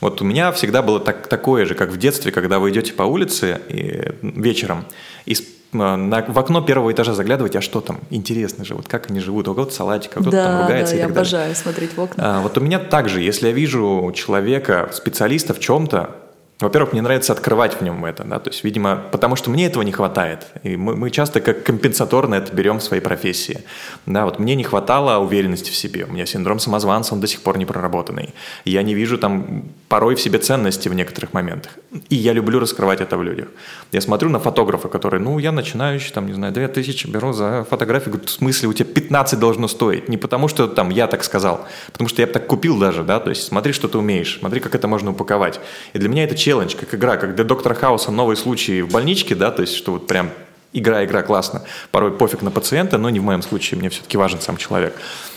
Вот 0.00 0.22
у 0.22 0.24
меня 0.24 0.52
всегда 0.52 0.82
было 0.82 1.00
так, 1.00 1.26
такое 1.26 1.66
же, 1.66 1.74
как 1.74 1.90
в 1.90 1.96
детстве, 1.96 2.30
когда 2.30 2.58
вы 2.58 2.70
идете 2.70 2.92
по 2.92 3.02
улице 3.02 3.60
и, 3.68 4.12
вечером, 4.22 4.84
и 5.26 5.34
э, 5.34 5.36
на, 5.72 6.24
в 6.26 6.38
окно 6.38 6.60
первого 6.60 6.92
этажа 6.92 7.14
заглядывать, 7.14 7.56
а 7.56 7.60
что 7.60 7.80
там? 7.80 7.98
Интересно 8.10 8.64
же, 8.64 8.74
вот 8.74 8.86
как 8.86 9.10
они 9.10 9.18
живут, 9.18 9.48
у 9.48 9.54
кого-то 9.54 9.74
салатик, 9.74 10.12
а 10.14 10.20
кто-то 10.20 10.30
да, 10.30 10.44
там 10.44 10.62
ругается 10.62 10.94
да, 10.94 10.96
и 10.96 11.00
я 11.00 11.08
так 11.08 11.16
обожаю 11.16 11.42
далее. 11.42 11.56
смотреть 11.56 11.96
в 11.96 12.00
окна. 12.00 12.38
А, 12.38 12.40
вот 12.42 12.56
у 12.56 12.60
меня 12.60 12.78
также, 12.78 13.20
если 13.20 13.48
я 13.48 13.52
вижу 13.52 14.12
человека, 14.14 14.88
специалиста 14.92 15.52
в 15.52 15.58
чем-то, 15.58 16.14
во-первых, 16.60 16.92
мне 16.92 17.02
нравится 17.02 17.32
открывать 17.32 17.80
в 17.80 17.82
нем 17.82 18.04
это, 18.04 18.24
да, 18.24 18.40
то 18.40 18.50
есть, 18.50 18.64
видимо, 18.64 19.04
потому 19.12 19.36
что 19.36 19.48
мне 19.50 19.66
этого 19.66 19.82
не 19.84 19.92
хватает. 19.92 20.46
И 20.64 20.76
мы, 20.76 20.96
мы 20.96 21.10
часто 21.10 21.40
как 21.40 21.62
компенсаторно 21.62 22.34
это 22.34 22.52
берем 22.52 22.78
в 22.80 22.82
своей 22.82 23.00
профессии. 23.00 23.62
Да, 24.06 24.24
вот 24.24 24.40
мне 24.40 24.56
не 24.56 24.64
хватало 24.64 25.18
уверенности 25.18 25.70
в 25.70 25.76
себе. 25.76 26.04
У 26.04 26.12
меня 26.12 26.26
синдром 26.26 26.58
самозванца, 26.58 27.14
он 27.14 27.20
до 27.20 27.28
сих 27.28 27.42
пор 27.42 27.58
не 27.58 27.64
проработанный. 27.64 28.34
Я 28.64 28.82
не 28.82 28.94
вижу 28.94 29.18
там 29.18 29.64
порой 29.88 30.16
в 30.16 30.20
себе 30.20 30.38
ценности 30.40 30.88
в 30.88 30.94
некоторых 30.94 31.32
моментах. 31.32 31.78
И 32.08 32.16
я 32.16 32.32
люблю 32.32 32.58
раскрывать 32.58 33.00
это 33.00 33.16
в 33.16 33.22
людях. 33.22 33.48
Я 33.92 34.00
смотрю 34.00 34.28
на 34.28 34.40
фотографа, 34.40 34.88
который, 34.88 35.20
ну, 35.20 35.38
я 35.38 35.52
начинающий, 35.52 36.12
там, 36.12 36.26
не 36.26 36.32
знаю, 36.32 36.52
2000 36.52 37.06
беру 37.06 37.32
за 37.32 37.66
фотографию. 37.70 38.14
Говорю, 38.14 38.26
в 38.26 38.30
смысле, 38.30 38.68
у 38.68 38.72
тебя 38.72 38.92
15 38.92 39.38
должно 39.38 39.68
стоить. 39.68 40.08
Не 40.08 40.16
потому 40.16 40.48
что 40.48 40.66
там 40.66 40.90
я 40.90 41.06
так 41.06 41.22
сказал, 41.22 41.66
потому 41.92 42.08
что 42.08 42.20
я 42.20 42.26
так 42.26 42.48
купил 42.48 42.78
даже, 42.78 43.04
да, 43.04 43.20
то 43.20 43.30
есть 43.30 43.44
смотри, 43.44 43.72
что 43.72 43.86
ты 43.86 43.98
умеешь, 43.98 44.38
смотри, 44.40 44.60
как 44.60 44.74
это 44.74 44.88
можно 44.88 45.12
упаковать. 45.12 45.60
И 45.92 45.98
для 45.98 46.08
меня 46.08 46.24
это 46.24 46.34
челлендж, 46.48 46.74
как 46.76 46.94
игра, 46.94 47.18
как 47.18 47.34
для 47.34 47.44
Доктора 47.44 47.74
Хауса 47.74 48.10
новые 48.10 48.36
случаи 48.36 48.80
в 48.80 48.90
больничке, 48.90 49.34
да, 49.34 49.50
то 49.50 49.60
есть 49.60 49.74
что 49.74 49.92
вот 49.92 50.06
прям 50.06 50.30
игра, 50.72 51.04
игра 51.04 51.22
классно. 51.22 51.62
Порой 51.90 52.10
пофиг 52.10 52.40
на 52.40 52.50
пациента, 52.50 52.96
но 52.96 53.10
не 53.10 53.20
в 53.20 53.22
моем 53.22 53.42
случае, 53.42 53.78
мне 53.78 53.90
все-таки 53.90 54.16
важен 54.16 54.40
сам 54.40 54.56
человек. 54.56 54.94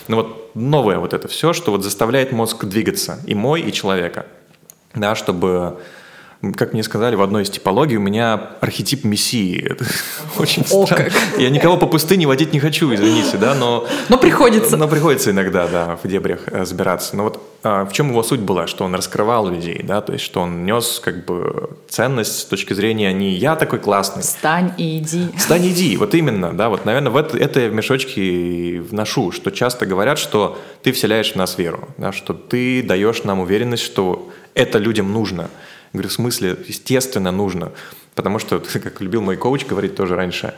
Но 0.08 0.16
вот 0.16 0.52
новое 0.54 0.98
вот 0.98 1.12
это 1.12 1.28
все, 1.28 1.52
что 1.52 1.70
вот 1.70 1.84
заставляет 1.84 2.32
мозг 2.32 2.64
двигаться, 2.64 3.18
и 3.26 3.34
мой, 3.34 3.60
и 3.60 3.70
человека, 3.72 4.24
да, 4.94 5.14
чтобы 5.14 5.82
как 6.56 6.72
мне 6.72 6.82
сказали, 6.82 7.14
в 7.14 7.22
одной 7.22 7.44
из 7.44 7.50
типологий 7.50 7.96
у 7.96 8.00
меня 8.00 8.34
архетип 8.60 9.04
мессии. 9.04 9.62
Это 9.70 9.84
очень 10.38 10.66
странно. 10.66 11.08
Я 11.38 11.50
никого 11.50 11.76
по 11.76 11.86
пустыне 11.86 12.26
водить 12.26 12.52
не 12.52 12.58
хочу, 12.58 12.92
извините, 12.92 13.36
да, 13.36 13.54
но... 13.54 13.86
Но 14.08 14.18
приходится. 14.18 14.76
Но 14.76 14.88
приходится 14.88 15.30
иногда, 15.30 15.68
да, 15.68 15.98
в 16.02 16.08
дебрях 16.08 16.40
э, 16.46 16.64
забираться. 16.64 17.16
Но 17.16 17.24
вот 17.24 17.40
а, 17.62 17.84
в 17.84 17.92
чем 17.92 18.10
его 18.10 18.24
суть 18.24 18.40
была, 18.40 18.66
что 18.66 18.84
он 18.84 18.94
раскрывал 18.96 19.48
людей, 19.48 19.82
да, 19.84 20.00
то 20.00 20.12
есть 20.12 20.24
что 20.24 20.40
он 20.40 20.64
нес 20.64 21.00
как 21.02 21.24
бы 21.24 21.70
ценность 21.88 22.40
с 22.40 22.44
точки 22.44 22.72
зрения 22.72 23.12
не 23.12 23.30
«я 23.34 23.54
такой 23.54 23.78
классный». 23.78 24.22
Встань 24.22 24.72
и 24.78 24.98
иди. 24.98 25.28
Встань 25.36 25.64
и 25.64 25.70
иди, 25.70 25.96
вот 25.96 26.12
именно, 26.14 26.52
да, 26.52 26.70
вот, 26.70 26.84
наверное, 26.84 27.12
в 27.12 27.16
это, 27.16 27.38
это 27.38 27.60
я 27.60 27.68
в 27.68 27.72
мешочке 27.72 28.80
вношу, 28.80 29.30
что 29.30 29.52
часто 29.52 29.86
говорят, 29.86 30.18
что 30.18 30.58
ты 30.82 30.90
вселяешь 30.90 31.32
в 31.32 31.36
нас 31.36 31.56
веру, 31.56 31.88
да, 31.98 32.10
что 32.10 32.34
ты 32.34 32.82
даешь 32.82 33.22
нам 33.22 33.38
уверенность, 33.38 33.84
что 33.84 34.28
это 34.54 34.78
людям 34.78 35.12
нужно– 35.12 35.48
говорю, 35.92 36.08
в 36.08 36.12
смысле, 36.12 36.56
естественно, 36.66 37.30
нужно. 37.30 37.72
Потому 38.14 38.38
что, 38.38 38.60
как 38.72 39.00
любил 39.00 39.22
мой 39.22 39.36
коуч 39.36 39.66
говорить 39.66 39.94
тоже 39.94 40.16
раньше, 40.16 40.54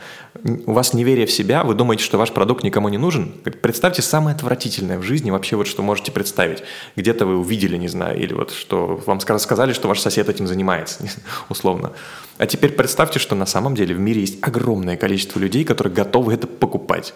у 0.65 0.73
вас 0.73 0.93
неверие 0.93 1.25
в 1.25 1.31
себя, 1.31 1.63
вы 1.63 1.73
думаете, 1.73 2.03
что 2.03 2.17
ваш 2.17 2.31
продукт 2.31 2.63
никому 2.63 2.89
не 2.89 2.97
нужен. 2.97 3.33
Представьте 3.61 4.01
самое 4.01 4.35
отвратительное 4.35 4.99
в 4.99 5.03
жизни 5.03 5.31
вообще 5.31 5.55
вот 5.55 5.67
что 5.67 5.81
можете 5.81 6.11
представить. 6.11 6.63
Где-то 6.95 7.25
вы 7.25 7.37
увидели, 7.37 7.77
не 7.77 7.87
знаю, 7.87 8.19
или 8.19 8.33
вот 8.33 8.51
что 8.51 9.01
вам 9.05 9.19
сказали, 9.19 9.73
что 9.73 9.87
ваш 9.87 9.99
сосед 9.99 10.27
этим 10.29 10.47
занимается, 10.47 11.03
условно. 11.49 11.93
А 12.37 12.47
теперь 12.47 12.73
представьте, 12.73 13.19
что 13.19 13.35
на 13.35 13.45
самом 13.45 13.75
деле 13.75 13.95
в 13.95 13.99
мире 13.99 14.21
есть 14.21 14.39
огромное 14.41 14.97
количество 14.97 15.39
людей, 15.39 15.63
которые 15.63 15.93
готовы 15.93 16.33
это 16.33 16.47
покупать. 16.47 17.13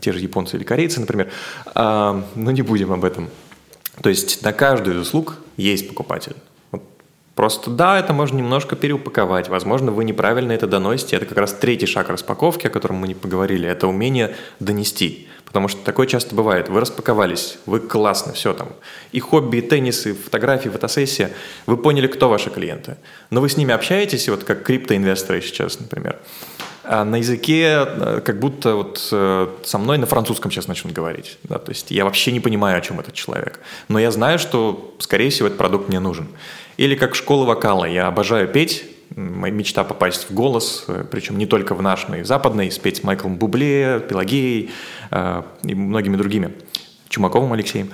Те 0.00 0.12
же 0.12 0.18
японцы 0.18 0.56
или 0.56 0.64
корейцы, 0.64 1.00
например. 1.00 1.30
А, 1.74 2.22
но 2.34 2.50
не 2.50 2.60
будем 2.60 2.92
об 2.92 3.04
этом. 3.04 3.30
То 4.02 4.10
есть 4.10 4.42
на 4.42 4.52
каждую 4.52 4.96
из 4.96 5.00
услуг 5.00 5.38
есть 5.56 5.88
покупатель. 5.88 6.36
Просто 7.34 7.70
да, 7.70 7.98
это 7.98 8.12
можно 8.12 8.36
немножко 8.36 8.76
переупаковать. 8.76 9.48
Возможно, 9.48 9.90
вы 9.90 10.04
неправильно 10.04 10.52
это 10.52 10.66
доносите. 10.66 11.16
Это 11.16 11.26
как 11.26 11.38
раз 11.38 11.54
третий 11.54 11.86
шаг 11.86 12.10
распаковки, 12.10 12.66
о 12.66 12.70
котором 12.70 12.96
мы 12.96 13.08
не 13.08 13.14
поговорили. 13.14 13.68
Это 13.68 13.88
умение 13.88 14.36
донести. 14.60 15.28
Потому 15.46 15.68
что 15.68 15.84
такое 15.84 16.06
часто 16.06 16.34
бывает. 16.34 16.68
Вы 16.68 16.80
распаковались, 16.80 17.58
вы 17.66 17.80
классно, 17.80 18.32
все 18.32 18.54
там. 18.54 18.70
И 19.12 19.20
хобби, 19.20 19.58
и 19.58 19.60
теннис, 19.60 20.06
и 20.06 20.14
фотографии, 20.14 20.70
фотосессия. 20.70 21.30
Вы 21.66 21.76
поняли, 21.76 22.06
кто 22.06 22.30
ваши 22.30 22.48
клиенты. 22.48 22.96
Но 23.28 23.42
вы 23.42 23.50
с 23.50 23.58
ними 23.58 23.74
общаетесь, 23.74 24.28
вот 24.30 24.44
как 24.44 24.62
криптоинвесторы 24.62 25.42
сейчас, 25.42 25.78
например. 25.78 26.18
А 26.84 27.04
на 27.04 27.16
языке 27.16 27.86
э, 27.86 28.20
как 28.24 28.40
будто 28.40 28.74
вот 28.74 29.08
э, 29.12 29.48
со 29.62 29.78
мной 29.78 29.98
на 29.98 30.06
французском 30.06 30.50
сейчас 30.50 30.68
начнут 30.68 30.92
говорить. 30.92 31.38
Да? 31.44 31.58
То 31.58 31.70
есть 31.70 31.90
я 31.90 32.04
вообще 32.04 32.32
не 32.32 32.40
понимаю, 32.40 32.78
о 32.78 32.80
чем 32.80 32.98
этот 32.98 33.14
человек. 33.14 33.60
Но 33.88 34.00
я 34.00 34.10
знаю, 34.10 34.38
что, 34.38 34.94
скорее 34.98 35.30
всего, 35.30 35.46
этот 35.46 35.58
продукт 35.58 35.88
мне 35.88 36.00
нужен. 36.00 36.28
Или 36.76 36.94
как 36.94 37.14
школа 37.14 37.44
вокала. 37.44 37.84
Я 37.84 38.06
обожаю 38.06 38.48
петь. 38.48 38.84
Моя 39.14 39.52
мечта 39.52 39.84
попасть 39.84 40.30
в 40.30 40.34
голос, 40.34 40.84
э, 40.88 41.04
причем 41.10 41.36
не 41.36 41.44
только 41.44 41.74
в 41.74 41.82
наш, 41.82 42.08
но 42.08 42.16
и 42.16 42.22
в 42.22 42.26
западный, 42.26 42.70
спеть 42.70 42.98
с 42.98 43.02
Майклом 43.02 43.36
Бубле, 43.36 44.00
Пелагеей 44.08 44.70
э, 45.10 45.42
и 45.64 45.74
многими 45.74 46.16
другими. 46.16 46.52
Чумаковым 47.10 47.52
Алексеем. 47.52 47.90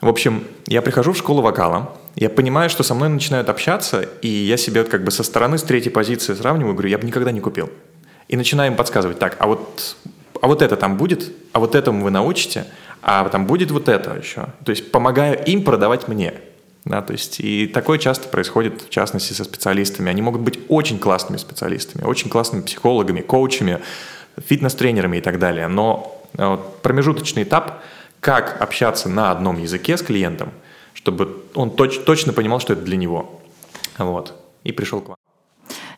В 0.00 0.08
общем, 0.08 0.44
я 0.66 0.80
прихожу 0.80 1.12
в 1.12 1.18
школу 1.18 1.42
вокала, 1.42 1.94
я 2.16 2.30
понимаю, 2.30 2.70
что 2.70 2.82
со 2.82 2.94
мной 2.94 3.10
начинают 3.10 3.48
общаться, 3.48 4.00
и 4.22 4.28
я 4.28 4.56
себе 4.56 4.84
как 4.84 5.04
бы 5.04 5.10
со 5.10 5.22
стороны, 5.22 5.58
с 5.58 5.62
третьей 5.62 5.92
позиции 5.92 6.34
сравниваю, 6.34 6.72
говорю, 6.72 6.88
я 6.88 6.98
бы 6.98 7.06
никогда 7.06 7.32
не 7.32 7.40
купил. 7.40 7.70
И 8.28 8.36
начинаю 8.36 8.70
им 8.70 8.76
подсказывать, 8.76 9.18
так, 9.18 9.36
а 9.38 9.46
вот, 9.46 9.96
а 10.40 10.46
вот 10.46 10.62
это 10.62 10.76
там 10.76 10.96
будет, 10.96 11.30
а 11.52 11.60
вот 11.60 11.74
этому 11.74 12.02
вы 12.02 12.10
научите, 12.10 12.64
а 13.02 13.28
там 13.28 13.46
будет 13.46 13.70
вот 13.70 13.88
это 13.88 14.14
еще. 14.14 14.46
То 14.64 14.70
есть 14.70 14.90
помогаю 14.90 15.42
им 15.44 15.64
продавать 15.64 16.08
мне. 16.08 16.34
Да, 16.84 17.02
то 17.02 17.12
есть 17.12 17.40
и 17.40 17.66
такое 17.66 17.98
часто 17.98 18.28
происходит, 18.28 18.82
в 18.82 18.88
частности, 18.88 19.32
со 19.32 19.44
специалистами. 19.44 20.10
Они 20.10 20.22
могут 20.22 20.40
быть 20.40 20.60
очень 20.68 20.98
классными 20.98 21.36
специалистами, 21.36 22.04
очень 22.04 22.30
классными 22.30 22.62
психологами, 22.62 23.20
коучами, 23.20 23.80
фитнес-тренерами 24.38 25.18
и 25.18 25.20
так 25.20 25.38
далее. 25.38 25.68
Но 25.68 26.22
э, 26.38 26.58
промежуточный 26.82 27.42
этап, 27.42 27.82
как 28.20 28.60
общаться 28.60 29.08
на 29.08 29.30
одном 29.30 29.60
языке 29.60 29.96
с 29.96 30.02
клиентом, 30.02 30.52
чтобы 30.94 31.44
он 31.54 31.70
точ- 31.70 32.02
точно 32.04 32.32
понимал, 32.32 32.60
что 32.60 32.72
это 32.72 32.82
для 32.82 32.96
него. 32.96 33.40
Вот. 33.98 34.34
И 34.64 34.72
пришел 34.72 35.00
к 35.00 35.08
вам. 35.08 35.16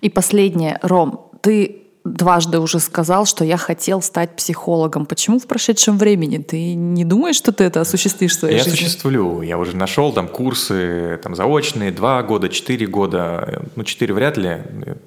И 0.00 0.10
последнее, 0.10 0.80
Ром, 0.82 1.30
ты 1.42 1.81
дважды 2.04 2.58
уже 2.58 2.80
сказал, 2.80 3.26
что 3.26 3.44
я 3.44 3.56
хотел 3.56 4.02
стать 4.02 4.36
психологом. 4.36 5.06
Почему 5.06 5.38
в 5.38 5.46
прошедшем 5.46 5.98
времени? 5.98 6.38
Ты 6.38 6.74
не 6.74 7.04
думаешь, 7.04 7.36
что 7.36 7.52
ты 7.52 7.64
это 7.64 7.80
осуществишь 7.80 8.32
в 8.32 8.40
своей 8.40 8.58
я 8.58 8.64
жизни? 8.64 8.78
Я 8.78 8.86
осуществлю. 8.86 9.42
Я 9.42 9.58
уже 9.58 9.76
нашел 9.76 10.12
там 10.12 10.28
курсы 10.28 11.20
там, 11.22 11.34
заочные, 11.34 11.92
два 11.92 12.22
года, 12.22 12.48
четыре 12.48 12.86
года. 12.86 13.62
Ну, 13.76 13.84
четыре 13.84 14.14
вряд 14.14 14.36
ли. 14.36 14.58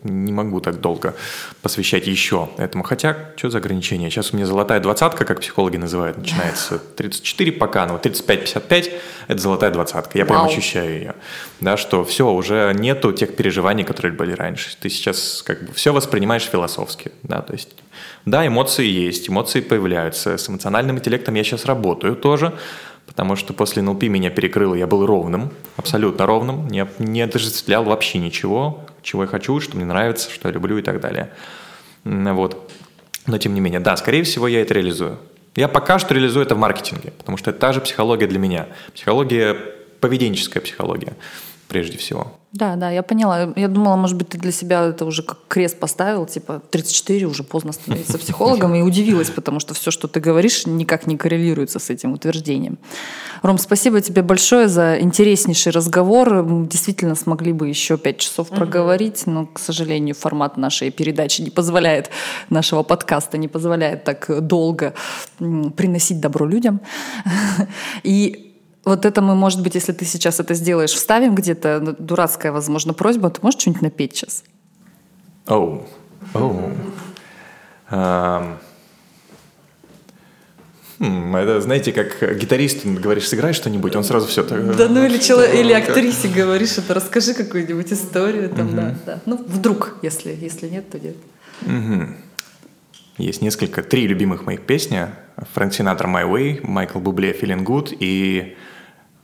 Не 0.06 0.32
могу 0.32 0.62
так 0.62 0.80
долго 0.80 1.16
посвящать 1.62 2.08
еще 2.08 2.50
этому. 2.58 2.84
Хотя, 2.84 3.18
что 3.36 3.50
за 3.50 3.58
ограничения? 3.58 4.10
Сейчас 4.10 4.32
у 4.32 4.38
меня 4.38 4.46
золотая 4.46 4.80
двадцатка, 4.80 5.26
как 5.26 5.42
психологи 5.42 5.78
называют, 5.78 6.18
начинается 6.18 6.80
34 6.96 7.52
пока, 7.52 7.86
но 7.86 7.98
35-55– 7.98 8.94
это 9.28 9.40
золотая 9.40 9.72
двадцатка. 9.72 10.18
Я 10.18 10.26
Вау. 10.26 10.46
прям 10.46 10.48
ощущаю 10.48 10.94
ее. 10.94 11.16
Да, 11.60 11.76
что 11.76 12.06
все, 12.06 12.32
уже 12.32 12.74
нету 12.74 13.12
тех 13.12 13.36
переживаний, 13.36 13.84
которые 13.84 14.14
были 14.14 14.32
раньше. 14.32 14.78
Ты 14.80 14.90
сейчас 14.90 15.42
как 15.44 15.66
бы 15.66 15.74
все 15.74 15.92
воспринимаешь 15.92 16.44
философски 16.44 17.12
да, 17.24 17.42
то 17.42 17.54
есть, 17.54 17.70
да, 18.26 18.46
эмоции 18.46 18.86
есть, 18.86 19.30
эмоции 19.30 19.62
появляются, 19.62 20.38
с 20.38 20.50
эмоциональным 20.50 20.98
интеллектом 20.98 21.36
я 21.36 21.44
сейчас 21.44 21.66
работаю 21.66 22.16
тоже, 22.16 22.54
потому 23.06 23.36
что 23.36 23.54
после 23.54 23.82
НЛП 23.82 24.04
меня 24.04 24.30
перекрыло, 24.30 24.76
я 24.76 24.88
был 24.88 25.06
ровным, 25.06 25.52
абсолютно 25.78 26.26
ровным, 26.26 26.68
не, 26.68 26.88
не 27.00 27.22
отождествлял 27.22 27.84
вообще 27.84 28.20
ничего, 28.20 28.86
чего 29.06 29.24
я 29.24 29.28
хочу, 29.28 29.62
что 29.62 29.78
мне 29.78 29.86
нравится, 29.86 30.30
что 30.30 30.50
я 30.50 30.54
люблю 30.54 30.78
и 30.78 30.82
так 30.82 31.00
далее. 31.00 31.30
Вот. 32.04 32.72
Но 33.26 33.38
тем 33.38 33.54
не 33.54 33.62
менее, 33.62 33.80
да, 33.80 33.96
скорее 33.96 34.24
всего, 34.24 34.48
я 34.48 34.62
это 34.62 34.74
реализую. 34.74 35.18
Я 35.56 35.68
пока 35.70 36.00
что 36.00 36.14
реализую 36.14 36.46
это 36.46 36.56
в 36.56 36.58
маркетинге, 36.58 37.12
потому 37.18 37.38
что 37.38 37.52
это 37.52 37.60
та 37.60 37.72
же 37.72 37.80
психология 37.80 38.28
для 38.28 38.40
меня. 38.40 38.68
Психология, 38.94 39.54
поведенческая 40.02 40.62
психология 40.62 41.16
прежде 41.76 41.98
всего. 41.98 42.32
Да, 42.54 42.78
да, 42.78 42.90
я 42.90 43.04
поняла. 43.04 43.54
Я 43.58 43.68
думала, 43.68 43.98
может 43.98 44.16
быть, 44.16 44.30
ты 44.30 44.38
для 44.38 44.54
себя 44.54 44.86
это 44.86 45.04
уже 45.04 45.24
как 45.24 45.40
крест 45.50 45.78
поставил, 45.78 46.26
типа 46.26 46.62
34 46.72 47.26
уже 47.26 47.44
поздно 47.44 47.74
становиться 47.74 48.18
психологом, 48.18 48.76
и 48.76 48.82
удивилась, 48.82 49.30
потому 49.30 49.60
что 49.60 49.74
все, 49.74 49.92
что 49.92 50.08
ты 50.08 50.22
говоришь, 50.22 50.66
никак 50.66 51.06
не 51.06 51.18
коррелируется 51.18 51.80
с 51.80 51.90
этим 51.90 52.14
утверждением. 52.14 52.78
Ром, 53.42 53.58
спасибо 53.58 54.00
тебе 54.00 54.22
большое 54.22 54.70
за 54.70 55.02
интереснейший 55.02 55.74
разговор. 55.74 56.44
Мы 56.44 56.68
действительно 56.68 57.16
смогли 57.16 57.52
бы 57.52 57.68
еще 57.68 57.98
пять 57.98 58.20
часов 58.20 58.48
проговорить, 58.48 59.28
но, 59.28 59.48
к 59.48 59.60
сожалению, 59.60 60.16
формат 60.16 60.56
нашей 60.56 60.92
передачи 60.92 61.42
не 61.42 61.50
позволяет, 61.50 62.10
нашего 62.50 62.84
подкаста 62.84 63.38
не 63.38 63.50
позволяет 63.50 64.06
так 64.06 64.48
долго 64.48 64.94
приносить 65.76 66.22
добро 66.22 66.48
людям. 66.48 66.80
И 68.04 68.45
вот 68.86 69.06
это 69.06 69.22
мы, 69.22 69.36
может 69.36 69.62
быть, 69.62 69.76
если 69.76 69.92
ты 69.92 70.06
сейчас 70.06 70.40
это 70.40 70.54
сделаешь, 70.54 70.92
вставим 70.92 71.36
где-то, 71.36 71.80
ну, 71.82 71.96
дурацкая, 71.98 72.52
возможно, 72.52 72.94
просьба, 72.94 73.30
ты 73.30 73.40
можешь 73.42 73.60
что-нибудь 73.60 73.82
напеть 73.82 74.16
сейчас? 74.16 74.44
Оу, 75.48 75.86
oh. 76.34 76.42
оу. 76.42 76.72
Oh. 77.92 78.58
Um, 81.00 81.36
это, 81.36 81.62
знаете, 81.62 81.92
как 81.92 82.38
гитарист, 82.38 82.86
говоришь, 82.86 83.28
сыграй 83.28 83.54
что-нибудь, 83.54 83.96
он 83.96 84.04
сразу 84.04 84.28
все 84.28 84.44
так... 84.44 84.76
Да, 84.76 84.88
ну 84.88 85.04
или, 85.06 85.18
человек, 85.18 85.54
или 85.56 85.74
актрисе 85.74 86.28
говоришь, 86.30 86.78
это 86.78 86.94
расскажи 86.94 87.34
какую-нибудь 87.34 87.92
историю, 87.92 88.50
там, 88.50 88.70
uh-huh. 88.70 88.76
да, 88.76 88.96
да. 89.06 89.22
Ну, 89.26 89.38
вдруг, 89.46 89.98
если, 90.02 90.32
если 90.40 90.70
нет, 90.70 90.90
то 90.90 91.00
нет. 91.00 91.16
Uh-huh. 91.62 92.08
Есть 93.18 93.42
несколько, 93.42 93.84
три 93.84 94.08
любимых 94.08 94.46
моих 94.46 94.62
песни. 94.62 95.08
Фрэнк 95.54 95.74
Синатра 95.74 96.08
«My 96.08 96.30
Way», 96.30 96.66
Майкл 96.66 97.00
Бубле 97.00 97.32
«Feeling 97.32 97.64
Good» 97.64 97.96
и 98.00 98.56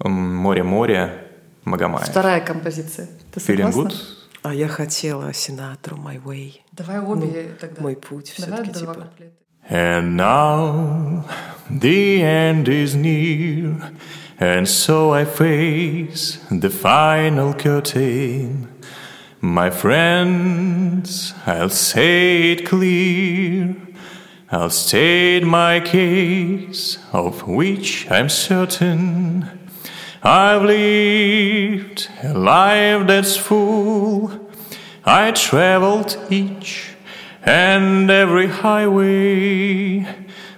«Море-море» 0.05 1.27
Магомая. 1.64 2.05
Вторая 2.05 2.41
композиция. 2.41 3.09
Ты 3.33 3.41
Feeling 3.41 3.72
Good? 3.72 3.95
А 4.43 4.55
я 4.55 4.68
хотела 4.68 5.33
Синатру 5.33 5.97
«My 5.97 6.22
Way». 6.22 6.61
Давай 6.70 7.01
обе 7.01 7.27
ну, 7.27 7.59
тогда. 7.59 7.83
Мой 7.83 7.97
путь 7.97 8.33
Давай 8.39 8.62
все-таки 8.62 8.79
типа. 8.79 8.95
Куплеты. 8.95 9.33
And 9.68 10.16
now 10.16 11.24
the 11.68 12.22
end 12.22 12.68
is 12.68 12.95
near, 12.95 13.93
and 14.39 14.68
so 14.68 15.11
I 15.12 15.24
face 15.24 16.39
the 16.53 16.70
final 16.70 17.53
curtain. 17.53 18.68
My 19.41 19.70
friends, 19.70 21.35
I'll 21.45 21.68
say 21.68 22.53
it 22.53 22.66
clear. 22.66 23.74
I'll 24.53 24.70
state 24.70 25.43
my 25.43 25.81
case, 25.81 26.99
of 27.12 27.49
which 27.49 28.09
I'm 28.09 28.29
certain. 28.29 29.60
I've 30.22 30.62
lived 30.62 32.09
a 32.22 32.33
life 32.35 33.07
that's 33.07 33.37
full. 33.37 34.31
I 35.05 35.31
traveled 35.33 36.18
each 36.31 36.97
and 37.43 38.11
every 38.11 38.49
highway, 38.49 40.07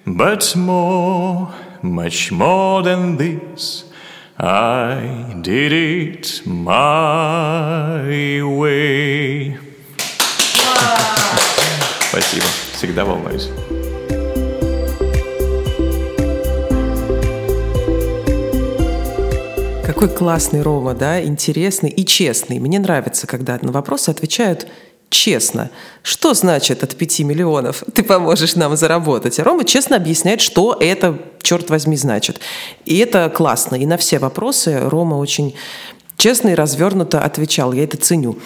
but 0.07 0.57
more, 0.57 1.53
much 1.83 2.33
more 2.33 2.83
than 2.83 3.19
this, 3.19 3.85
I 4.39 5.39
did 5.43 5.73
it 5.73 6.43
my 6.47 8.43
way. 8.43 9.59
Спасибо. 12.11 12.47
Всегда 12.73 13.05
волнуюсь. 13.05 13.51
Какой 20.04 20.18
классный 20.18 20.62
Рома, 20.62 20.94
да, 20.94 21.24
интересный 21.24 21.90
и 21.90 22.06
честный. 22.06 22.60
Мне 22.60 22.78
нравится, 22.78 23.26
когда 23.26 23.58
на 23.62 23.72
вопросы 23.72 24.10
отвечают 24.10 24.68
честно. 25.10 25.70
Что 26.02 26.34
значит 26.34 26.84
от 26.84 26.94
5 26.94 27.20
миллионов 27.22 27.86
ты 27.94 28.04
поможешь 28.04 28.56
нам 28.56 28.76
заработать? 28.76 29.40
А 29.40 29.46
Рома 29.46 29.64
честно 29.64 29.96
объясняет, 29.96 30.42
что 30.42 30.76
это, 30.78 31.18
черт 31.42 31.70
возьми, 31.70 31.96
значит. 31.96 32.42
И 32.84 32.98
это 32.98 33.30
классно. 33.34 33.76
И 33.78 33.86
на 33.86 33.96
все 33.96 34.20
вопросы 34.20 34.78
Рома 34.78 35.16
очень 35.16 35.56
честно 36.18 36.50
и 36.50 36.54
развернуто 36.54 37.22
отвечал. 37.22 37.72
Я 37.72 37.86
это 37.86 37.96
ценю. 37.96 38.38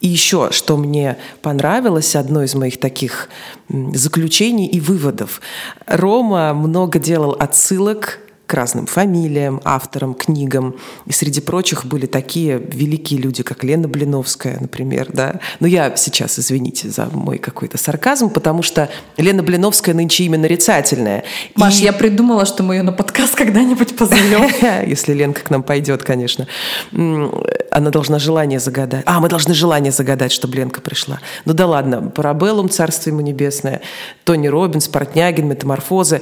И 0.00 0.06
еще, 0.06 0.52
что 0.52 0.76
мне 0.76 1.16
понравилось, 1.42 2.14
одно 2.14 2.44
из 2.44 2.54
моих 2.54 2.78
таких 2.78 3.28
заключений 3.68 4.68
и 4.68 4.78
выводов. 4.78 5.40
Рома 5.88 6.54
много 6.54 7.00
делал 7.00 7.32
отсылок 7.36 8.20
к 8.50 8.54
разным 8.54 8.86
фамилиям, 8.86 9.60
авторам, 9.62 10.12
книгам. 10.12 10.74
И 11.06 11.12
среди 11.12 11.40
прочих 11.40 11.86
были 11.86 12.06
такие 12.06 12.58
великие 12.58 13.20
люди, 13.20 13.44
как 13.44 13.62
Лена 13.62 13.86
Блиновская, 13.86 14.58
например. 14.60 15.06
Да? 15.12 15.38
Но 15.60 15.68
я 15.68 15.94
сейчас, 15.94 16.36
извините 16.36 16.90
за 16.90 17.06
мой 17.12 17.38
какой-то 17.38 17.78
сарказм, 17.78 18.28
потому 18.28 18.64
что 18.64 18.90
Лена 19.16 19.44
Блиновская 19.44 19.94
нынче 19.94 20.24
имя 20.24 20.36
нарицательное. 20.36 21.22
Маш, 21.54 21.78
и... 21.78 21.84
я 21.84 21.92
придумала, 21.92 22.44
что 22.44 22.64
мы 22.64 22.74
ее 22.74 22.82
на 22.82 22.90
подкаст 22.90 23.36
когда-нибудь 23.36 23.96
позовем. 23.96 24.50
Если 24.84 25.14
Ленка 25.14 25.42
к 25.42 25.50
нам 25.50 25.62
пойдет, 25.62 26.02
конечно. 26.02 26.48
Она 26.90 27.90
должна 27.90 28.18
желание 28.18 28.58
загадать. 28.58 29.04
А, 29.06 29.20
мы 29.20 29.28
должны 29.28 29.54
желание 29.54 29.92
загадать, 29.92 30.32
чтобы 30.32 30.56
Ленка 30.56 30.80
пришла. 30.80 31.20
Ну 31.44 31.52
да 31.52 31.68
ладно, 31.68 32.10
Парабеллум, 32.10 32.68
Царство 32.68 33.10
ему 33.10 33.20
небесное, 33.20 33.80
Тони 34.24 34.48
Робинс, 34.48 34.88
Портнягин, 34.88 35.46
Метаморфозы. 35.46 36.20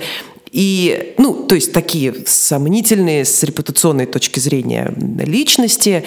И, 0.50 1.14
ну, 1.18 1.44
то 1.44 1.54
есть 1.54 1.72
такие 1.72 2.14
сомнительные 2.26 3.24
с 3.24 3.42
репутационной 3.42 4.06
точки 4.06 4.40
зрения 4.40 4.92
личности. 5.18 6.04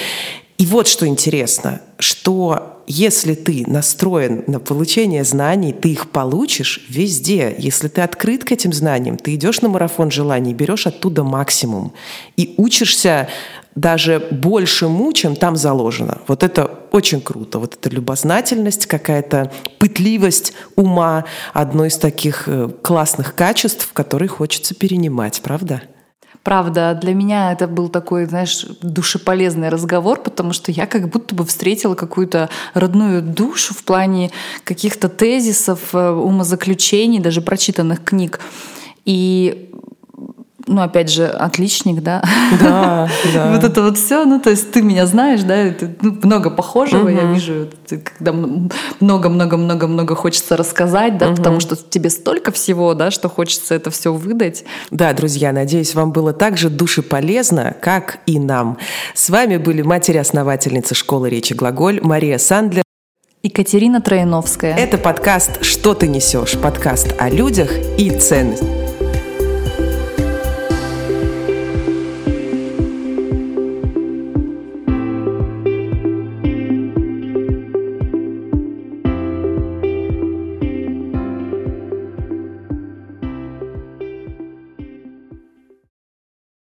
И 0.61 0.65
вот 0.67 0.87
что 0.87 1.07
интересно, 1.07 1.81
что 1.97 2.83
если 2.85 3.33
ты 3.33 3.63
настроен 3.65 4.43
на 4.45 4.59
получение 4.59 5.23
знаний, 5.23 5.73
ты 5.73 5.89
их 5.89 6.11
получишь 6.11 6.85
везде. 6.87 7.55
Если 7.57 7.87
ты 7.87 8.01
открыт 8.01 8.43
к 8.43 8.51
этим 8.51 8.71
знаниям, 8.71 9.17
ты 9.17 9.33
идешь 9.33 9.61
на 9.61 9.69
марафон 9.69 10.11
желаний, 10.11 10.53
берешь 10.53 10.85
оттуда 10.85 11.23
максимум 11.23 11.93
и 12.37 12.53
учишься 12.57 13.27
даже 13.73 14.19
большему, 14.29 15.11
чем 15.13 15.35
там 15.35 15.55
заложено. 15.55 16.19
Вот 16.27 16.43
это 16.43 16.65
очень 16.91 17.21
круто. 17.21 17.57
Вот 17.57 17.73
эта 17.73 17.89
любознательность, 17.89 18.85
какая-то 18.85 19.51
пытливость 19.79 20.53
ума, 20.75 21.25
одно 21.53 21.85
из 21.85 21.97
таких 21.97 22.43
э, 22.45 22.69
классных 22.83 23.33
качеств, 23.33 23.89
которые 23.93 24.29
хочется 24.29 24.75
перенимать, 24.75 25.41
правда? 25.41 25.81
Правда, 26.43 26.97
для 26.99 27.13
меня 27.13 27.51
это 27.51 27.67
был 27.67 27.87
такой, 27.87 28.25
знаешь, 28.25 28.65
душеполезный 28.81 29.69
разговор, 29.69 30.19
потому 30.21 30.53
что 30.53 30.71
я 30.71 30.87
как 30.87 31.07
будто 31.07 31.35
бы 31.35 31.45
встретила 31.45 31.93
какую-то 31.93 32.49
родную 32.73 33.21
душу 33.21 33.75
в 33.75 33.83
плане 33.83 34.31
каких-то 34.63 35.07
тезисов, 35.07 35.93
э, 35.93 36.09
умозаключений, 36.09 37.19
даже 37.19 37.41
прочитанных 37.41 38.03
книг. 38.03 38.39
И 39.05 39.70
ну, 40.71 40.81
опять 40.81 41.09
же, 41.09 41.27
отличник, 41.27 42.01
да. 42.01 42.23
Да, 42.59 43.09
да. 43.33 43.51
вот 43.51 43.63
это 43.63 43.83
вот 43.83 43.97
все, 43.97 44.25
ну, 44.25 44.39
то 44.39 44.49
есть 44.49 44.71
ты 44.71 44.81
меня 44.81 45.05
знаешь, 45.05 45.43
да, 45.43 45.55
это, 45.55 45.91
ну, 46.01 46.17
много 46.23 46.49
похожего, 46.49 47.01
угу. 47.01 47.09
я 47.09 47.23
вижу, 47.23 47.67
когда 47.87 48.33
много-много-много-много 48.99 50.15
хочется 50.15 50.57
рассказать, 50.57 51.17
да, 51.17 51.27
угу. 51.27 51.35
потому 51.35 51.59
что 51.59 51.75
тебе 51.75 52.09
столько 52.09 52.51
всего, 52.51 52.93
да, 52.93 53.11
что 53.11 53.29
хочется 53.29 53.75
это 53.75 53.91
все 53.91 54.13
выдать. 54.13 54.63
Да, 54.89 55.13
друзья, 55.13 55.51
надеюсь, 55.51 55.93
вам 55.93 56.11
было 56.11 56.33
так 56.33 56.57
же 56.57 56.69
душеполезно, 56.69 57.75
как 57.81 58.19
и 58.25 58.39
нам. 58.39 58.77
С 59.13 59.29
вами 59.29 59.57
были 59.57 59.81
матери-основательницы 59.81 60.95
школы 60.95 61.29
речи 61.29 61.53
«Глаголь» 61.53 61.99
Мария 62.01 62.37
Сандлер 62.37 62.83
Екатерина 63.43 64.01
Трояновская. 64.01 64.75
Это 64.75 64.97
подкаст 64.97 65.63
«Что 65.63 65.95
ты 65.95 66.07
несешь?» 66.07 66.57
Подкаст 66.59 67.15
о 67.17 67.29
людях 67.29 67.71
и 67.97 68.11
ценностях. 68.11 68.90